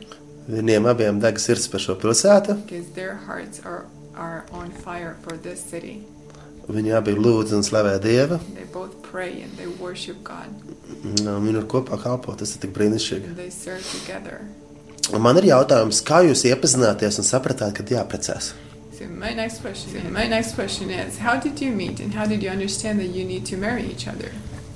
Viņiem 0.49 0.87
abiem 0.89 1.19
deg 1.21 1.37
sirds 1.37 1.67
par 1.69 1.79
šo 1.79 1.93
pilsētu. 2.01 2.55
because 2.65 2.89
their 2.95 3.13
hearts 3.27 3.61
are, 3.63 3.85
are 4.17 4.45
on 4.51 4.71
fire 4.71 5.15
for 5.21 5.37
this 5.37 5.61
city. 5.61 6.01
Viņi 6.71 6.95
abi 6.97 7.13
lūdz 7.13 7.53
un 7.53 7.61
slavē 7.65 7.99
Dievu. 8.01 8.39
They 8.55 8.65
both 8.73 9.01
pray 9.03 9.41
and 9.43 9.51
they 9.57 9.67
worship 9.79 10.23
God 10.23 10.49
Un 11.03 11.45
Viņi 11.45 11.57
ir 11.61 11.67
kopā 11.69 11.97
kalpo. 12.01 12.33
Tas 12.37 12.55
ir 12.55 12.61
tik 12.65 12.73
brīnišķīgi. 12.73 13.35
Man 15.19 15.37
ir 15.41 15.49
jautājums, 15.49 15.99
kā 16.07 16.21
jūs 16.23 16.45
iepazināties 16.47 17.19
un 17.19 17.25
sapratāt, 17.27 17.73
kad 17.75 17.89
jāprecās? 17.91 18.53
So 18.97 19.07
my 19.07 19.33
next 19.33 19.61
question, 19.61 19.97
is, 19.97 20.11
my 20.13 20.27
next 20.27 20.55
question 20.55 20.89
is, 20.89 21.17
how 21.17 21.35
did 21.37 21.59
you 21.59 21.71
meet 21.71 21.99
and 21.99 22.13
how 22.13 22.25
did 22.25 22.43
you 22.43 22.49
understand 22.49 22.99
that 22.99 23.09
you 23.09 23.25
need 23.25 23.45
to 23.47 23.57
marry 23.57 23.83
each 23.83 24.07
other? 24.07 24.31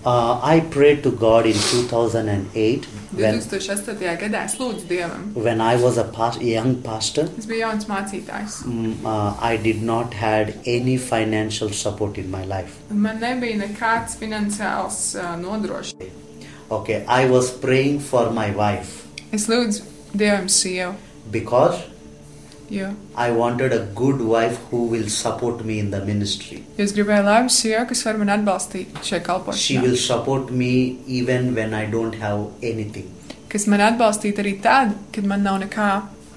Uh, 0.06 0.40
I 0.44 0.60
prayed 0.60 1.02
to 1.04 1.12
God 1.12 1.46
in 1.48 1.54
2008 1.54 2.86
when, 3.14 3.40
2008. 3.40 4.20
gadā 4.22 4.44
es 4.46 4.58
lūdzu 4.60 4.86
Dievam. 4.88 5.34
when 5.34 5.62
I 5.62 5.78
was 5.78 5.98
a 5.98 6.04
pas- 6.04 6.38
young 6.42 6.76
pastor. 6.84 7.30
Es 7.38 7.46
biju 7.46 7.62
jauns 7.62 7.86
mācītājs. 7.86 8.64
Mm, 8.66 9.06
uh, 9.06 9.34
I 9.40 9.58
did 9.58 9.82
not 9.82 10.14
had 10.14 10.54
any 10.66 10.98
financial 10.98 11.70
support 11.70 12.18
in 12.18 12.30
my 12.30 12.44
life. 12.46 12.78
Man 12.92 13.20
nebija 13.20 13.58
nekāds 13.64 14.16
finansiāls 14.18 15.16
uh, 15.18 15.36
nodrošinājums. 15.38 16.22
Okay, 16.70 17.04
I 17.08 17.26
was 17.30 17.52
praying 17.52 18.00
for 18.00 18.32
my 18.32 18.50
wife 18.52 19.06
Es 19.32 19.48
lūdzu 19.50 19.95
Dievam 20.22 20.48
sievu, 20.50 20.96
because 21.32 21.82
jo 22.70 22.88
I 23.16 23.32
wanted 23.32 23.74
a 23.74 23.80
good 24.02 24.22
wife 24.22 24.58
who 24.72 24.86
will 24.94 25.10
support 25.10 25.64
me 25.66 25.80
in 25.80 25.92
the 25.92 26.00
ministry. 26.06 26.64
es 26.78 26.94
gribēju 26.94 27.24
labu 27.30 27.50
sievu, 27.50 27.88
kas 27.92 28.04
var 28.06 28.18
man 28.24 28.30
atbalstīt 28.40 28.88
šajā 29.02 29.54
She 29.56 29.78
will 29.78 29.92
kalpošanā. 29.92 29.98
support 30.08 30.52
me 30.52 30.72
even 31.08 31.54
when 31.56 31.74
I 31.74 31.86
don't 31.86 32.16
have 32.16 32.48
anything. 32.64 33.12
Kas 33.50 33.68
man 33.68 33.80
atbalstītu 33.80 34.44
arī 34.44 34.62
tad, 34.62 34.96
kad 35.12 35.26
man 35.26 35.44
nav 35.44 35.62
nekā. 35.62 35.92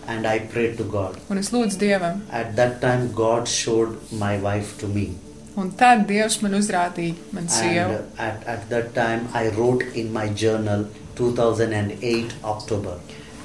And 0.06 0.26
I 0.26 0.38
prayed 0.38 0.76
to 0.78 0.84
God. 0.84 1.16
Un 1.30 1.38
es 1.38 1.50
lūdzu 1.50 1.78
Dievam. 1.78 2.20
At 2.30 2.54
that 2.56 2.80
time, 2.80 3.12
God 3.12 3.46
showed 3.48 3.96
my 4.12 4.38
wife 4.38 4.78
to 4.78 4.86
me. 4.88 5.10
Un 5.56 5.72
tad 5.72 6.06
Dievs 6.08 6.40
man 6.42 6.52
uzrādīja 6.52 7.14
man 7.32 7.42
And 7.42 7.50
sievu. 7.50 7.94
uh, 7.98 8.22
at, 8.28 8.46
at 8.46 8.68
that 8.70 8.94
time, 8.94 9.28
I 9.34 9.48
wrote 9.48 9.82
in 9.94 10.12
my 10.12 10.28
journal 10.28 10.86
2008 11.16 12.34
October. 12.44 12.98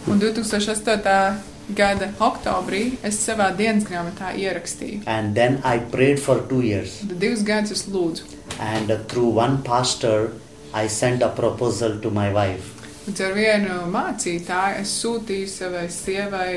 Un 0.08 0.20
2008. 0.20 1.54
gada 1.70 2.10
oktobrī 2.20 2.98
es 3.08 3.18
savā 3.24 3.50
dienas 3.56 3.86
grāmatā 3.88 4.34
ierakstīju. 4.36 5.04
And 5.08 5.36
then 5.36 5.62
I 5.64 5.80
prayed 5.80 6.20
for 6.20 6.42
two 6.50 6.62
years. 6.62 7.00
Tad 7.00 7.20
divus 7.22 7.44
gadus 7.48 7.72
es 7.72 7.86
lūdzu. 7.88 8.28
And 8.60 8.92
uh, 8.92 8.98
through 9.08 9.30
one 9.40 9.64
pastor, 9.64 10.34
I 10.74 10.88
sent 10.88 11.24
a 11.24 11.30
proposal 11.30 12.00
to 12.02 12.12
my 12.12 12.32
wife. 12.34 12.72
Un 13.08 13.16
ar 13.20 13.34
vienu 13.36 13.80
mācītāju 13.92 14.84
es 14.84 14.92
sūtīju 15.04 15.48
savai 15.52 15.88
sievai 15.92 16.54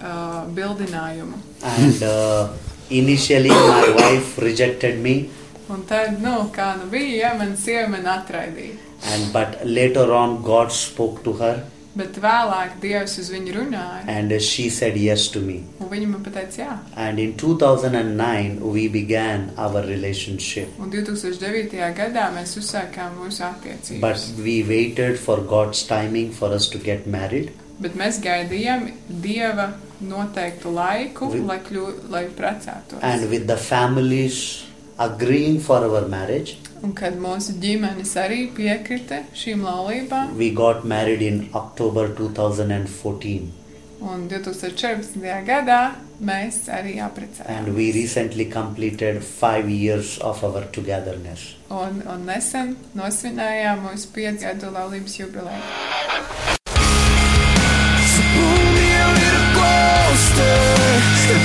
uh, 0.00 0.44
bildinājumu. 0.56 1.40
And 1.62 2.02
uh, 2.02 2.48
initially, 2.90 3.50
my 3.50 3.92
wife 3.96 4.38
rejected 4.38 5.00
me. 5.00 5.28
Un 5.72 5.84
tad, 5.88 6.18
nu, 6.20 6.48
kā 6.52 6.74
nu 6.76 6.88
bija, 6.92 7.28
ja 7.28 7.34
man 7.38 7.56
sieva 7.56 7.88
man 7.92 8.08
atraidīja. 8.08 8.76
And 9.12 9.32
but 9.32 9.64
later 9.64 10.12
on, 10.12 10.42
God 10.42 10.72
spoke 10.72 11.24
to 11.24 11.32
her, 11.40 11.64
Bet 11.94 12.16
vēlāk 12.16 12.78
Dievs 12.80 13.18
uz 13.20 13.26
viņu 13.28 13.52
runāja, 13.52 14.04
and 14.08 14.32
uh, 14.32 14.38
she 14.40 14.70
said 14.70 14.96
yes 14.96 15.26
to 15.28 15.40
me. 15.40 15.58
un 15.78 15.90
viņa 15.90 16.06
man 16.08 16.22
pateica, 16.24 16.56
jā. 16.62 16.76
And 16.96 17.18
in 17.18 17.34
2009, 17.36 18.60
we 18.72 18.88
began 18.88 19.50
our 19.58 19.82
relationship. 19.84 20.68
Un 20.80 20.88
2009. 20.90 21.92
gadā 21.98 22.30
mēs 22.32 22.56
uzsākām 22.56 23.18
mūsu 23.20 23.44
But 23.44 23.60
attiecības. 23.60 24.24
we 24.42 24.62
waited 24.62 25.18
for 25.18 25.40
God's 25.42 25.82
timing 25.86 26.32
for 26.32 26.48
us 26.54 26.66
to 26.70 26.78
get 26.78 27.06
married. 27.06 27.52
Bet 27.80 27.94
mēs 27.98 28.20
gaidījām 28.24 28.88
Dieva 29.22 29.72
noteiktu 30.00 30.72
laiku, 30.72 31.28
Vi- 31.32 31.40
lai, 31.40 31.58
kļū, 31.58 32.10
lai 32.10 32.24
precētos. 32.28 33.02
And 33.02 33.28
with 33.30 33.46
the 33.46 33.56
families 33.56 34.64
agreeing 34.98 35.60
for 35.60 35.84
our 35.84 36.06
marriage, 36.08 36.56
Un 36.82 36.92
kad 36.98 37.14
mūsu 37.22 37.52
ģimenes 37.62 38.12
arī 38.18 38.48
piekrita 38.56 39.20
šīm 39.38 39.60
laulībām, 39.62 40.32
we 40.36 40.48
got 40.50 40.84
married 40.84 41.22
in 41.22 41.44
October 41.54 42.08
2014. 42.18 43.50
un 44.02 44.24
2014. 44.26 45.44
gadā 45.46 45.76
mēs 46.20 46.64
arī 46.74 46.96
And 46.98 47.06
apprecējāmies. 47.06 47.74
we 47.76 47.92
recently 47.92 48.44
completed 48.46 49.22
five 49.22 49.70
years 49.70 50.18
of 50.18 50.42
our 50.44 50.64
togetherness. 50.74 51.54
Un, 51.70 52.02
un 52.06 52.26
nesen 52.26 52.74
nosvinējām 52.98 53.86
mūsu 53.86 54.10
piecu 54.16 54.42
gadu 54.48 54.72
laulības 54.74 55.18
jubileju. 55.20 56.58
Closer, 59.54 61.00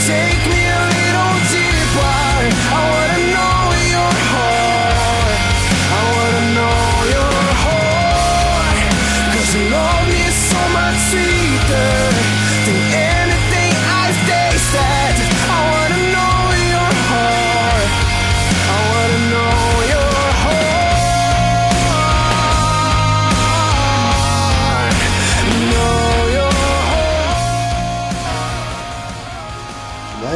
take 0.08 0.50
me 0.50 0.66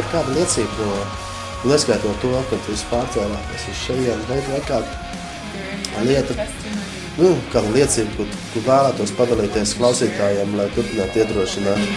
ir 0.02 0.10
kāda 0.12 0.34
liecība 0.36 0.88
no, 0.88 0.98
neskaitot 1.72 2.18
to, 2.24 2.34
ka 2.50 2.60
tu 2.66 2.74
esi 2.76 2.88
pārcēlāties 2.90 3.68
uz 3.72 3.82
šejienes, 3.86 4.28
vai 4.30 4.40
vai 4.50 4.62
kāda, 4.68 5.00
Lieta. 6.08 6.48
nu, 7.20 7.34
kāda 7.54 7.74
liecība, 7.76 8.16
ko, 8.18 8.26
ko 8.54 8.64
vēlētos 8.66 9.14
padalīties 9.20 9.76
klausītājiem, 9.78 10.56
lai 10.58 10.70
turpinātu 10.78 11.24
iedrošināt? 11.24 11.88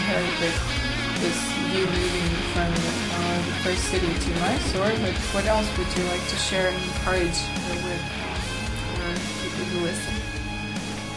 From 2.54 2.70
uh, 2.70 3.42
first 3.64 3.88
city 3.90 4.06
to 4.06 4.30
Mysore, 4.38 4.94
but 5.02 5.16
what 5.34 5.46
else 5.46 5.66
would 5.76 5.90
you 5.98 6.04
like 6.04 6.22
to 6.30 6.36
share 6.36 6.68
and 6.68 6.78
encourage 6.86 7.40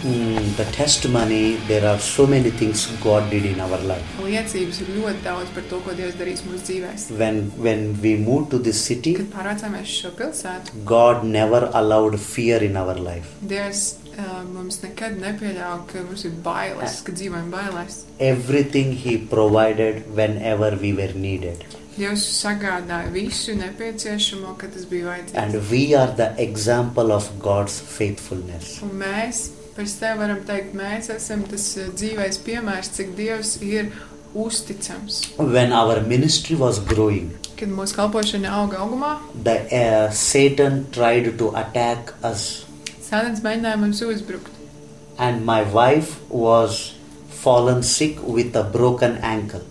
mm, 0.04 0.56
the 0.58 0.66
testimony, 0.66 1.56
there 1.68 1.86
are 1.88 2.00
so 2.00 2.28
many 2.28 2.50
things 2.50 2.86
God 3.04 3.30
did 3.30 3.46
in 3.46 3.60
our 3.60 3.80
life. 3.92 4.06
Liecības 4.22 4.82
ir 4.84 4.92
ļoti 4.98 5.24
daudz 5.26 5.54
par 5.56 5.66
to, 5.72 5.80
ko 5.86 5.96
Dievs 5.98 6.18
darīs 6.20 6.44
mūsu 6.48 6.66
dzīvēs. 6.70 7.08
When 7.22 7.40
when 7.68 7.86
we 8.02 8.16
moved 8.18 8.52
to 8.52 8.60
this 8.60 8.82
city, 8.90 9.16
Kad 9.18 9.32
pārvācāmies 9.34 9.88
uz 9.88 9.96
šo 10.02 10.14
pilsētu, 10.20 10.84
God 10.86 11.24
never 11.24 11.70
allowed 11.74 12.20
fear 12.20 12.62
in 12.64 12.78
our 12.78 12.96
life. 12.96 13.34
Dievs 13.42 13.98
uh, 14.18 14.44
mums 14.52 14.82
nekad 14.84 15.18
nepieļāva, 15.24 15.82
ka 15.90 16.06
mums 16.06 16.28
ir 16.30 16.38
bailes, 16.46 17.02
ka 17.08 17.16
dzīvojam 17.18 17.52
bailēs. 17.54 18.04
Everything 18.20 18.94
He 18.94 19.18
provided 19.18 20.06
whenever 20.16 20.76
we 20.82 20.94
were 20.94 21.14
needed. 21.14 21.66
Dievs 21.98 22.22
sagādāja 22.44 23.10
visu 23.10 23.56
nepieciešamo, 23.58 24.52
kad 24.62 24.70
tas 24.76 24.86
bija 24.86 25.10
vajadzīgs. 25.10 25.38
And 25.42 25.72
we 25.72 25.96
are 25.98 26.12
the 26.14 26.30
example 26.38 27.12
of 27.12 27.32
God's 27.42 27.80
faithfulness. 27.82 28.76
Un 28.86 28.94
mēs 29.02 29.48
par 29.78 29.88
sevi 29.90 30.20
varam 30.20 30.42
teikt, 30.48 30.74
mēs 30.78 31.10
esam 31.14 31.44
tas 31.48 31.70
uh, 31.78 31.88
dzīvais 31.94 32.42
piemērs, 32.46 32.90
cik 32.98 33.16
Dievs 33.18 33.56
ir 33.64 33.92
uzticams. 34.38 35.22
When 35.38 35.72
our 35.74 36.02
ministry 36.02 36.56
was 36.56 36.80
growing, 36.80 37.32
Kad 37.58 37.72
mūsu 37.74 37.96
kalpošana 37.98 38.52
auga 38.54 38.78
augumā, 38.84 39.16
the 39.44 39.56
uh, 39.74 40.12
Satan 40.14 40.84
tried 40.92 41.32
to 41.40 41.54
attack 41.58 42.14
us, 42.24 42.66
Sēdens 43.08 43.40
mēģināja 43.46 43.80
mums 43.80 44.02
uzbrukt. 44.04 44.52
and 45.18 45.46
my 45.46 45.64
wife 45.64 46.20
was 46.30 46.94
fallen 47.30 47.82
sick 47.82 48.20
with 48.22 48.56
a 48.56 48.64
broken 48.64 49.16
ankle. 49.24 49.62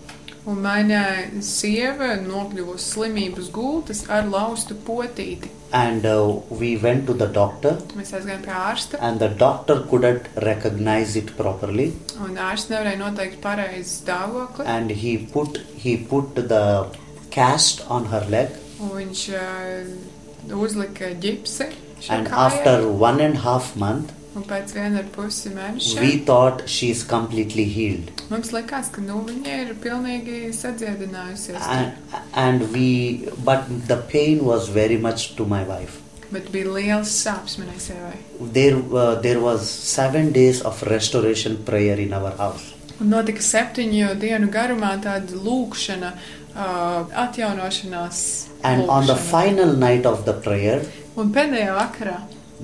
Un 0.47 0.59
mana 0.63 1.03
sieva 1.43 2.15
nokļuvusi 2.23 2.83
slimības 2.93 3.47
gultas 3.55 4.01
ar 4.09 4.27
laustu 4.31 4.75
potīti. 4.87 5.49
And 5.71 6.05
uh, 6.05 6.39
we 6.49 6.77
went 6.77 7.07
to 7.07 7.13
the 7.13 7.27
doctor, 7.27 7.73
Mēs 7.97 8.13
aizgājām 8.15 8.43
pie 8.45 8.53
ārsta, 8.55 8.99
and 9.01 9.19
the 9.19 9.27
doctor 9.27 9.81
couldn't 9.91 10.29
recognize 10.45 11.17
it 11.19 11.33
properly, 11.35 11.89
un 12.23 12.37
ārsts 12.39 12.69
nevarēja 12.71 12.99
noteikt 13.01 13.41
pareizi 13.43 13.89
stāvokli. 14.05 14.63
and 14.65 14.91
he 14.91 15.17
put 15.17 15.59
he 15.75 15.97
put 15.97 16.35
the 16.35 16.87
cast 17.31 17.83
on 17.89 18.05
her 18.13 18.23
leg. 18.29 18.49
Un 18.79 18.93
viņš 18.95 19.25
uh, 19.35 20.55
uzlika 20.55 21.11
ģipsi 21.19 21.67
šai 21.99 22.15
And 22.15 22.27
kājai. 22.27 22.45
after 22.45 22.87
one 22.87 23.19
and 23.19 23.35
a 23.35 23.39
half 23.39 23.75
month, 23.75 24.13
Un 24.37 24.43
pēc 24.45 24.73
viena 24.75 24.99
ar 25.01 25.07
pusi 25.15 25.49
mēneša 25.49 26.01
we 26.03 26.17
thought 26.27 26.59
she 26.69 26.91
is 26.93 26.99
completely 27.03 27.63
healed. 27.65 28.11
mums 28.29 28.51
likās, 28.53 28.91
ka 28.93 29.01
nu, 29.01 29.21
viņa 29.25 29.55
ir 29.63 29.71
pilnīgi 29.81 30.51
sadziedinājusies. 30.53 31.57
And, 31.73 32.19
and 32.33 32.67
we, 32.73 33.25
but 33.47 33.65
the 33.87 33.97
pain 34.11 34.43
was 34.45 34.69
very 34.69 34.97
much 34.97 35.33
to 35.39 35.45
my 35.45 35.63
wife. 35.63 35.97
Bet 36.29 36.51
bija 36.51 36.69
liels 36.75 37.09
sāpes 37.23 37.55
manai 37.57 37.79
sievai. 37.79 38.13
There, 38.53 38.77
uh, 38.91 39.15
there 39.25 39.39
was 39.39 39.67
seven 39.69 40.31
days 40.35 40.61
of 40.61 40.83
restoration 40.83 41.57
prayer 41.65 41.97
in 41.99 42.13
our 42.13 42.35
house. 42.37 42.73
Un 43.01 43.09
notika 43.13 43.41
septiņu 43.41 44.13
dienu 44.21 44.51
garumā 44.53 44.95
tāda 45.01 45.37
lūkšana, 45.47 46.13
uh, 46.53 47.09
atjaunošanās. 47.25 48.21
And 48.63 48.89
on 48.89 49.07
the 49.07 49.15
final 49.15 49.73
night 49.77 50.05
of 50.05 50.25
the 50.29 50.33
prayer, 50.33 50.81
Un 51.17 51.31
pēdējā 51.33 51.73
vakarā 51.73 52.17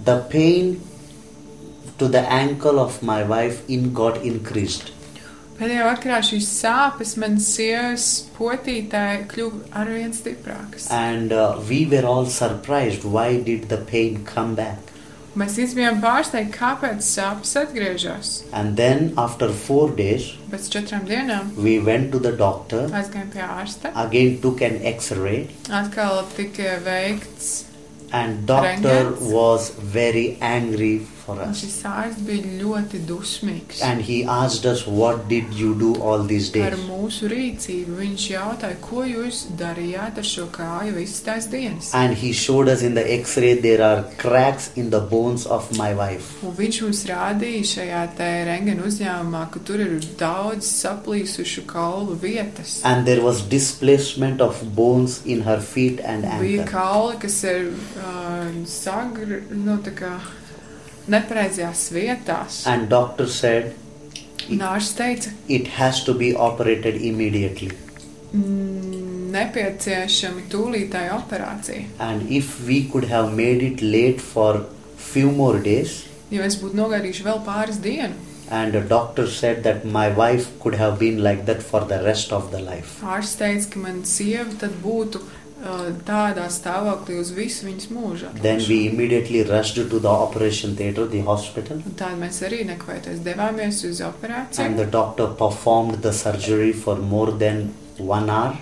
the 0.06 0.20
pain 0.30 0.76
to 2.04 2.10
the 2.10 2.26
ankle 2.44 2.80
of 2.80 3.02
my 3.02 3.24
wife 3.24 3.64
in 3.70 3.94
got 3.94 4.20
increased. 4.28 4.92
Pēdējā 5.54 5.84
vakarā 5.86 6.18
šīs 6.26 6.48
sāpes 6.50 7.12
manas 7.22 7.46
sievas 7.56 8.06
potītē 8.36 9.04
kļuva 9.32 9.60
arvien 9.84 10.12
stiprākas. 10.18 10.88
And 10.92 11.32
uh, 11.32 11.62
we 11.70 11.86
were 11.86 12.04
all 12.10 12.26
surprised 12.26 13.06
why 13.06 13.38
did 13.50 13.70
the 13.70 13.78
pain 13.78 14.26
come 14.26 14.56
back. 14.58 14.90
Mēs 15.38 15.56
visi 15.58 15.78
bijām 15.80 16.02
pārsteigti, 16.02 16.52
kāpēc 16.58 17.06
sāpes 17.06 17.54
atgriežas. 17.58 18.34
And 18.52 18.76
then 18.78 19.14
after 19.18 19.48
four 19.54 19.88
days, 19.98 20.28
Pēc 20.52 20.68
četrām 20.76 21.08
dienām 21.10 21.54
we 21.56 21.78
went 21.80 22.12
to 22.14 22.20
the 22.20 22.34
doctor, 22.38 22.84
aizgājām 22.90 23.32
pie 23.34 23.46
ārsta. 23.48 23.94
again 23.96 24.42
took 24.42 24.62
an 24.62 24.82
X-ray, 24.98 25.48
Atkal 25.70 26.22
tika 26.36 26.76
veikts, 26.86 27.64
and 28.12 28.46
doctor 28.46 29.14
Rentgens. 29.14 29.32
was 29.34 29.70
very 29.98 30.38
angry 30.42 31.08
for 31.26 31.36
un 31.42 31.50
us. 31.50 31.62
šis 31.62 31.78
ārsts 31.90 32.24
bija 32.28 32.44
ļoti 32.62 33.00
dusmīgs. 33.08 33.82
And 33.84 34.02
he 34.02 34.24
asked 34.26 34.66
us, 34.66 34.86
"What 34.88 35.28
did 35.30 35.54
you 35.54 35.74
do 35.76 35.94
all 36.02 36.24
these 36.24 36.50
Par 36.52 36.72
days?" 36.72 36.86
mūsu 36.90 37.30
rīcību 37.32 37.98
viņš 38.02 38.28
jautāja, 38.34 38.76
ko 38.82 39.04
jūs 39.08 39.44
darījāt 39.58 40.18
ar 40.18 40.28
šo 40.34 40.48
kāju 40.52 40.96
visas 40.98 41.22
tās 41.28 41.48
dienas. 41.50 41.94
And 41.94 42.14
he 42.18 42.32
showed 42.34 42.68
us 42.68 42.82
in 42.82 42.94
the 42.96 43.06
X-ray 43.20 43.54
there 43.62 43.82
are 43.84 44.04
cracks 44.18 44.70
in 44.76 44.90
the 44.90 45.00
bones 45.00 45.46
of 45.46 45.72
my 45.78 45.94
wife. 45.94 46.44
Un 46.44 46.56
viņš 46.58 46.82
mums 46.84 47.04
rādīja 47.06 47.64
šajā 47.74 48.04
te 48.18 48.30
rengena 48.52 48.84
uzņēmumā, 48.88 49.52
ka 49.52 49.60
tur 49.64 49.80
ir 49.80 50.00
daudz 50.20 50.66
saplīsušu 50.84 51.66
kaulu 51.68 52.16
vietas. 52.16 52.82
And 52.84 53.06
there 53.08 53.22
was 53.22 53.42
displacement 53.42 54.42
of 54.42 54.62
bones 54.76 55.22
in 55.26 55.42
her 55.42 55.60
feet 55.62 56.00
and 56.04 56.24
Bija 56.24 56.62
ankle. 56.64 56.80
kauli, 56.80 57.18
kas 57.20 57.44
ir 57.44 57.68
uh, 57.98 58.66
sagri, 58.66 59.42
nu, 59.52 59.78
tā 59.78 59.92
kā 59.96 60.14
nepareizajās 61.08 61.92
vietās. 61.94 62.64
And 62.68 62.90
doctor 62.90 63.28
said 63.28 63.74
Un 64.52 64.60
ārsts 64.60 64.98
teica, 64.98 65.30
it 65.48 65.68
has 65.80 66.04
to 66.04 66.14
be 66.14 66.34
operated 66.36 66.96
immediately. 67.02 67.72
mm, 68.34 69.32
nepieciešama 69.32 70.42
tūlītāja 70.52 71.14
operācija. 71.16 71.86
And 72.00 72.30
if 72.30 72.60
we 72.68 72.84
could 72.92 73.06
have 73.10 73.32
made 73.34 73.64
it 73.64 73.82
late 73.82 74.20
for 74.22 74.66
few 74.98 75.32
more 75.32 75.60
days, 75.60 76.04
Jo 76.34 76.42
es 76.42 76.56
būtu 76.58 76.74
nogaidījuši 76.76 77.24
vēl 77.24 77.42
pāris 77.46 77.78
dienu. 77.82 78.14
and 78.52 78.74
the 78.74 78.82
doctor 78.82 79.26
said 79.28 79.64
that 79.64 79.86
my 79.86 80.10
wife 80.10 80.48
could 80.60 80.76
have 80.76 81.00
been 81.00 81.24
like 81.24 81.46
that 81.46 81.62
for 81.64 81.82
the 81.86 82.02
rest 82.04 82.34
of 82.34 82.52
the 82.52 82.60
life. 82.60 83.00
Ārsts 83.04 83.38
teica, 83.40 83.70
ka 83.74 83.80
mana 83.80 84.04
sieva 84.04 84.50
tad 84.60 84.72
būtu 84.84 85.22
tādā 86.08 86.48
stāvoklī 86.52 87.20
uz 87.22 87.32
visu 87.32 87.66
viņas 87.68 87.88
mūžu. 87.96 88.32
Then 88.42 88.60
we 88.68 88.88
immediately 88.90 89.44
rushed 89.44 89.76
to 89.76 90.00
the 90.00 90.10
operation 90.10 90.76
theater, 90.76 91.06
the 91.08 91.22
hospital, 91.22 91.78
Un 91.86 91.96
Tāda 91.96 92.18
mēs 92.20 92.42
arī 92.44 92.64
nekavēties 92.68 93.20
devāmies 93.24 93.84
uz 93.90 94.02
and 94.02 94.14
operāciju. 94.14 94.78
the 94.78 94.86
doctor 94.86 95.28
performed 95.28 96.02
the 96.02 96.12
surgery 96.14 96.74
for 96.74 96.96
more 96.98 97.32
than 97.32 97.74
one 97.98 98.30
hour. 98.30 98.58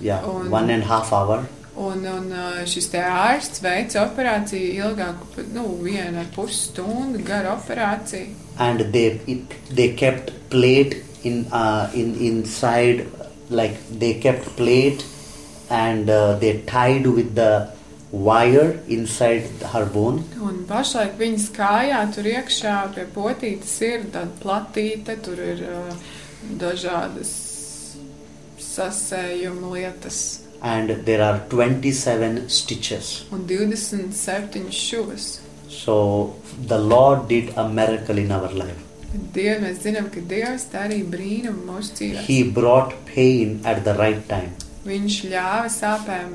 Yeah, 0.00 0.24
On- 0.24 0.50
one 0.50 0.70
and 0.70 0.82
a 0.82 0.86
half 0.86 1.12
hour. 1.12 1.46
Un, 1.76 2.04
un 2.06 2.30
uh, 2.32 2.62
šis 2.64 2.86
te 2.92 2.98
ārsts 2.98 3.60
veica 3.60 4.04
operāciju 4.06 4.74
ilgāku, 4.78 5.26
par, 5.34 5.44
nu, 5.54 5.64
vienu 5.82 6.20
ar 6.20 6.26
pus 6.34 6.68
stundu 6.70 7.18
garu 7.26 7.48
operāciju. 7.56 8.28
And 8.58 8.80
they 8.92 9.20
it, 9.26 9.56
they 9.74 9.88
kept 9.94 10.30
plate 10.50 11.02
in 11.24 11.46
uh, 11.52 11.90
in 11.92 12.14
inside, 12.20 13.06
like 13.50 13.74
they 13.90 14.14
kept 14.14 14.54
plate, 14.56 15.04
and 15.70 16.10
uh, 16.10 16.34
they 16.38 16.60
tied 16.66 17.06
with 17.06 17.34
the 17.34 17.70
wire 18.10 18.80
inside 18.88 19.48
her 19.72 19.86
bone. 19.86 20.22
Un 20.40 20.64
pašlaik 20.68 21.18
viņas 21.18 21.48
kājā 21.56 22.02
tur 22.14 22.30
iekšā 22.30 22.76
pie 22.94 23.08
potītes 23.14 23.74
ir 23.82 24.06
tāda 24.14 24.30
platīte, 24.42 25.18
tur 25.24 25.40
ir 25.40 25.64
uh, 25.66 25.92
dažādas 26.60 27.34
sasējuma 28.60 29.74
lietas 29.74 30.22
and 30.64 30.90
there 31.04 31.22
are 31.22 31.40
27 31.50 32.48
stitches. 32.48 33.24
un 33.30 33.46
27 33.46 34.70
šuvas. 34.72 35.40
So 35.68 36.34
the 36.66 36.78
Lord 36.78 37.28
did 37.28 37.52
a 37.56 37.68
miracle 37.68 38.18
in 38.18 38.32
our 38.32 38.50
life. 38.62 38.80
Dievu 39.34 39.62
mēs 39.62 39.82
zinām, 39.84 40.08
ka 40.10 40.22
Dievs 40.30 40.64
darīja 40.72 41.06
brīnumu 41.10 41.68
mūsu 41.68 41.98
dzīvēm. 41.98 42.22
He 42.26 42.38
brought 42.56 42.94
pain 43.14 43.60
at 43.64 43.84
the 43.84 43.94
right 43.94 44.24
time. 44.28 44.50
Viņš 44.84 45.14
ļāva 45.32 45.68
sāpēm 45.72 46.32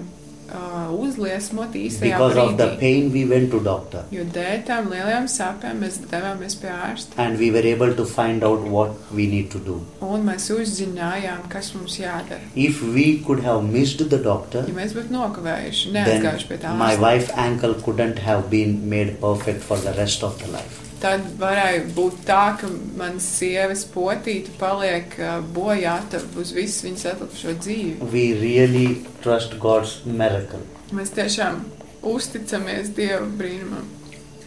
uh, 0.49 0.89
uzliesmot 0.97 1.75
īstajā 1.77 2.17
Because 2.17 2.37
of 2.43 2.55
the 2.57 2.65
brīdī. 2.71 2.79
pain, 2.79 3.11
we 3.13 3.25
went 3.29 3.51
to 3.51 3.59
doctor, 3.59 4.01
Jo 4.11 4.23
dēļ 4.33 4.63
tām 4.65 4.89
lielajām 4.89 5.27
sāpēm 5.29 5.83
mēs 5.83 5.99
devāmies 6.09 6.55
pie 6.61 6.71
ārsta. 6.73 7.13
and 7.17 7.37
we 7.37 7.51
were 7.51 7.61
able 7.73 7.93
to 7.93 8.05
find 8.05 8.43
out 8.43 8.61
what 8.61 8.91
we 9.13 9.27
need 9.27 9.51
to 9.51 9.59
do. 9.59 9.77
Un 10.01 10.25
mēs 10.25 10.49
uzzinājām, 10.49 11.45
kas 11.49 11.73
mums 11.75 11.99
jādara. 12.01 12.41
If 12.55 12.81
we 12.81 13.19
could 13.27 13.43
have 13.45 13.63
missed 13.63 14.01
the 14.09 14.17
doctor, 14.17 14.65
Ja 14.67 14.73
mēs 14.73 14.97
būtu 14.97 15.13
nokavējuši, 15.13 15.93
neaizgājuši 15.93 16.47
pie 16.47 16.57
tā 16.65 16.73
my 16.75 16.95
ārsta, 16.95 17.01
wife's 17.05 17.31
ankle 17.37 17.75
couldn't 17.85 18.17
have 18.25 18.49
been 18.49 18.89
made 18.89 19.19
perfect 19.21 19.61
for 19.61 19.77
the 19.77 19.93
rest 19.93 20.23
of 20.23 20.39
the 20.41 20.47
life. 20.47 20.85
Tad 21.01 21.25
varēja 21.39 21.83
būt 21.95 22.23
tā, 22.27 22.43
ka 22.59 22.69
manas 22.99 23.27
sievas 23.39 23.85
potīte 23.89 24.53
paliek 24.59 25.15
uh, 25.19 25.39
bojāta 25.55 26.21
uz 26.39 26.53
visu 26.55 26.87
viņas 26.87 27.05
atlikušo 27.13 27.55
dzīvi. 27.59 28.09
We 28.11 28.25
really 28.39 28.99
trust 29.23 29.57
God's 29.61 29.99
miracle. 30.05 30.61
Mēs 30.95 31.13
tiešām 31.15 31.63
uzticamies 32.01 32.93
Dieva 32.97 33.25
brīnumam. 33.39 33.87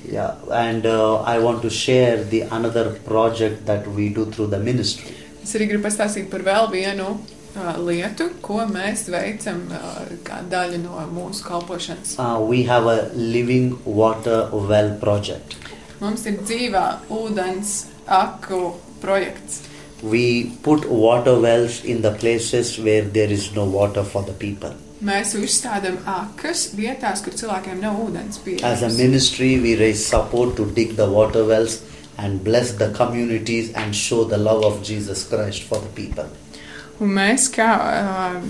Yeah, 0.04 0.34
and 0.50 0.84
uh, 0.84 1.22
I 1.22 1.38
want 1.38 1.62
to 1.62 1.70
share 1.70 2.24
the 2.24 2.42
another 2.50 2.90
project 3.06 3.66
that 3.66 3.86
we 3.86 4.08
do 4.08 4.26
through 4.26 4.50
the 4.50 4.58
ministry. 4.58 5.14
Es 5.42 5.54
arī 5.58 5.68
gribu 5.70 5.86
pastāstīt 5.86 6.28
par 6.30 6.42
vēl 6.46 6.68
vienu 6.72 7.06
uh, 7.12 7.76
lietu, 7.78 8.28
ko 8.42 8.64
mēs 8.70 9.06
veicam 9.10 9.62
uh, 9.70 10.02
kā 10.26 10.42
daļa 10.50 10.82
no 10.82 10.98
mūsu 11.14 11.46
kalpošanas. 11.46 12.16
Uh, 12.18 12.42
we 12.42 12.64
have 12.66 12.90
a 12.90 13.10
living 13.14 13.76
water 13.86 14.48
well 14.52 14.94
project. 14.98 15.58
Mums 16.02 16.24
ir 16.26 16.40
dzīvā 16.42 16.84
ūdens 17.14 17.72
aku 18.10 18.72
projekts. 19.02 19.60
We 20.02 20.50
put 20.66 20.88
water 20.90 21.38
wells 21.38 21.84
in 21.84 22.02
the 22.02 22.10
places 22.10 22.76
where 22.78 23.02
there 23.02 23.30
is 23.30 23.54
no 23.54 23.64
water 23.64 24.02
for 24.02 24.24
the 24.26 24.34
people. 24.34 24.74
Mēs 25.02 25.36
uzstādām 25.38 26.00
akas 26.06 26.72
vietās, 26.78 27.22
kur 27.22 27.34
cilvēkiem 27.38 27.78
nav 27.82 28.00
ūdens 28.02 28.38
As 28.62 28.82
a 28.82 28.86
pieejams. 28.86 28.98
ministry, 28.98 29.60
we 29.60 29.76
raise 29.76 30.04
support 30.04 30.56
to 30.56 30.66
dig 30.66 30.96
the 30.96 31.06
water 31.06 31.44
wells 31.44 31.82
and 32.18 32.42
bless 32.42 32.72
the 32.72 32.90
communities 32.90 33.72
and 33.74 33.94
show 33.94 34.24
the 34.24 34.38
love 34.38 34.64
of 34.64 34.82
Jesus 34.82 35.24
Christ 35.28 35.62
for 35.62 35.78
the 35.78 35.92
people. 35.94 36.26
Un 37.00 37.14
mēs 37.14 37.48
kā 37.50 37.70
uh, 37.78 38.42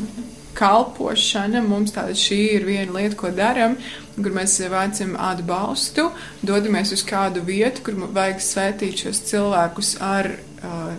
kalpošana, 0.57 1.63
mums 1.65 1.95
tāda 1.95 2.15
šī 2.19 2.41
ir 2.57 2.67
viena 2.69 2.93
lieta, 2.97 3.17
ko 3.19 3.31
darām, 3.35 3.77
kur 4.17 4.35
mēs 4.37 4.59
vācam 4.73 5.15
atbalstu, 5.21 6.09
dodamies 6.45 6.93
uz 6.97 7.05
kādu 7.09 7.45
vietu, 7.47 7.85
kur 7.87 7.99
vajag 8.15 8.43
svētīt 8.45 9.07
šos 9.07 9.23
cilvēkus 9.31 9.95
ar 10.05 10.31
uh, 10.37 10.93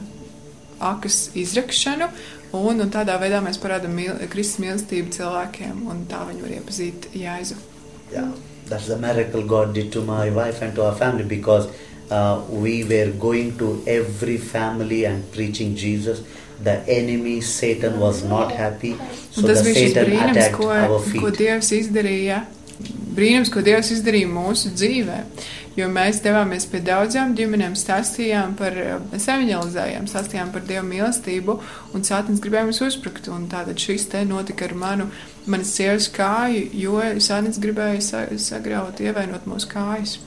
akas 0.84 1.30
izrakšanu, 1.38 2.10
un, 2.54 2.82
un 2.84 2.91
tādā 2.93 3.18
veidā 3.22 3.41
mēs 3.45 3.62
parādām 3.62 3.95
mīl, 3.97 4.18
Kristus 4.32 4.62
mīlestību 4.64 5.14
cilvēkiem, 5.16 5.86
un 5.89 6.04
tā 6.10 6.24
viņi 6.30 6.43
var 6.45 6.58
iepazīt 6.60 7.10
Jēzu. 7.18 7.58
Yeah, 8.14 8.30
that's 8.68 8.88
the 8.88 8.97
miracle 8.97 9.43
God 9.43 9.74
did 9.74 9.91
to 9.93 10.04
my 10.06 10.30
wife 10.30 10.62
and 10.62 10.76
to 10.76 10.86
our 10.86 10.95
family 10.95 11.24
because 11.24 11.70
uh, 12.12 12.41
we 12.49 12.84
were 12.84 13.12
going 13.12 13.58
to 13.58 13.82
every 13.88 14.38
family 14.38 15.06
and 15.06 15.24
preaching 15.32 15.76
Jesus. 15.76 16.22
The 16.64 16.80
enemy, 16.88 17.41
Satan, 17.41 17.99
was 17.99 18.24
not 18.24 18.51
happy, 18.51 18.95
so 19.32 19.41
the 19.41 19.53
tas 19.53 19.64
bija 19.66 19.76
šis 19.76 19.93
Satan 19.93 20.11
brīnums, 20.11 20.32
attacked 20.32 20.55
ko, 20.55 20.70
our 20.72 20.88
ko 20.88 20.99
feet. 21.09 21.39
Dievs 21.41 21.72
izdarīja. 21.76 22.43
Brīnums, 23.18 23.51
ko 23.51 23.64
Dievs 23.66 23.91
izdarīja 23.93 24.30
mūsu 24.32 24.72
dzīvē. 24.72 25.18
Jo 25.74 25.88
mēs 25.89 26.20
devāmies 26.22 26.68
pie 26.70 26.84
daudzām 26.86 27.34
ģimenēm, 27.34 27.74
stāstījām 27.78 28.53
par, 28.59 28.76
mēs 29.09 29.26
evanģelizējām, 29.34 30.05
stāstījām 30.11 30.51
par 30.53 30.68
Dieva 30.70 30.84
mīlestību, 30.86 31.55
un 31.97 32.05
Sātins 32.05 32.43
gribēja 32.43 32.68
mums 32.68 32.82
uzbrukt. 32.86 33.28
Un 33.34 33.47
tātad 33.49 33.82
šis 33.82 34.05
te 34.11 34.22
notika 34.30 34.70
ar 34.70 34.78
manu, 34.78 35.09
manas 35.49 35.74
sievas 35.74 36.11
kāju, 36.14 36.68
jo 36.78 37.01
Sātins 37.18 37.57
gribēja 37.64 38.05
sa 38.05 38.24
sagraut, 38.38 39.01
ievainot 39.01 39.49
mūsu 39.49 39.74
kājas. 39.74 40.20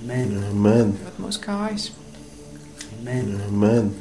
Amen. 0.00 0.38
Amen. 0.48 0.96
Mūsu 1.20 1.44
kājas. 1.44 1.90
Amen. 2.96 3.34
Amen. 3.52 3.96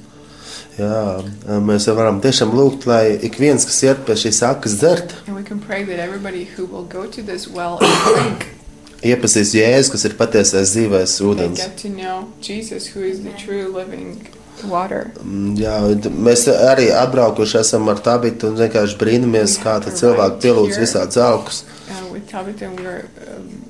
Jā, 0.78 1.24
mēs 1.64 1.88
varam 1.98 2.20
tiešām 2.22 2.52
lūgt, 2.54 2.86
lai 2.90 3.18
ik 3.26 3.40
viens, 3.42 3.66
kas 3.66 3.80
iet 3.84 4.04
pie 4.06 4.14
šīs 4.14 4.42
sakas 4.44 4.78
dzert, 4.82 5.16
And 5.28 5.36
we 5.36 5.44
can 5.44 5.60
pray 5.60 5.84
that 5.84 6.00
everybody 6.00 6.46
who 6.46 6.66
will 6.66 6.84
go 6.86 7.06
to 7.08 7.22
this 7.24 7.48
well 7.48 7.78
and 7.82 7.98
drink, 8.14 8.48
iepazīst 9.04 9.54
Jēzu, 9.58 9.92
kas 9.96 10.06
ir 10.06 10.16
patiesais 10.20 10.74
dzīvais 10.76 11.18
ūdens. 11.22 11.58
get 11.58 11.78
to 11.78 11.90
know 11.90 12.28
Jesus, 12.42 12.88
who 12.96 13.02
is 13.02 13.24
the 13.24 13.34
true 13.38 13.68
living 13.74 14.28
water. 14.66 15.12
Mm, 15.22 15.58
Jā, 15.58 15.76
mēs 16.10 16.48
arī 16.50 16.88
atbraukuši 16.94 17.60
esam 17.62 17.90
ar 17.94 18.00
tabitu 18.02 18.50
un 18.50 18.56
vienkārši 18.58 18.98
brīnamies, 18.98 19.58
kā 19.62 19.78
tad 19.84 19.94
cilvēki 20.00 20.42
pielūdz 20.46 20.78
we 22.78 22.84
were 22.84 23.06
um, 23.28 23.62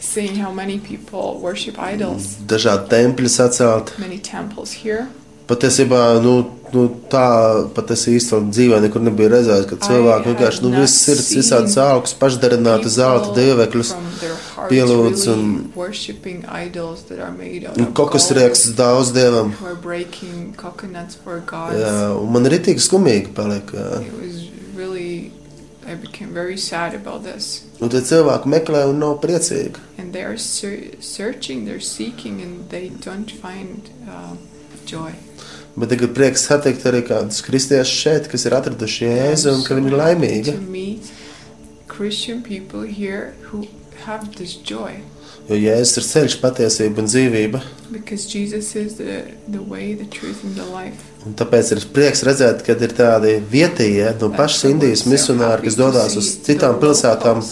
seeing 0.00 0.34
how 0.36 0.50
many 0.52 0.78
people 0.78 1.38
worship 1.40 1.78
idols, 1.78 2.36
Dažādi 2.46 2.88
tempļi 2.90 3.28
sacelt. 3.28 3.92
many 3.98 4.18
temples 4.18 4.72
here. 4.82 5.06
Patiesībā, 5.46 6.20
nu, 6.24 6.32
nu 6.74 6.80
tā 7.10 7.26
pat 7.74 7.90
es 7.94 8.00
īstenībā 8.10 8.50
dzīvē 8.50 8.80
nekur 8.82 9.00
nebiju 9.06 9.28
redzējis, 9.30 9.68
ka 9.70 9.76
cilvēki 9.86 10.32
vienkārši, 10.32 10.62
nu, 10.64 10.72
viss 10.80 11.08
ir 11.12 11.20
visādas 11.38 11.76
augus, 11.78 12.14
pašdarināti 12.18 12.90
zelta 12.90 13.30
dievekļus. 13.36 13.92
pielūdz 14.68 15.28
un- 15.30 15.70
Un 17.76 17.86
of 17.86 17.94
kokus 17.94 18.26
gold, 18.28 18.38
riekstus 18.40 18.74
daudz 18.74 19.12
dievam. 19.12 19.52
Jā, 21.78 22.20
un 22.20 22.32
man 22.32 22.46
ir 22.46 22.58
itīgi 22.58 22.82
skumīgi 22.82 23.32
paliek. 23.34 23.70
Really, 24.76 25.30
I 25.86 25.94
became 25.94 26.32
very 26.34 26.56
sad 26.58 26.94
about 26.94 27.22
this. 27.24 27.62
Un 27.80 27.88
tad 27.88 28.02
cilvēki 28.02 28.46
meklē 28.50 28.88
un 28.88 28.98
nav 28.98 29.20
priecīgi. 29.20 29.76
And 29.98 30.12
they 30.12 30.22
are 30.22 30.36
searching, 30.36 31.64
they're 31.66 31.80
seeking, 31.80 32.40
and 32.42 32.68
they 32.70 32.90
don't 33.04 33.30
find 33.30 33.88
uh, 34.08 34.34
joy. 34.84 35.12
Bet 35.76 35.92
tagad 35.92 36.14
prieks 36.16 36.46
satikt 36.48 36.86
arī 36.88 37.02
kādus 37.04 37.42
kristiešus 37.44 38.02
šeit, 38.02 38.30
kas 38.32 38.46
ir 38.48 38.56
atraduši 38.56 39.10
Jēzu 39.10 39.52
un 39.52 39.64
ka 39.66 39.76
viņi 39.76 39.92
ir 39.92 39.98
laimīgi. 40.00 40.56
Jo 45.46 45.56
Jēzus 45.62 45.98
ir 46.00 46.06
ceļš, 46.12 46.38
patiesība 46.42 47.04
un 47.04 47.10
dzīvība. 47.12 47.60
because 47.92 48.26
Jesus 48.26 48.74
is 48.74 48.96
the, 48.96 49.24
the 49.48 49.62
way, 49.62 49.94
the 49.94 50.06
truth, 50.06 50.44
and 50.44 50.54
the 50.56 50.64
life. 50.64 50.98
Un 51.26 51.34
tāpēc 51.34 51.72
ir 51.74 51.82
prieks 51.94 52.22
redzēt, 52.26 52.62
ka 52.66 52.76
ir 52.78 52.92
tādi 52.94 53.36
vietējie 53.50 54.12
no 54.20 54.30
pašas 54.34 54.68
Indijas 54.70 55.04
misionāri, 55.10 55.66
kas 55.66 55.78
dodas 55.78 56.14
uz 56.18 56.28
citām 56.46 56.78
pilsētām, 56.82 57.42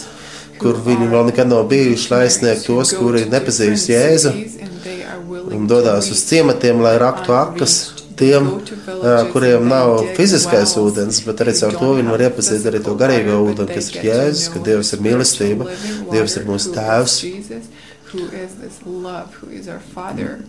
kur 0.60 0.78
viņi 0.86 1.10
vēl 1.10 1.30
nekad 1.30 1.50
nav 1.50 1.66
bijuši, 1.70 2.10
lai 2.12 2.28
sniegtu 2.30 2.70
tos, 2.70 2.94
kuri 2.98 3.24
nepazīst 3.30 3.90
Jēzu, 3.90 4.34
un 5.54 5.66
dodas 5.70 6.10
uz 6.14 6.22
ciematiem, 6.28 6.82
lai 6.84 6.94
raktu 7.02 7.34
akas 7.34 7.93
tiem, 8.18 8.48
kuriem 9.32 9.68
nav 9.68 10.00
fiziskais 10.16 10.74
ūdens, 10.80 11.20
bet 11.26 11.42
arī 11.44 11.54
caur 11.60 11.78
to 11.78 11.92
viņi 11.98 12.14
var 12.14 12.26
iepazīt 12.28 12.66
arī 12.70 12.82
to 12.84 12.96
garīgo 12.98 13.38
ūdeni, 13.50 13.74
kas 13.74 13.92
ir 13.92 14.08
Jēzus, 14.08 14.50
ka 14.54 14.64
Dievs 14.64 14.94
ir 14.96 15.04
mīlestība, 15.04 15.70
Dievs 16.12 16.36
ir 16.40 16.48
mūsu 16.48 16.74
tēvs. 16.76 17.20
Who 18.14 18.28
is 18.30 18.58
this 18.62 18.78
love, 18.86 19.34
who 19.40 19.50
is 19.50 19.66
our 19.68 19.82
Father? 19.94 20.44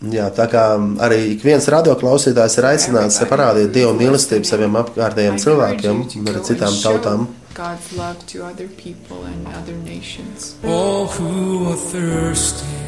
Jā, 0.00 0.30
tā 0.32 0.46
kā 0.48 0.62
arī 1.04 1.18
ik 1.34 1.42
viens 1.44 1.66
radioklausītājs 1.68 2.54
ir 2.56 2.68
aicināts 2.70 3.20
parādīt 3.28 3.74
Dieva 3.74 3.92
mīlestību 3.98 4.48
saviem 4.48 4.78
apkārtējiem 4.80 5.36
cilvēkiem 5.42 6.04
un 6.22 6.30
arī 6.32 6.44
citām 6.46 6.78
tautām. 6.80 7.26
God's 7.52 7.92
love 7.98 8.24
to 8.32 8.40
other 8.46 8.68
people 8.80 9.26
and 9.28 9.46
other 9.58 9.76
nations. 9.84 10.54
All 10.64 11.06
who 11.06 11.68
are 11.68 11.76
thirsty 11.76 12.79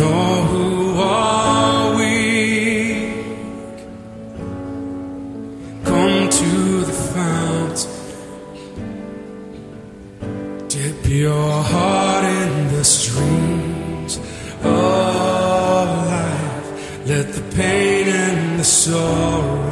all 0.00 0.42
who 0.42 0.98
are 0.98 1.96
weak, 1.96 3.78
come 5.84 6.28
to 6.28 6.84
the 6.84 6.92
fount. 7.12 7.88
Dip 10.68 11.06
your 11.06 11.62
heart 11.62 12.24
in 12.24 12.68
the 12.68 12.84
streams 12.84 14.16
of 14.62 15.86
life. 16.10 17.06
Let 17.06 17.32
the 17.32 17.42
pain 17.56 18.08
and 18.08 18.58
the 18.60 18.64
sorrow 18.64 19.62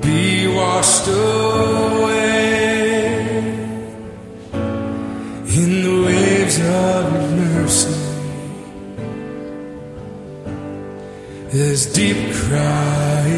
be 0.00 0.46
washed 0.48 1.08
away 1.08 1.89
waves 6.50 6.60
of 6.60 7.32
mercy. 7.36 7.94
As 11.52 11.86
deep 11.92 12.32
cries 12.32 13.29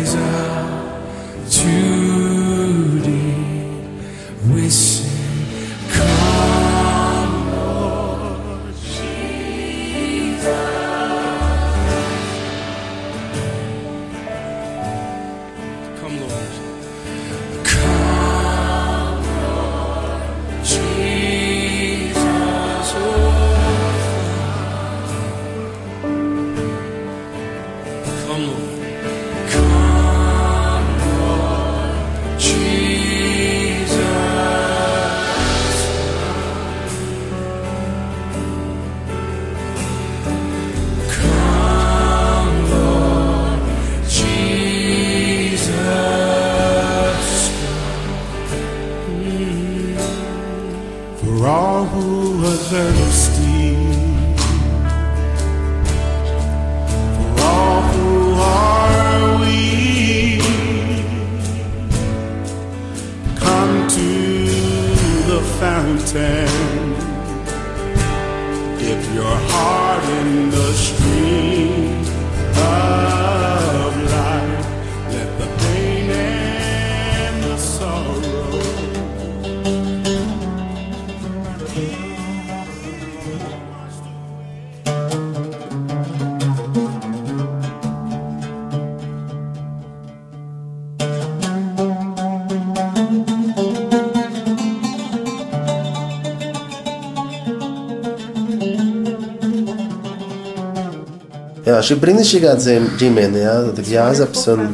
šī 101.86 101.96
brīnišķīgā 102.02 102.52
ģimene, 103.00 103.42
jā, 103.42 103.54
tad 103.76 103.88
Jāzeps 103.90 104.42
un, 104.52 104.64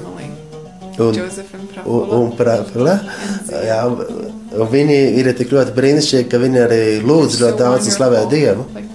un, 0.98 1.18
un, 1.84 2.12
un 2.18 2.32
Prafula. 2.38 2.98
Jā, 3.52 3.80
viņi 4.72 4.98
ir 5.20 5.30
tik 5.38 5.52
ļoti 5.56 5.74
brīnišķīgi, 5.76 6.28
ka 6.32 6.40
viņi 6.42 6.62
arī 6.64 6.82
lūdz 7.04 7.40
ļoti 7.42 7.62
daudz 7.62 7.90
un 7.90 7.96
slavē. 7.98 8.24
Dievu. 8.32 8.66
They 8.74 8.86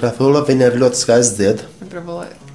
Prafula 0.00 0.44
viņa 0.46 0.70
arī 0.70 0.80
ļoti 0.84 1.00
skaisti 1.02 1.40
dzied. 1.42 1.64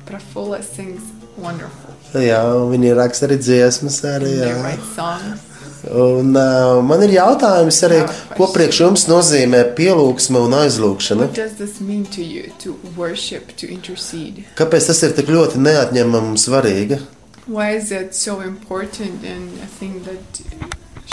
Prafula 0.10 0.62
sings 0.66 1.06
wonderful. 1.38 1.93
Jā, 2.18 2.41
viņi 2.72 2.95
raksta 2.97 3.28
arī 3.28 3.38
dziesmas 3.38 4.00
arī, 4.08 4.32
They 4.39 4.50
jā. 4.50 4.58
write 4.64 4.88
songs. 4.95 5.49
Un 5.88 6.36
uh, 6.36 6.82
man 6.84 7.03
ir 7.05 7.13
jautājums 7.15 7.77
arī, 7.88 8.01
Jā, 8.01 8.36
ko 8.36 8.49
priekš 8.51 8.82
jums 8.84 9.05
nozīmē 9.07 9.61
pielūgsme 9.77 10.41
un 10.43 10.55
aizlūgšana? 10.59 11.30
What 11.30 11.39
does 11.39 11.55
this 11.55 11.80
mean 11.80 12.03
to 12.15 12.23
you 12.23 12.51
to 12.63 12.75
worship, 12.97 13.55
to 13.61 13.69
intercede? 13.71 14.43
Kāpēc 14.59 14.89
tas 14.91 14.99
ir 15.07 15.15
tik 15.15 15.32
ļoti 15.32 15.61
neatņemami 15.63 16.34
un 16.34 16.39
svarīgi? 16.41 16.99
Why 17.47 17.77
is 17.77 17.91
it 17.91 18.13
so 18.13 18.41
important 18.41 19.23
and 19.23 19.55
a 19.63 19.69
thing 19.80 20.03
that 20.03 20.41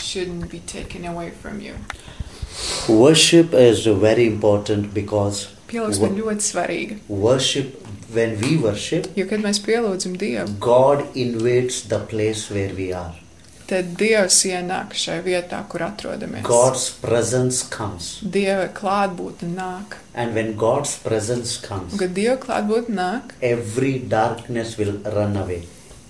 shouldn't 0.03 0.51
be 0.51 0.61
taken 0.67 1.07
away 1.07 1.31
from 1.31 1.61
you? 1.61 1.75
Worship 2.89 3.55
is 3.55 3.87
very 3.87 4.27
important 4.27 4.93
because 4.93 5.47
Pielūgsme 5.71 6.11
ļoti 6.15 6.45
svarīga, 6.47 6.97
worship, 7.09 7.79
when 8.15 8.37
we 8.43 8.57
worship, 8.57 9.09
jo 9.19 9.27
kad 9.31 9.43
mēs 9.43 9.59
pielūdzam 9.63 10.19
Dievu, 10.19 10.59
God 10.61 11.03
invades 11.15 11.83
the 11.91 11.99
place 11.99 12.51
where 12.51 12.75
we 12.75 12.93
are. 12.93 13.15
Tad 13.67 13.95
Dievs 13.99 14.41
ienāk 14.47 14.95
šai 14.95 15.21
vietā, 15.27 15.63
kur 15.69 15.81
atrodamies. 15.87 16.43
God's 16.47 16.91
presence 17.03 17.63
comes. 17.69 18.21
Dieva 18.23 18.69
klātbūtne 18.73 19.53
nāk. 19.57 19.97
And 20.15 20.35
when 20.35 20.55
God's 20.57 20.97
presence 20.99 21.57
comes, 21.59 21.93
Un, 21.93 21.99
kad 21.99 22.15
Dieva 22.17 22.37
klātbūtne 22.43 22.95
nāk, 23.01 23.35
every 23.43 23.99
darkness 23.99 24.77
will 24.79 24.99
run 25.15 25.37
away. 25.37 25.65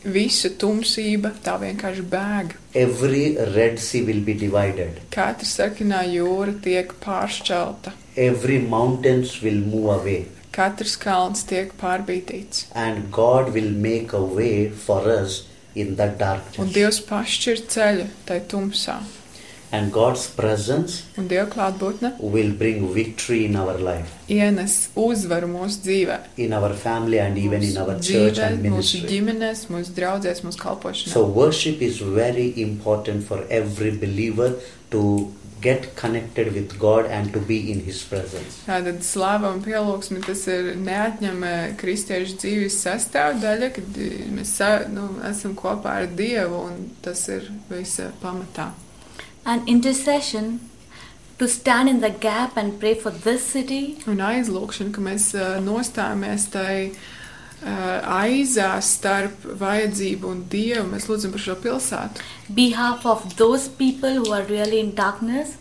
visa 0.07 0.49
tumsība 0.55 1.33
tā 1.43 1.57
vienkārši 1.59 2.03
bēg. 2.11 2.53
Every 2.79 3.37
Red 3.57 3.81
Sea 3.83 4.03
will 4.07 4.21
be 4.23 4.35
divided. 4.35 5.01
Katra 5.11 5.49
sarkanā 5.51 6.05
jūra 6.13 6.55
tiek 6.63 6.93
pāršķelta, 7.03 7.93
Every 8.17 8.59
mountains 8.61 9.41
will 9.43 9.59
move 9.73 9.91
away. 10.01 10.27
katrs 10.53 10.95
kalns 10.97 11.43
tiek 11.45 11.73
pārbītīts. 11.77 12.67
And 12.75 13.11
God 13.13 13.53
will 13.53 13.71
make 13.71 14.13
a 14.15 14.23
way 14.23 14.71
for 14.71 15.03
us 15.11 15.43
in 15.77 15.95
Un 15.95 16.17
darkness. 16.19 16.73
Dievs 16.75 17.03
pašķir 17.09 17.63
ceļu 17.69 18.09
tai 18.27 18.41
tumsā. 18.49 18.99
And 19.73 19.91
God's 19.93 20.29
presence 20.31 21.03
Un 21.19 21.27
Dieva 21.29 21.49
klātbūtne 21.51 22.13
will 22.23 22.53
bring 22.55 22.85
victory 22.95 23.45
in 23.47 23.57
our 23.59 23.75
life, 23.83 24.13
ienes 24.31 24.77
uzvaru 24.95 25.49
mūsu 25.51 25.81
dzīvē. 25.83 26.19
in 26.39 26.53
our 26.55 26.73
family, 26.73 27.19
and 27.19 27.37
even 27.37 27.63
in 27.63 27.77
our 27.77 27.97
Mūsu 27.97 28.13
church 28.13 28.39
and 28.39 28.63
mūsu 28.63 28.71
ministry. 28.71 29.01
ģimenēs, 29.11 29.67
mūsu 29.69 29.91
draugzēs, 29.99 30.43
mūsu 30.47 30.59
kalpošanā. 30.63 31.09
So, 31.13 31.25
worship 31.27 31.83
is 31.83 31.99
very 31.99 32.55
important 32.63 33.25
for 33.27 33.43
every 33.51 33.91
believer 33.91 34.55
to 34.93 35.33
get 35.61 35.97
connected 35.97 36.53
with 36.55 36.79
God 36.79 37.07
and 37.07 37.33
to 37.33 37.41
be 37.41 37.71
in 37.73 37.81
His 37.85 38.03
presence. 38.05 38.61
Tātad 38.67 39.01
slāva 39.07 39.51
un 39.55 39.63
pielūgsme 39.65 40.21
tas 40.27 40.43
ir 40.53 40.75
neatņemama 40.77 41.77
kristiešu 41.81 42.37
dzīves 42.43 42.77
sastāvdaļa, 42.85 43.71
kad 43.79 43.99
eh, 43.99 44.27
mēs 44.37 44.53
sa- 44.61 44.87
nu, 44.89 45.09
esam 45.29 45.55
kopā 45.59 45.97
ar 46.03 46.07
Dievu 46.19 46.61
un 46.69 46.91
tas 47.03 47.29
ir 47.29 47.49
visa 47.71 48.13
pamatā. 48.23 48.73
And 49.45 49.69
intercession 49.69 50.61
to 51.39 51.47
stand 51.49 51.89
in 51.89 52.01
the 52.01 52.11
gap 52.11 52.57
and 52.57 52.79
pray 52.81 52.95
for 52.95 53.11
this 53.11 53.43
city, 53.45 53.99
Un 54.07 54.19
aizlūkšana, 54.19 54.93
ka 54.93 55.01
mēs 55.01 55.35
eh, 55.35 55.61
nostājamies 55.61 56.51
tai 56.51 56.71
eh, 56.91 56.93
aizā 57.65 58.81
starp 58.83 59.45
vajadzību 59.59 60.29
un 60.31 60.43
Dievu, 60.51 60.87
mēs 60.93 61.07
lūdzam 61.09 61.31
par 61.33 61.41
šo 61.41 61.55
pilsētu. 61.57 62.21
behalf 62.55 63.07
of 63.07 63.37
those 63.37 63.69
people 63.69 64.15
who 64.15 64.33
are 64.33 64.45
really 64.45 64.81
in 64.81 64.95
darkness, 64.95 65.57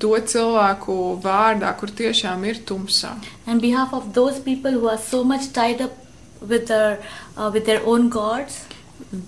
To 0.00 0.08
cilvēku 0.18 1.20
vārdā, 1.22 1.76
kur 1.78 1.88
tiešām 1.88 2.44
ir 2.44 2.56
tumsā. 2.66 3.12
and 3.46 3.60
behalf 3.62 3.92
of 3.92 4.12
those 4.14 4.40
people 4.40 4.72
who 4.72 4.88
are 4.88 4.98
so 4.98 5.22
much 5.22 5.52
tied 5.52 5.80
up 5.80 5.92
with 6.40 6.66
their 6.66 6.98
uh, 7.36 7.50
with 7.52 7.66
their 7.66 7.80
own 7.86 8.08
gods, 8.08 8.64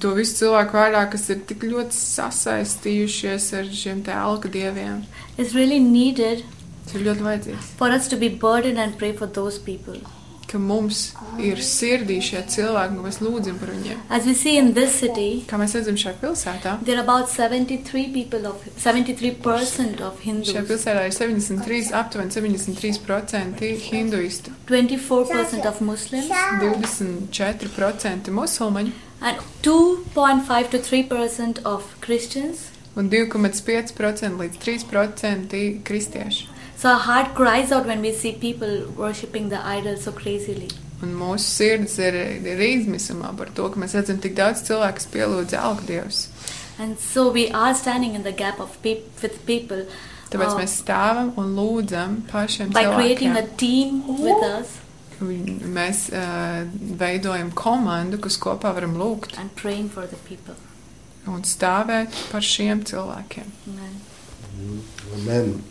To 0.00 0.14
visu 0.14 0.34
cilvēku 0.44 0.72
vārdā, 0.76 1.10
kas 1.10 1.30
ir 1.30 1.36
tik 1.46 1.60
ļoti 1.62 1.92
sasaistījušies 1.94 3.46
ar 3.58 3.64
šiem 3.72 4.02
te 4.04 4.10
alka 4.12 4.48
dieviem. 4.48 5.04
is 5.38 5.54
really 5.54 5.78
needed 5.78 6.44
Tas 6.86 6.94
ir 6.94 7.00
ļoti 7.06 7.22
vajadzīgs. 7.22 7.70
for 7.78 7.88
us 7.90 8.08
to 8.08 8.16
be 8.16 8.28
burdened 8.28 8.78
and 8.78 8.98
pray 8.98 9.12
for 9.12 9.26
those 9.26 9.58
people. 9.58 9.94
Ka 10.52 10.58
mums 10.60 10.98
ir 11.40 11.62
sirdī 11.64 12.18
šie 12.20 12.42
cilvēki, 12.52 12.98
un 12.98 13.06
mēs 13.06 13.20
lūdzam 13.24 13.56
par 13.60 13.70
viņiem. 13.72 14.00
As 14.12 14.26
we 14.28 14.34
see 14.36 14.58
in 14.60 14.74
this 14.76 14.98
city, 15.00 15.44
Kā 15.48 15.56
mēs 15.60 15.72
redzam 15.78 15.96
šajā 15.96 16.18
pilsētā, 16.20 16.74
there 16.84 16.98
are 17.00 17.04
about 17.06 17.30
73 17.32 18.10
people 18.12 18.44
of 18.50 18.60
73% 18.82 20.02
of 20.04 20.20
šajā 20.20 20.64
pilsētā 20.68 21.06
ir 21.08 21.16
73, 21.16 21.94
aptuveni 22.02 22.36
73% 22.36 23.64
hinduistu, 23.88 24.52
24% 24.68 25.70
of 25.72 25.80
Muslims, 25.80 26.28
24% 26.60 28.30
musulmaņu 28.42 28.92
and 29.22 29.38
2.5 29.62 30.70
to 30.70 30.78
3% 30.78 31.64
of 31.64 31.82
Christians. 32.00 32.58
un 32.94 33.08
2,5% 33.08 34.36
līdz 34.36 34.56
3% 34.60 35.82
kristiešu. 35.82 36.48
So 36.82 36.88
our 36.90 36.98
heart 36.98 37.34
cries 37.36 37.70
out 37.70 37.86
when 37.86 38.00
we 38.00 38.10
see 38.12 38.32
people 38.32 38.72
worshipping 38.96 39.50
the 39.50 39.58
idol 39.64 39.96
so 39.96 40.10
crazily. 40.10 40.68
Un 41.02 41.12
mūsu 41.18 41.44
sirds 41.46 41.94
ir, 42.02 42.16
ir 42.42 42.62
izmisumā 42.66 43.30
par 43.38 43.52
to, 43.54 43.68
ka 43.70 43.78
mēs 43.78 43.94
redzam 43.94 44.18
tik 44.24 44.34
daudz 44.38 44.64
cilvēku, 44.66 44.96
kas 44.98 45.06
pielūdz 45.12 45.54
alku 45.60 45.86
dievus. 45.86 46.24
And 46.82 46.98
so 46.98 47.28
we 47.30 47.44
are 47.52 47.72
standing 47.78 48.16
in 48.18 48.24
the 48.26 48.32
gap 48.32 48.58
of 48.58 48.74
peop- 48.82 49.22
with 49.22 49.38
people 49.46 49.84
Tāpēc 50.32 50.48
uh, 50.48 50.58
mēs 50.58 50.74
stāvam 50.82 51.30
un 51.38 51.54
lūdzam 51.54 52.18
pašiem 52.32 52.74
by 52.74 52.82
creating 52.96 53.36
a 53.36 53.44
cilvēkiem. 53.44 53.56
team 53.62 54.02
with 54.18 54.42
us 54.50 54.78
Mēs 55.22 56.08
uh, 56.10 56.64
veidojam 56.98 57.52
komandu, 57.54 58.18
kas 58.18 58.40
kopā 58.42 58.74
varam 58.74 58.96
lūgt 58.98 59.38
and 59.38 59.54
praying 59.54 59.86
for 59.88 60.06
the 60.10 60.18
people. 60.26 60.58
un 61.30 61.46
stāvēt 61.46 62.10
par 62.32 62.42
šiem 62.42 62.82
cilvēkiem. 62.82 63.52
Amen. 63.70 64.00
Amen. 65.14 65.62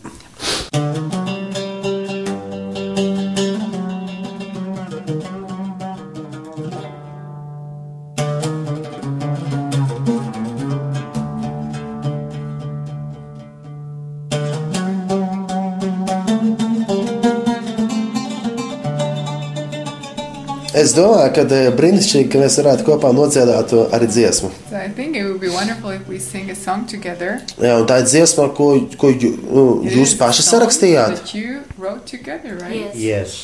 Es 20.81 20.95
domāju, 20.97 21.29
ka 21.35 21.43
eh, 21.53 21.69
brīnišķīgi, 21.77 22.27
ka 22.33 22.39
mēs 22.41 22.55
varētu 22.61 22.85
kopā 22.87 23.11
nodziedāt 23.13 23.69
to 23.69 23.83
arī 23.93 24.07
dziesmu. 24.09 24.49
So 24.69 24.77
I 24.79 24.89
think 24.89 25.15
it 25.15 25.27
would 25.27 25.41
be 25.41 25.49
wonderful 25.53 25.91
if 25.93 26.07
we 26.09 26.17
sing 26.17 26.49
a 26.49 26.55
song 26.55 26.87
together. 26.89 27.37
Jā, 27.61 27.75
un 27.77 27.85
tā 27.89 27.99
ir 28.01 28.07
dziesma, 28.09 28.47
ko, 28.57 28.71
ko 28.97 29.11
jū, 29.13 29.31
nu, 29.45 29.65
jūs 29.85 30.15
paši 30.17 30.47
song 30.47 30.57
sarakstījāt. 30.57 31.21
That 31.21 31.35
you 31.37 31.61
wrote 31.77 32.07
together, 32.09 32.57
right? 32.57 32.95
Yes. 32.95 32.97
Yes. 32.97 33.37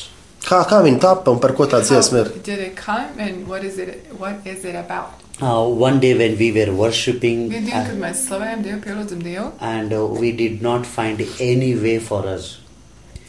Kā, 0.48 0.64
kā 0.66 0.82
viņa 0.82 1.00
tapa 1.02 1.30
un 1.34 1.38
par 1.42 1.54
ko 1.54 1.68
tā 1.70 1.78
dziesma 1.84 2.24
ir? 2.24 2.34
How 2.34 2.44
did 2.50 2.60
it 2.66 2.76
come 2.76 3.22
and 3.22 3.46
what 3.46 3.62
is 3.64 3.78
it? 3.78 4.10
What 4.18 4.46
is 4.46 4.64
it 4.64 4.74
about? 4.74 5.22
Uh, 5.40 5.62
one 5.68 6.00
day 6.00 6.14
when 6.18 6.36
we 6.36 6.50
were 6.50 6.90
kad 6.90 7.52
uh, 7.54 9.50
and 9.60 9.92
uh, 9.92 10.04
we 10.06 10.32
did 10.32 10.60
not 10.60 10.84
find 10.84 11.20
any 11.38 11.76
way 11.76 12.00
for 12.00 12.26
us. 12.26 12.58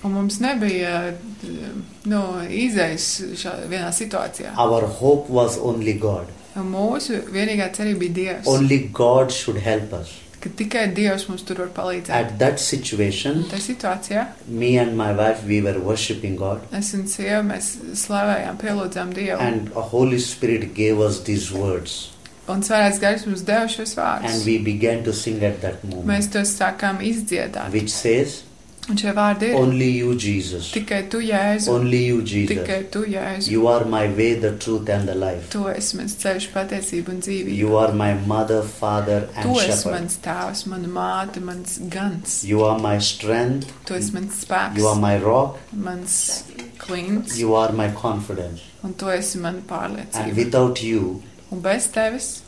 un 0.02 0.10
mums 0.10 0.40
nebija 0.40 1.12
nu, 1.44 1.84
izējas 2.10 3.08
šā 3.38 3.54
vienā 3.70 3.90
situācijā. 3.94 4.56
Our 4.58 4.86
hope 4.88 5.30
was 5.30 5.58
only 5.58 5.94
God. 5.94 6.28
Un 6.56 6.72
mūsu 6.74 7.22
vienīgā 7.32 7.70
cerība 7.76 8.00
bija 8.00 8.14
Dievs. 8.14 8.48
Only 8.48 8.80
God 8.94 9.32
should 9.32 9.58
help 9.62 9.94
us. 9.94 10.10
ka 10.40 10.50
tikai 10.56 10.86
Dievs 10.96 11.28
mums 11.30 11.42
tur 11.44 11.56
var 11.60 11.68
palīdzēt. 11.76 12.10
At 12.16 12.38
that 12.40 12.60
situation, 12.60 13.44
Tā 13.52 13.58
situācijā 13.60 14.26
me 14.48 14.78
and 14.78 14.96
my 14.98 15.12
wife, 15.12 15.44
we 15.46 15.60
were 15.62 15.78
worshipping 15.80 16.38
God, 16.38 16.62
es 16.72 16.94
un 16.94 17.04
sieva 17.12 17.42
mēs 17.44 17.74
slavējām, 17.94 18.56
pielūdzām 18.62 19.12
Dievu. 19.14 19.38
and 19.40 19.68
a 19.76 19.82
Holy 19.82 20.18
Spirit 20.20 20.74
gave 20.74 21.00
us 21.00 21.20
these 21.24 21.52
words, 21.52 22.10
Un 22.48 22.62
svētais 22.64 23.00
gars 23.00 23.26
mums 23.28 23.42
deva 23.46 23.68
šos 23.68 23.98
and 23.98 24.24
vārdus. 24.26 24.46
we 24.46 24.58
began 24.58 25.04
to 25.04 25.12
sing 25.14 25.44
at 25.44 25.60
that 25.62 25.84
Mēs 25.84 25.94
moment, 25.96 26.32
tos 26.34 26.56
sākām 26.58 26.98
izdziedāt. 27.04 27.70
which 27.74 27.90
says, 27.92 28.44
Un 28.90 28.98
šie 28.98 29.12
vārdi 29.14 29.50
ir 29.52 29.56
Only 29.56 29.88
you, 30.00 30.16
Jesus. 30.16 30.72
tikai 30.74 31.04
tu, 31.10 31.20
Jēzu. 31.22 31.70
Only 31.70 32.00
you, 32.08 32.22
Jesus. 32.24 32.58
Tikai 32.58 32.80
tu, 32.92 33.04
Jēzu. 33.06 33.52
You 33.52 33.68
are 33.68 33.86
my 33.86 34.08
way, 34.08 34.34
the 34.36 34.52
truth, 34.58 34.90
and 34.90 35.08
the 35.08 35.14
life. 35.16 35.50
Tu 35.54 35.60
esi 35.70 35.98
mans 36.00 36.16
ceļš, 36.24 36.48
patiesība 36.56 37.10
un 37.14 37.22
dzīvība. 37.22 37.56
You 37.58 37.78
are 37.78 37.94
my 37.94 38.14
mother, 38.26 38.64
father, 38.64 39.20
Tu 39.42 39.48
and 39.48 39.56
esi 39.58 39.66
shepherd. 39.68 39.92
mans 39.94 40.18
tēvs, 40.26 40.66
mana 40.68 40.88
māte, 40.88 41.40
mans 41.42 41.78
gans. 41.90 42.44
You 42.44 42.64
are 42.64 42.80
my 42.80 42.98
strength. 42.98 43.72
Tu 43.86 43.94
esi 43.94 44.12
mans 44.14 44.44
spēks, 44.46 44.78
You 44.78 44.88
are 44.88 45.00
my 45.00 45.18
rock. 45.20 45.60
mans 45.72 46.44
klīns, 46.80 47.38
You 47.38 47.54
are 47.56 47.72
my 47.72 47.90
confidence. 47.92 48.62
un 48.84 48.94
tu 48.94 49.06
esi 49.06 49.38
mana 49.40 49.58
And 49.58 49.68
pārliecība. 49.68 50.36
without 50.36 50.82
you, 50.84 51.22
Un 51.52 51.60
bez 51.62 51.88
tevis 51.88 52.42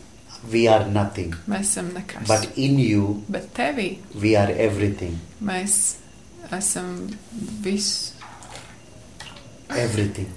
we 0.52 0.68
are 0.68 0.86
nothing. 0.90 1.36
mēs 1.48 1.60
esam 1.78 1.92
nekas. 1.94 2.28
But 2.28 2.50
in 2.58 2.80
you, 2.80 3.22
Bet 3.30 3.54
tevī 3.54 3.98
we 4.20 4.36
are 4.36 4.52
everything. 4.52 5.20
mēs 5.44 5.98
esam 6.52 7.08
viss. 7.64 8.14
Everything. 9.70 10.30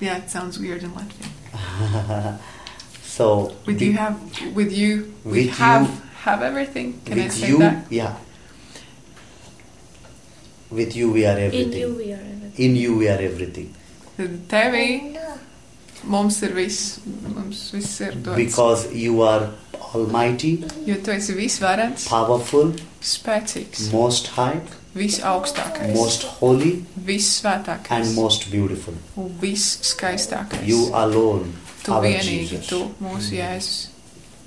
Yeah, 0.00 0.18
it 0.18 0.30
sounds 0.30 0.58
weird 0.58 0.82
in 0.82 0.90
Latvian. 0.90 2.38
so, 3.02 3.54
With 3.66 3.78
be- 3.78 3.86
you 3.86 3.92
have, 3.94 4.18
with 4.54 4.72
you, 4.72 5.14
we 5.24 5.46
With 5.46 5.56
have 5.58 5.86
you- 5.88 6.02
have 6.22 6.42
everything. 6.42 7.00
Can 7.04 7.18
I 7.20 7.24
with 7.24 7.32
say 7.32 7.48
you, 7.48 7.58
that? 7.58 7.86
yeah. 7.90 8.16
With 10.70 10.94
you, 10.96 11.10
we 11.12 11.24
are 11.24 11.38
everything. 11.38 11.72
In 11.72 11.78
everything. 11.78 11.80
you 11.80 11.94
we 11.96 12.12
are 12.12 12.16
everything. 12.16 12.64
In 12.70 12.76
you, 12.76 12.96
we 12.98 13.08
are 13.08 13.18
everything. 13.18 13.74
Tad 14.16 14.48
Tevī 14.50 15.16
oh, 15.16 15.38
mums 16.04 16.42
ir 16.42 16.52
viss, 16.58 17.00
mums 17.34 17.70
viss 17.70 18.00
ir 18.00 18.12
dots. 18.22 18.36
Because 18.36 18.92
you 18.92 19.22
are 19.22 19.50
almighty, 19.94 20.58
Jo 20.86 20.96
tu 21.04 21.10
esi 21.10 21.34
visvarens, 21.36 22.06
powerful, 22.08 22.72
spēcīgs, 23.02 23.88
most 23.92 24.32
high, 24.36 24.60
visaugstākais, 24.94 25.94
most 25.94 26.24
holy, 26.40 26.84
vissvētākais 27.06 27.90
and 28.08 28.14
most 28.16 28.50
beautiful. 28.50 28.94
un 29.16 29.30
visskaistākais. 29.40 30.66
You 30.68 30.90
alone, 30.92 31.52
tu 31.84 31.92
our 31.92 32.02
vienīgi, 32.04 32.48
Jesus. 32.58 32.66
tu 32.68 32.82
mūsu 33.00 33.38
Jēzus. 33.38 33.88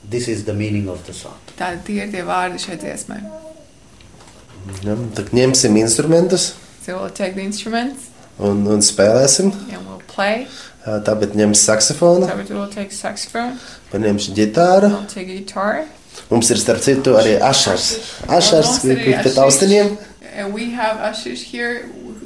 This 0.09 0.27
is 0.27 0.43
the 0.45 0.53
meaning 0.53 0.89
of 0.89 1.03
the 1.05 1.13
song. 1.13 1.37
Tādi 1.57 1.83
tie 1.85 2.01
ir 2.05 2.11
tie 2.11 2.23
vārdi 2.25 2.59
šai 2.59 2.77
dziesmai. 2.81 3.21
Ja, 4.85 4.93
tad 5.15 5.31
ņemsim 5.33 5.77
instrumentus 5.81 6.51
So 6.85 6.97
we'll 6.99 7.09
take 7.09 7.33
the 7.33 7.41
instruments 7.41 8.10
un, 8.41 8.65
un 8.67 8.81
spēlēsim. 8.81 9.51
and 9.71 9.87
we'll 9.87 10.01
play. 10.07 10.47
Tāpēc 10.85 11.35
ņems 11.37 11.61
saksofonu, 11.61 12.25
So 12.27 12.55
we'll 12.55 12.69
take 12.73 12.91
saxophone, 12.91 13.59
paņemsim 13.93 14.33
ģitāru. 14.37 14.89
we'll 14.89 15.05
take 15.07 15.27
guitar. 15.29 15.85
Mums 16.31 16.49
ir 16.51 16.57
starp 16.57 16.81
citu 16.81 17.13
arī 17.19 17.35
ašars. 17.39 17.85
Ašars, 18.27 18.79
kurš 18.81 19.03
pēc 19.05 19.35
ašars. 19.35 19.37
austiņiem. 19.45 19.97
And 20.35 20.53
we 20.53 20.71
have 20.71 20.97
ushers 21.11 21.41
here 21.53 21.85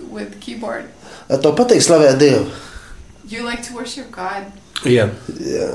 with 0.09 0.39
keyboard. 0.39 0.85
To 1.29 1.51
patīk 1.57 1.81
slavēt 1.83 2.17
Dievu. 2.21 2.47
You 3.27 3.43
like 3.43 3.63
to 3.67 3.73
worship 3.73 4.11
God. 4.11 4.45
Yeah. 4.85 5.09
Jā. 5.41 5.69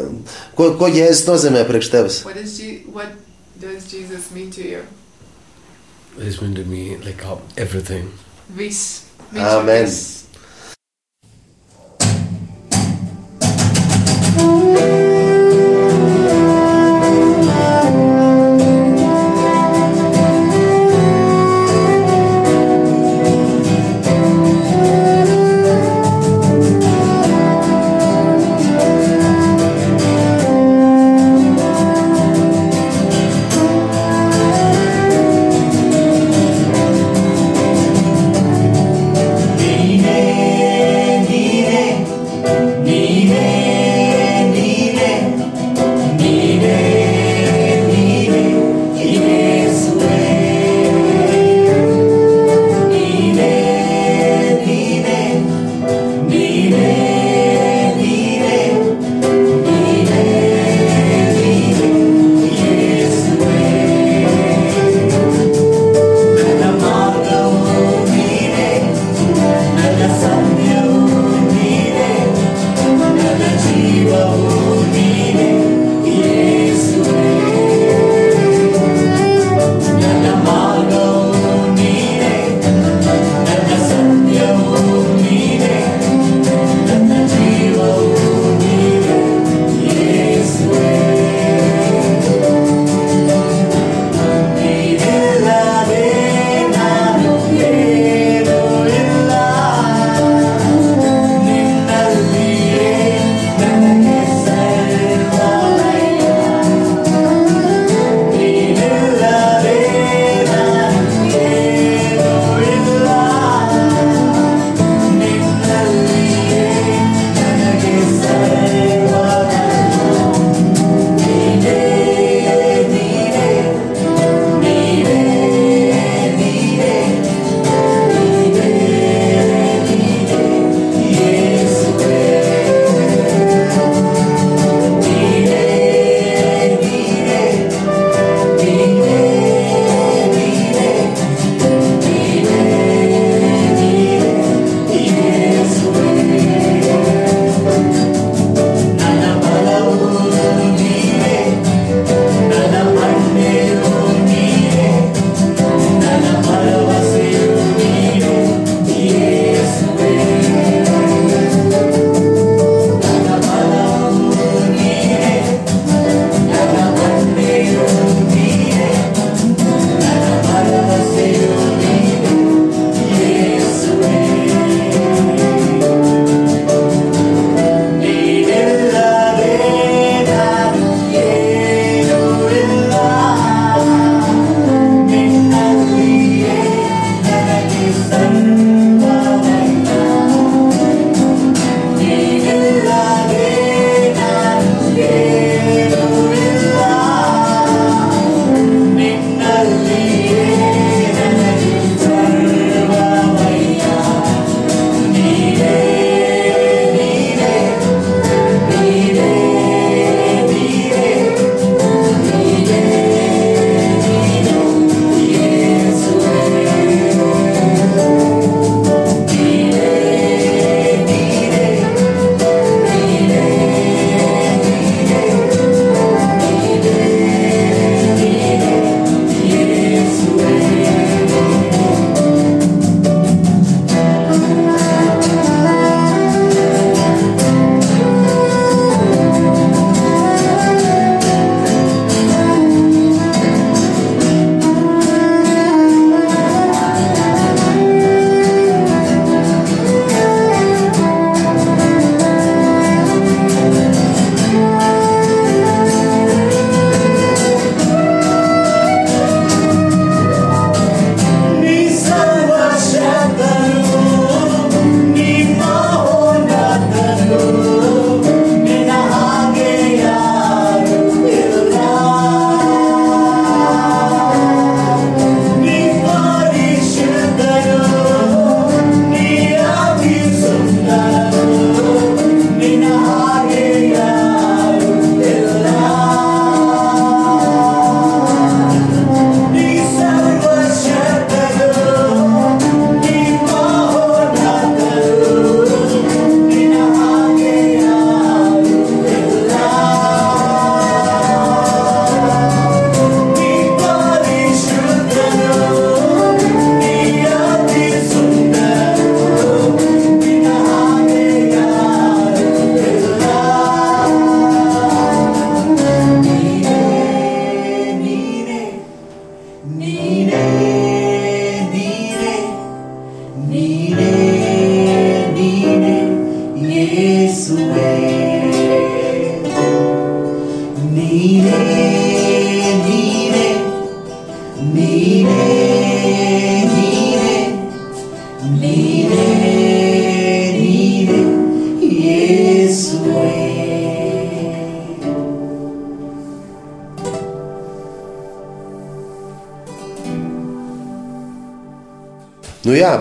Ko, 0.54 0.70
ko 0.78 0.86
Jēzus 0.86 1.26
nozīmē 1.26 1.64
priekš 1.66 1.90
tevis? 1.90 2.20
What 2.24 2.36
is 2.36 2.60
what 2.92 3.10
does 3.60 3.90
Jesus 3.90 4.30
mean 4.30 4.50
to 4.52 4.62
you? 4.62 4.82
It's 6.18 6.40
meant 6.40 6.56
to 6.56 6.64
me 6.64 6.96
like 6.98 7.24
uh, 7.26 7.36
everything. 7.56 8.12
Viss. 8.48 9.04
Amen. 9.34 9.84
viss. 9.86 10.19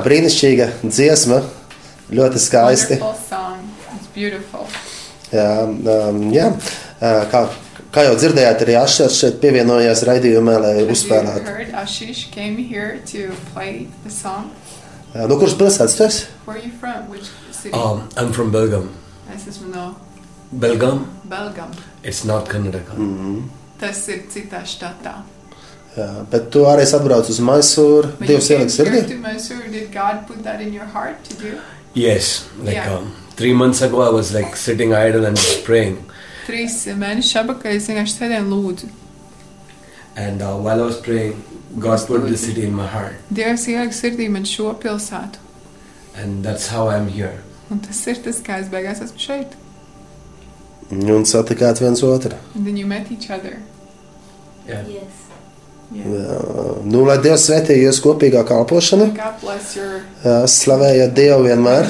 Brīnišķīga 0.06 0.68
dziesma, 0.84 1.42
ļoti 2.12 2.42
skaisti. 2.42 3.00
Wonderful 3.00 3.18
song. 3.30 3.66
It's 3.96 4.10
beautiful. 4.16 4.68
Jā, 5.34 5.50
um, 5.66 6.22
jā. 6.34 6.50
Uh, 7.00 7.24
kā, 7.32 7.44
kā 7.96 8.06
jau 8.08 8.16
dzirdējāt, 8.20 8.64
arī 8.66 8.78
Ašers 8.82 9.20
šeit 9.22 9.40
pievienojās 9.44 10.04
raidījumā, 10.10 10.58
lai 10.64 10.76
uzspēlētu. 10.90 11.46
heard, 11.46 11.74
Ashish 11.84 12.28
came 12.34 12.58
here 12.58 13.00
to 13.12 13.30
play 13.54 13.88
the 14.04 14.12
song. 14.12 14.52
Uh, 15.14 15.26
no 15.30 15.40
kuras 15.42 15.56
pilsētas 15.58 15.98
tu 15.98 16.06
esi? 16.06 16.28
Where 16.46 16.58
are 16.58 16.66
you 16.66 16.74
from? 16.82 17.10
Which 17.10 17.30
city? 17.52 17.74
Um, 17.74 18.10
I'm 18.18 18.34
from 18.34 18.52
Belgaum. 18.52 18.90
Es 19.34 19.48
esmu 19.50 19.70
no 19.74 19.96
Belgaum? 20.52 21.06
Belgam. 21.30 21.74
It's 22.04 22.24
not 22.26 22.50
Karnataka. 22.50 22.98
Tas 23.80 24.08
ir 24.10 24.26
citā 24.34 24.64
štatā. 24.66 25.20
Jā, 25.98 26.08
bet 26.30 26.50
tu 26.54 26.64
arī 26.70 26.86
atbrauc 26.86 27.30
uz 27.32 27.40
Maisūru. 27.42 28.12
Came 28.22 28.38
ieliks 28.38 28.78
sirdī. 28.78 29.02
Here 29.94 30.02
to 30.02 30.12
Mysore. 30.12 30.26
Did 30.26 30.26
God 30.26 30.28
put 30.28 30.44
that 30.44 30.62
in 30.62 30.74
your 30.74 30.86
heart 30.86 31.24
to 31.26 31.34
do? 31.36 31.62
Yes, 31.94 32.48
like 32.58 32.76
Yeah. 32.76 32.94
um, 32.94 33.16
three 33.36 33.54
months 33.54 33.82
ago, 33.82 34.02
I 34.02 34.10
was 34.10 34.34
like 34.34 34.56
sitting 34.56 34.94
idle 34.94 35.26
and 35.26 35.38
just 35.38 35.64
praying. 35.66 36.06
Trīs 36.48 36.86
mēnešus 36.88 37.36
atpakaļ 37.44 37.76
es 37.76 37.88
vienkārši 37.88 38.18
sēdēju 38.18 38.42
un 38.42 38.50
lūdzu. 38.52 38.90
And 40.16 40.42
uh, 40.42 40.56
while 40.58 40.82
I 40.82 40.86
was 40.86 40.98
praying, 40.98 41.44
God 41.80 42.08
put 42.08 42.28
this 42.28 42.42
city 42.46 42.64
in 42.66 42.74
my 42.74 42.88
heart. 42.88 43.14
Dievs 43.32 43.68
ielika 43.68 43.94
sirdī 43.94 44.30
man 44.30 44.44
šo 44.44 44.74
pilsētu. 44.74 45.38
And 46.16 46.44
that's 46.44 46.68
how 46.68 46.90
I'm 46.90 47.08
here. 47.08 47.44
Un 47.70 47.80
tas 47.80 48.08
ir 48.08 48.16
tas, 48.16 48.42
kā 48.42 48.60
es 48.60 48.68
beigās 48.68 49.02
esmu 49.02 49.20
šeit. 49.20 49.56
Un 50.92 51.24
satikāt 51.26 51.80
viens 51.80 52.02
otru. 52.04 52.36
And 52.56 52.66
then 52.66 52.78
you 52.78 52.88
met 52.88 53.12
each 53.12 53.30
other. 53.30 53.62
Yeah. 54.68 54.86
Yes. 54.88 55.29
Nu, 55.90 57.02
lai 57.08 57.18
Dievs 57.24 57.48
svētī 57.48 57.80
jūs 57.80 57.98
kopīgā 58.04 58.44
Jā, 60.22 60.36
slavējiet 60.54 61.16
Dievu 61.18 61.48
vienmēr. 61.48 61.90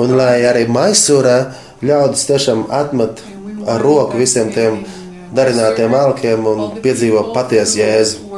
Un 0.00 0.16
lai 0.16 0.40
arī 0.48 0.64
Maisūrā 0.72 1.36
ļaudis 1.84 2.24
tiešām 2.30 2.66
atmet 2.72 3.20
ar 3.68 3.84
roku 3.84 4.16
visiem 4.20 4.48
tiem 4.54 4.80
in, 4.80 5.00
darinātiem 5.36 5.94
alkiem 5.96 6.46
un 6.48 6.62
piedzīvo 6.84 7.24
patiesu 7.36 7.80
jēzu. 7.80 8.28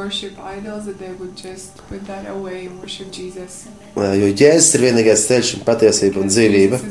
Jo 4.21 4.31
Jēzus 4.31 4.73
ir 4.77 4.85
vienīgais 4.87 5.27
ceļš 5.29 5.53
un 5.59 5.67
patiesība 5.67 6.23
un 6.23 6.31
dzīvība. 6.31 6.81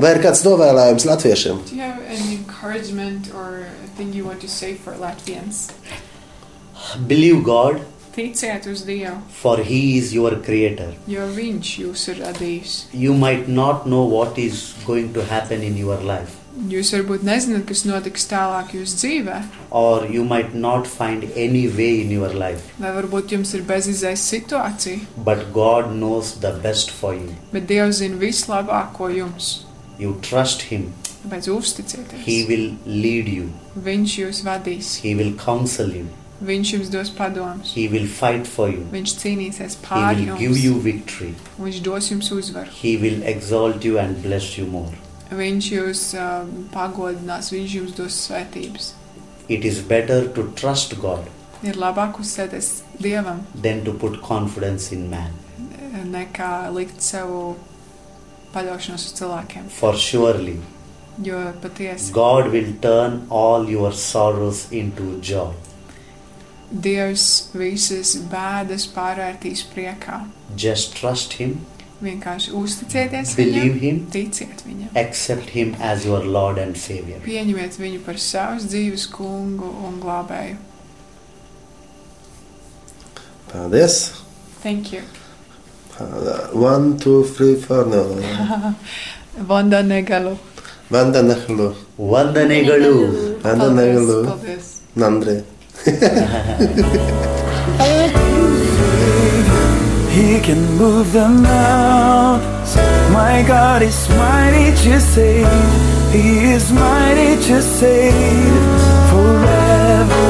Vai 0.00 0.14
ir 0.16 0.22
kāds 0.24 0.40
novēlējums 0.46 1.04
latviešiem? 1.08 1.58
Do 1.68 1.76
you 1.76 1.82
have 1.82 2.00
any 2.08 2.34
encouragement 2.38 3.28
or 3.34 3.66
a 3.68 3.88
thing 3.96 4.12
you 4.16 4.24
want 4.24 4.40
to 4.40 4.48
say 4.48 4.74
for 4.74 4.94
Latvians? 4.96 5.66
Believe 7.06 7.42
God, 7.44 7.80
Ticiet 8.14 8.66
uz 8.68 8.82
Dievu, 8.84 9.14
for 9.40 9.56
He 9.64 9.96
is 9.98 10.12
your 10.14 10.36
Creator. 10.44 10.90
jo 11.08 11.26
Viņš 11.36 11.68
jūs 11.84 12.08
ir 12.12 12.18
radījis. 12.24 12.74
You 12.92 13.14
might 13.14 13.48
not 13.48 13.86
know 13.86 14.04
what 14.04 14.38
is 14.38 14.74
going 14.86 15.12
to 15.14 15.24
happen 15.24 15.62
in 15.62 15.76
your 15.76 15.98
life, 16.00 16.38
Jūs 16.68 16.90
varbūt 16.92 17.22
nezināt, 17.24 17.62
kas 17.64 17.80
notiks 17.88 18.26
tālāk 18.28 18.74
jūsu 18.76 18.98
dzīvē, 19.00 19.38
or 19.70 20.04
you 20.04 20.20
might 20.22 20.52
not 20.54 20.86
find 20.86 21.24
any 21.34 21.62
way 21.68 22.02
in 22.02 22.10
your 22.12 22.28
life, 22.36 22.66
vai 22.78 22.90
varbūt 22.92 23.32
jums 23.32 23.54
ir 23.56 23.62
bezizējas 23.64 24.24
situācija, 24.34 25.00
but 25.24 25.46
God 25.56 25.88
knows 25.96 26.34
the 26.44 26.52
best 26.62 26.90
for 26.92 27.14
you. 27.14 27.32
bet 27.52 27.64
Dievs 27.70 28.02
zina 28.02 28.20
vislabāko 28.20 29.08
jums. 29.16 29.62
You 30.02 30.16
trust 30.26 30.62
Him, 30.70 30.88
Tāpēc 31.22 31.46
uzticieties. 31.52 32.24
He 32.26 32.36
will 32.48 32.72
lead 32.86 33.28
you, 33.30 33.50
Viņš 33.78 34.14
jūs 34.22 34.42
vadīs, 34.46 34.96
He 35.04 35.14
will 35.18 35.32
counsel 35.38 35.92
you, 35.94 36.08
Viņš 36.42 36.72
jums 36.74 36.88
dos 36.90 37.12
padomus, 37.14 37.74
He 37.76 37.84
will 37.92 38.08
fight 38.10 38.48
for 38.50 38.66
you, 38.72 38.82
Viņš 38.94 39.14
cīnīsies 39.20 39.76
He 39.78 39.84
pār 39.86 40.16
will 40.16 40.32
give 40.40 40.56
jums, 40.56 40.64
you 40.64 40.80
victory, 40.88 41.34
Viņš 41.60 41.78
dos 41.86 42.10
jums 42.10 42.32
uzvaru, 42.34 42.74
He 42.80 42.96
will 43.04 43.22
exalt 43.34 43.86
you 43.86 44.00
and 44.02 44.18
bless 44.24 44.56
you 44.58 44.66
more. 44.66 44.96
Viņš 45.32 45.68
jūs 45.76 46.02
um, 46.18 46.50
pagodinās, 46.74 47.52
Viņš 47.54 47.76
jums 47.78 47.94
dos 48.00 48.18
svētības. 48.26 48.90
It 49.48 49.64
is 49.64 49.78
better 49.80 50.26
to 50.34 50.48
trust 50.58 50.98
God 51.02 51.30
Ir 51.62 51.76
labāk 51.78 52.18
uzsēties 52.18 52.80
Dievam, 52.98 53.44
than 53.54 53.84
to 53.86 53.92
put 53.94 54.18
confidence 54.22 54.90
in 54.94 55.06
man. 55.10 55.30
nekā 56.12 56.72
likt 56.74 57.02
sev 57.04 57.30
paļaušanos 58.54 59.08
uz 59.08 59.16
cilvēkiem. 59.18 59.68
For 59.78 59.98
surely 59.98 60.58
Jo 61.22 61.52
patiesi 61.60 62.12
God 62.12 62.48
will 62.52 62.72
turn 62.80 63.26
all 63.30 63.68
your 63.68 63.92
sorrows 63.92 64.64
into 64.72 65.18
joy. 65.20 65.52
Dievs 66.72 67.50
visas 67.52 68.14
bēdas 68.32 68.86
pārvērtīs 68.94 69.66
priekā. 69.74 70.22
Just 70.56 70.96
trust 70.96 71.36
Him, 71.36 71.58
Vienkārši 72.02 72.50
uzticieties 72.58 73.36
believe 73.38 73.76
viņam, 73.76 73.80
Him, 73.82 73.98
ticiet 74.10 74.64
viņam, 74.66 74.88
accept 74.98 75.52
Him 75.54 75.76
as 75.78 76.06
your 76.08 76.24
Lord 76.24 76.58
and 76.58 76.76
Savior. 76.76 77.20
pieņemiet 77.22 77.78
viņu 77.78 78.00
par 78.06 78.18
savus 78.18 78.66
dzīves 78.72 79.06
kungu 79.12 79.68
un 79.86 80.00
glābēju. 80.02 80.56
Paldies! 83.52 84.00
Thank 84.62 84.92
you. 84.92 85.02
One, 86.52 86.98
two, 86.98 87.24
three, 87.24 87.54
four, 87.56 87.84
no. 87.84 88.02
Vanda 89.36 89.82
Paldies, 93.42 93.70
Nehlu, 93.76 94.24
paldies. 94.26 94.66
Nandri. 94.96 95.44
He 100.12 100.40
can 100.40 100.60
move 100.76 101.12
the 101.12 101.28
mountains. 101.28 102.76
My 103.12 103.42
God 103.46 103.82
is 103.82 104.08
mighty 104.10 104.70
to 104.84 105.00
save. 105.00 105.46
He 106.12 106.52
is 106.52 106.70
mighty 106.72 107.36
to 107.48 107.62
save 107.62 108.72
forever. 109.10 110.24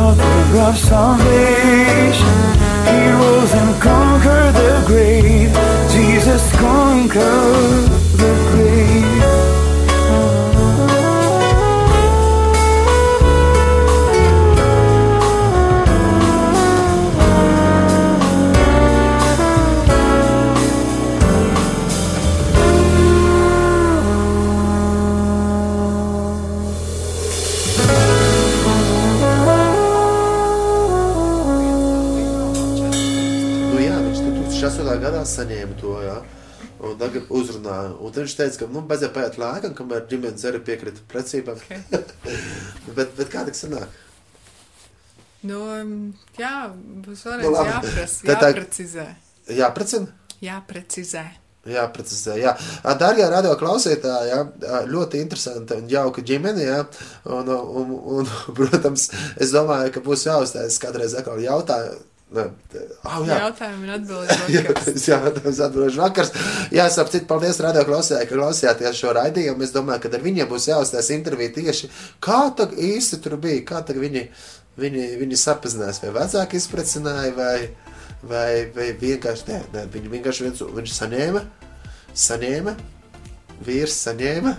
Author 0.00 0.58
of 0.68 0.76
salvation. 0.76 2.71
He 2.90 3.00
rose 3.20 3.52
and 3.54 3.82
conquered 3.82 4.54
the 4.54 4.84
grave. 4.86 5.52
Jesus 5.90 6.42
conquered 6.56 7.88
the 8.20 8.32
grave. 8.52 8.91
Saņēma 35.28 35.78
to, 35.80 35.96
jā. 36.04 36.20
Un 36.82 36.96
tagad 36.98 37.28
uzrunāja. 37.30 37.92
Un 38.02 38.14
viņš 38.14 38.36
teica, 38.38 38.60
ka, 38.62 38.70
nu, 38.74 38.82
bez 38.86 39.02
pēc 39.14 39.38
laika, 39.38 39.72
kamēr 39.78 40.06
ģimenes 40.10 40.46
arī 40.50 40.62
piekrita 40.66 41.04
precībām. 41.10 41.58
Okay. 41.58 41.82
bet, 42.96 43.14
bet 43.18 43.28
kā 43.30 43.44
tas 43.46 43.62
sanāk? 43.64 44.00
Nu, 45.46 45.60
jā, 46.38 46.56
būs 47.02 47.24
Nu, 47.26 47.30
vēlreiz 47.30 47.54
labi. 47.54 47.70
jāprasa, 47.70 48.26
jāprecizē. 48.30 49.06
Jāprecina? 49.58 50.18
Jāprecizē. 50.42 51.24
Jāprecizē, 51.62 52.36
jā. 52.42 52.52
Ā, 52.82 52.94
Dārgie 52.98 53.26
radio 53.30 53.52
klausītāji, 53.58 54.30
jā, 54.32 54.38
ā, 54.66 54.80
ļoti 54.90 55.20
interesanti 55.22 55.76
un 55.78 55.90
jauka 55.90 56.22
ģimene, 56.26 56.64
jā. 56.66 56.80
Un, 57.30 57.50
un, 57.50 57.92
un, 58.18 58.30
protams, 58.58 59.08
es 59.38 59.54
domāju, 59.54 59.92
ka 59.94 60.02
būs 60.02 60.26
jāuztais 60.26 60.78
kādreiz 60.82 61.14
atkal 61.18 61.38
jautājumu. 61.42 62.02
Ne, 62.32 62.46
oh, 63.04 63.18
jā. 63.28 63.36
Jautājumu 63.42 63.84
un 63.84 63.92
atbildes 63.92 65.04
Jā, 65.10 65.18
tas 65.36 65.58
atbildēs 65.66 65.98
vakars. 66.00 66.32
Jā, 66.72 66.86
sapratu, 66.92 67.20
paldies 67.28 67.60
radio 67.60 67.84
klausījai, 67.88 68.24
ka 68.28 68.38
klausījāties 68.38 69.00
šo 69.02 69.12
raidījumu. 69.18 69.66
Es 69.66 69.74
domāju, 69.74 70.04
ka 70.04 70.12
ar 70.16 70.24
viņiem 70.24 70.48
būs 70.48 70.70
jāuztais 70.70 71.10
intervija 71.12 71.52
tieši, 71.58 71.90
kā 72.24 72.40
tad 72.56 72.72
īsti 72.72 73.20
tur 73.24 73.36
bija, 73.42 73.60
kā 73.68 73.82
tad 73.84 74.00
viņi, 74.00 74.24
viņi, 74.80 75.06
viņi 75.20 75.40
sapazinās, 75.42 76.00
vai 76.04 76.14
vecāki 76.16 76.60
izprecināja, 76.62 77.34
vai, 77.36 77.56
vai, 78.24 78.50
vai 78.76 78.90
vienkārši, 79.02 79.48
nē, 79.50 79.62
nē, 79.76 79.86
viņi 79.92 80.12
vienkārši 80.16 80.48
viens, 80.48 80.66
viņš 80.80 80.98
saņēma, 81.02 81.46
saņēma, 82.26 82.76
vīrs 83.68 83.98
saņēma, 84.06 84.54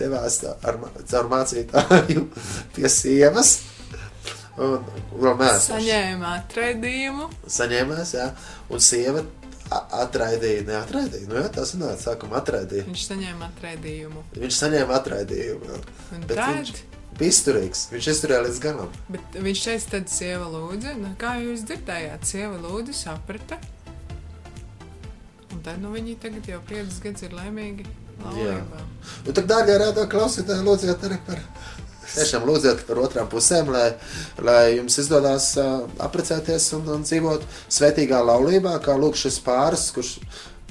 devās 0.00 0.40
ar, 0.48 0.80
caur 1.04 1.34
mācītāju 1.34 2.30
pie 2.76 2.92
sievas. 2.92 3.58
Un 4.58 4.84
vēl 5.22 5.36
mēs 5.38 5.68
Saņēma 5.70 6.30
atraidījumu. 6.40 7.28
saņēmās, 7.58 8.14
jā, 8.16 8.24
un 8.74 8.80
sieva 8.82 9.22
atraidīja, 9.70 10.64
neatraidīja. 10.66 11.28
Nu, 11.28 11.36
jā, 11.38 11.48
tas 11.54 11.74
nāca, 11.78 11.98
sākumā 12.08 12.40
atraidīja. 12.40 12.86
Viņš 12.88 13.04
saņēma 13.10 13.48
atraidījumu. 13.52 14.22
Viņš 14.34 14.58
saņēma 14.62 14.96
atraidījumu. 14.98 15.68
jā. 15.68 15.80
Un 16.16 16.24
Bet 16.26 16.36
tad, 16.40 16.54
viņš 16.56 16.72
bija 17.20 17.34
izturīgs. 17.34 17.82
Viņš 17.92 18.08
izturēja 18.14 18.44
līdz 18.48 18.60
galam. 18.64 18.90
bet 19.08 19.38
viņš 19.46 19.64
teica, 19.68 19.90
tad 19.96 20.08
sieva 20.12 20.48
lūdza, 20.56 20.94
nu, 20.98 21.12
kā 21.20 21.34
jūs 21.44 21.64
dzirdējāt, 21.68 22.24
sieva 22.32 22.56
lūdza, 22.64 22.96
saprata. 23.04 23.58
Un 25.52 25.62
tad, 25.64 25.78
nu, 25.82 25.92
viņi 25.94 26.16
tagad 26.22 26.48
jau 26.48 26.60
piecus 26.68 26.98
gadus 27.04 27.22
ir 27.28 27.32
laimīgi 27.36 27.86
laulībā. 28.24 28.82
Un 29.26 29.32
tad, 29.36 29.44
dārgie 29.50 29.78
rādā 29.80 30.04
klausītāji, 30.10 30.64
lūdziet 30.66 31.04
arī 31.08 31.18
par. 31.28 31.40
Tiešām 32.14 32.46
lūdziet 32.48 32.84
par 32.88 33.00
otrām 33.04 33.28
pusēm, 33.30 33.68
lai, 33.74 33.88
lai 34.42 34.78
jums 34.78 34.98
izdodas 35.02 35.50
uh, 35.60 35.82
apprecēties 36.02 36.70
un, 36.78 36.86
un 36.96 37.04
dzīvot 37.04 37.44
svētīgā 37.68 38.20
laulībā, 38.24 38.78
kā 38.84 38.96
lūk 38.98 39.18
šis 39.20 39.40
pāris, 39.44 39.90
kurš 39.94 40.14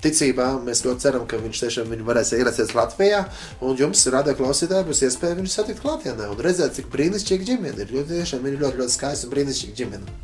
ticībā 0.04 0.48
mēs 0.66 0.84
ļoti 0.86 1.04
ceram, 1.06 1.26
ka 1.30 1.40
viņš 1.42 1.62
tiešām 1.64 1.94
varēs 2.08 2.34
ierasties 2.38 2.74
Latvijā, 2.78 3.24
un 3.66 3.78
jums, 3.80 4.06
rada 4.14 4.36
klausītāji, 4.38 4.88
būs 4.90 5.04
iespēja 5.08 5.38
viņu 5.40 5.52
satikt 5.52 5.82
klātienē 5.84 6.30
un 6.32 6.42
redzēt, 6.44 6.76
cik 6.78 6.90
brīnišķīgi 6.94 7.50
ģimene 7.52 7.86
ir. 7.86 7.94
Jo 7.96 8.06
tiešām 8.08 8.46
ir 8.46 8.60
ļoti, 8.62 8.82
ļoti 8.84 8.94
skaista 8.94 9.28
un 9.28 9.34
brīnišķīga 9.34 9.78
ģimene. 9.82 10.18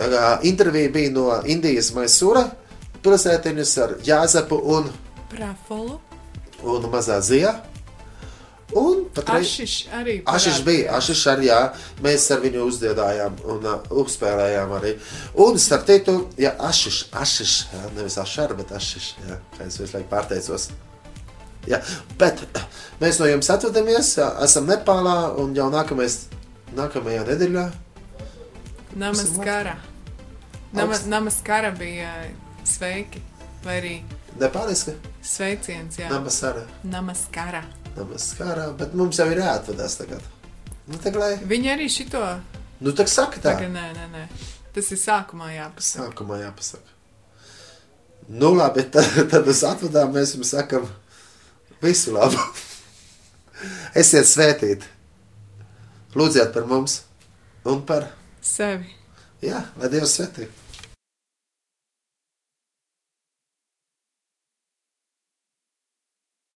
Uh, 0.00 0.38
intervija 0.48 0.90
bija 0.94 1.12
no 1.12 1.26
Indijas 1.50 1.90
Maisūra 1.92 2.46
pilsētiņas 3.04 3.74
ar 3.84 3.96
Jāzepu 4.04 4.60
un, 4.76 4.88
Prafolu. 5.30 5.98
un 6.64 6.88
Mazā 6.92 7.20
Zijā. 7.24 7.58
Un 8.76 9.04
patreiz... 9.14 9.46
Ašiš 9.46 9.74
arī. 9.94 10.14
Ašiš 10.26 10.60
bija, 10.66 10.96
Ašiš 10.98 11.24
arī, 11.32 11.48
jā, 11.48 11.58
mēs 12.04 12.28
ar 12.30 12.42
viņu 12.44 12.66
uzdziedājām 12.68 13.40
un 13.50 13.66
uh, 13.66 13.88
uzspēlējām 14.02 14.74
arī. 14.78 14.92
Un 15.42 15.58
starp 15.58 15.88
citu, 15.88 16.14
ja 16.38 16.52
Ašiš, 16.68 17.00
Ašiš, 17.18 17.54
jā, 17.74 17.82
nevis 17.96 18.18
Ašar, 18.22 18.54
bet 18.58 18.70
Ašiš, 18.76 19.08
jā, 19.26 19.40
kā 19.56 19.66
es 19.66 19.80
visu 19.80 19.98
laiku 19.98 20.10
pārteicos. 20.12 20.68
Jā, 21.68 21.80
bet 22.20 22.44
mēs 23.02 23.18
no 23.20 23.26
jums 23.28 23.50
atvadamies, 23.52 24.14
jā, 24.20 24.30
esam 24.46 24.70
Nepālā 24.70 25.16
un 25.42 25.52
jau 25.58 25.66
nākamais, 25.72 26.22
nākamajā 26.78 27.26
nedēļā. 27.32 27.66
Namaskara. 29.00 29.76
Nama, 30.72 31.02
namaskara 31.10 31.74
bija 31.74 32.14
sveiki. 32.66 33.26
Vai 33.64 33.76
arī 33.80 33.94
Nepāliska, 34.40 34.94
sveiciens, 35.26 35.98
jā. 36.00 36.08
Namasara, 36.08 36.62
Namaskara. 36.86 37.64
Namaskara, 37.96 38.68
bet 38.78 38.94
mums 38.94 39.18
jau 39.18 39.26
ir 39.32 39.40
jāatvadās 39.42 39.96
tagad. 39.98 40.22
Nu, 40.90 40.98
tā 41.02 41.12
lai, 41.14 41.34
Viņi 41.50 41.72
arī 41.74 41.88
šito. 41.90 42.22
nu, 42.80 42.92
tā 42.96 43.06
saka 43.10 43.38
tā. 43.42 43.54
Tagad, 43.54 43.70
nē, 43.74 43.86
nē, 43.96 44.06
nē. 44.14 44.24
Tas 44.74 44.90
ir 44.94 44.98
sākumā 45.02 45.50
jāpasaka. 45.54 46.06
Sākumā 46.06 46.38
jāpasaka. 46.44 46.96
Nu, 48.30 48.52
labi, 48.54 48.84
tad, 48.94 49.04
tad 49.32 49.48
uz 49.50 49.62
atvadām 49.66 50.12
mēs 50.14 50.36
jums 50.36 50.52
sakam 50.54 50.86
visu 51.82 52.14
labu. 52.14 52.38
Esiet 53.98 54.28
svētīti. 54.30 54.86
Lūdziet 56.14 56.52
par 56.54 56.64
mums 56.70 57.00
un 57.68 57.82
par, 57.86 58.06
Sevi. 58.42 58.88
jā, 59.44 59.60
lai 59.78 59.90
Dievs 59.92 60.14
svētī. 60.16 60.46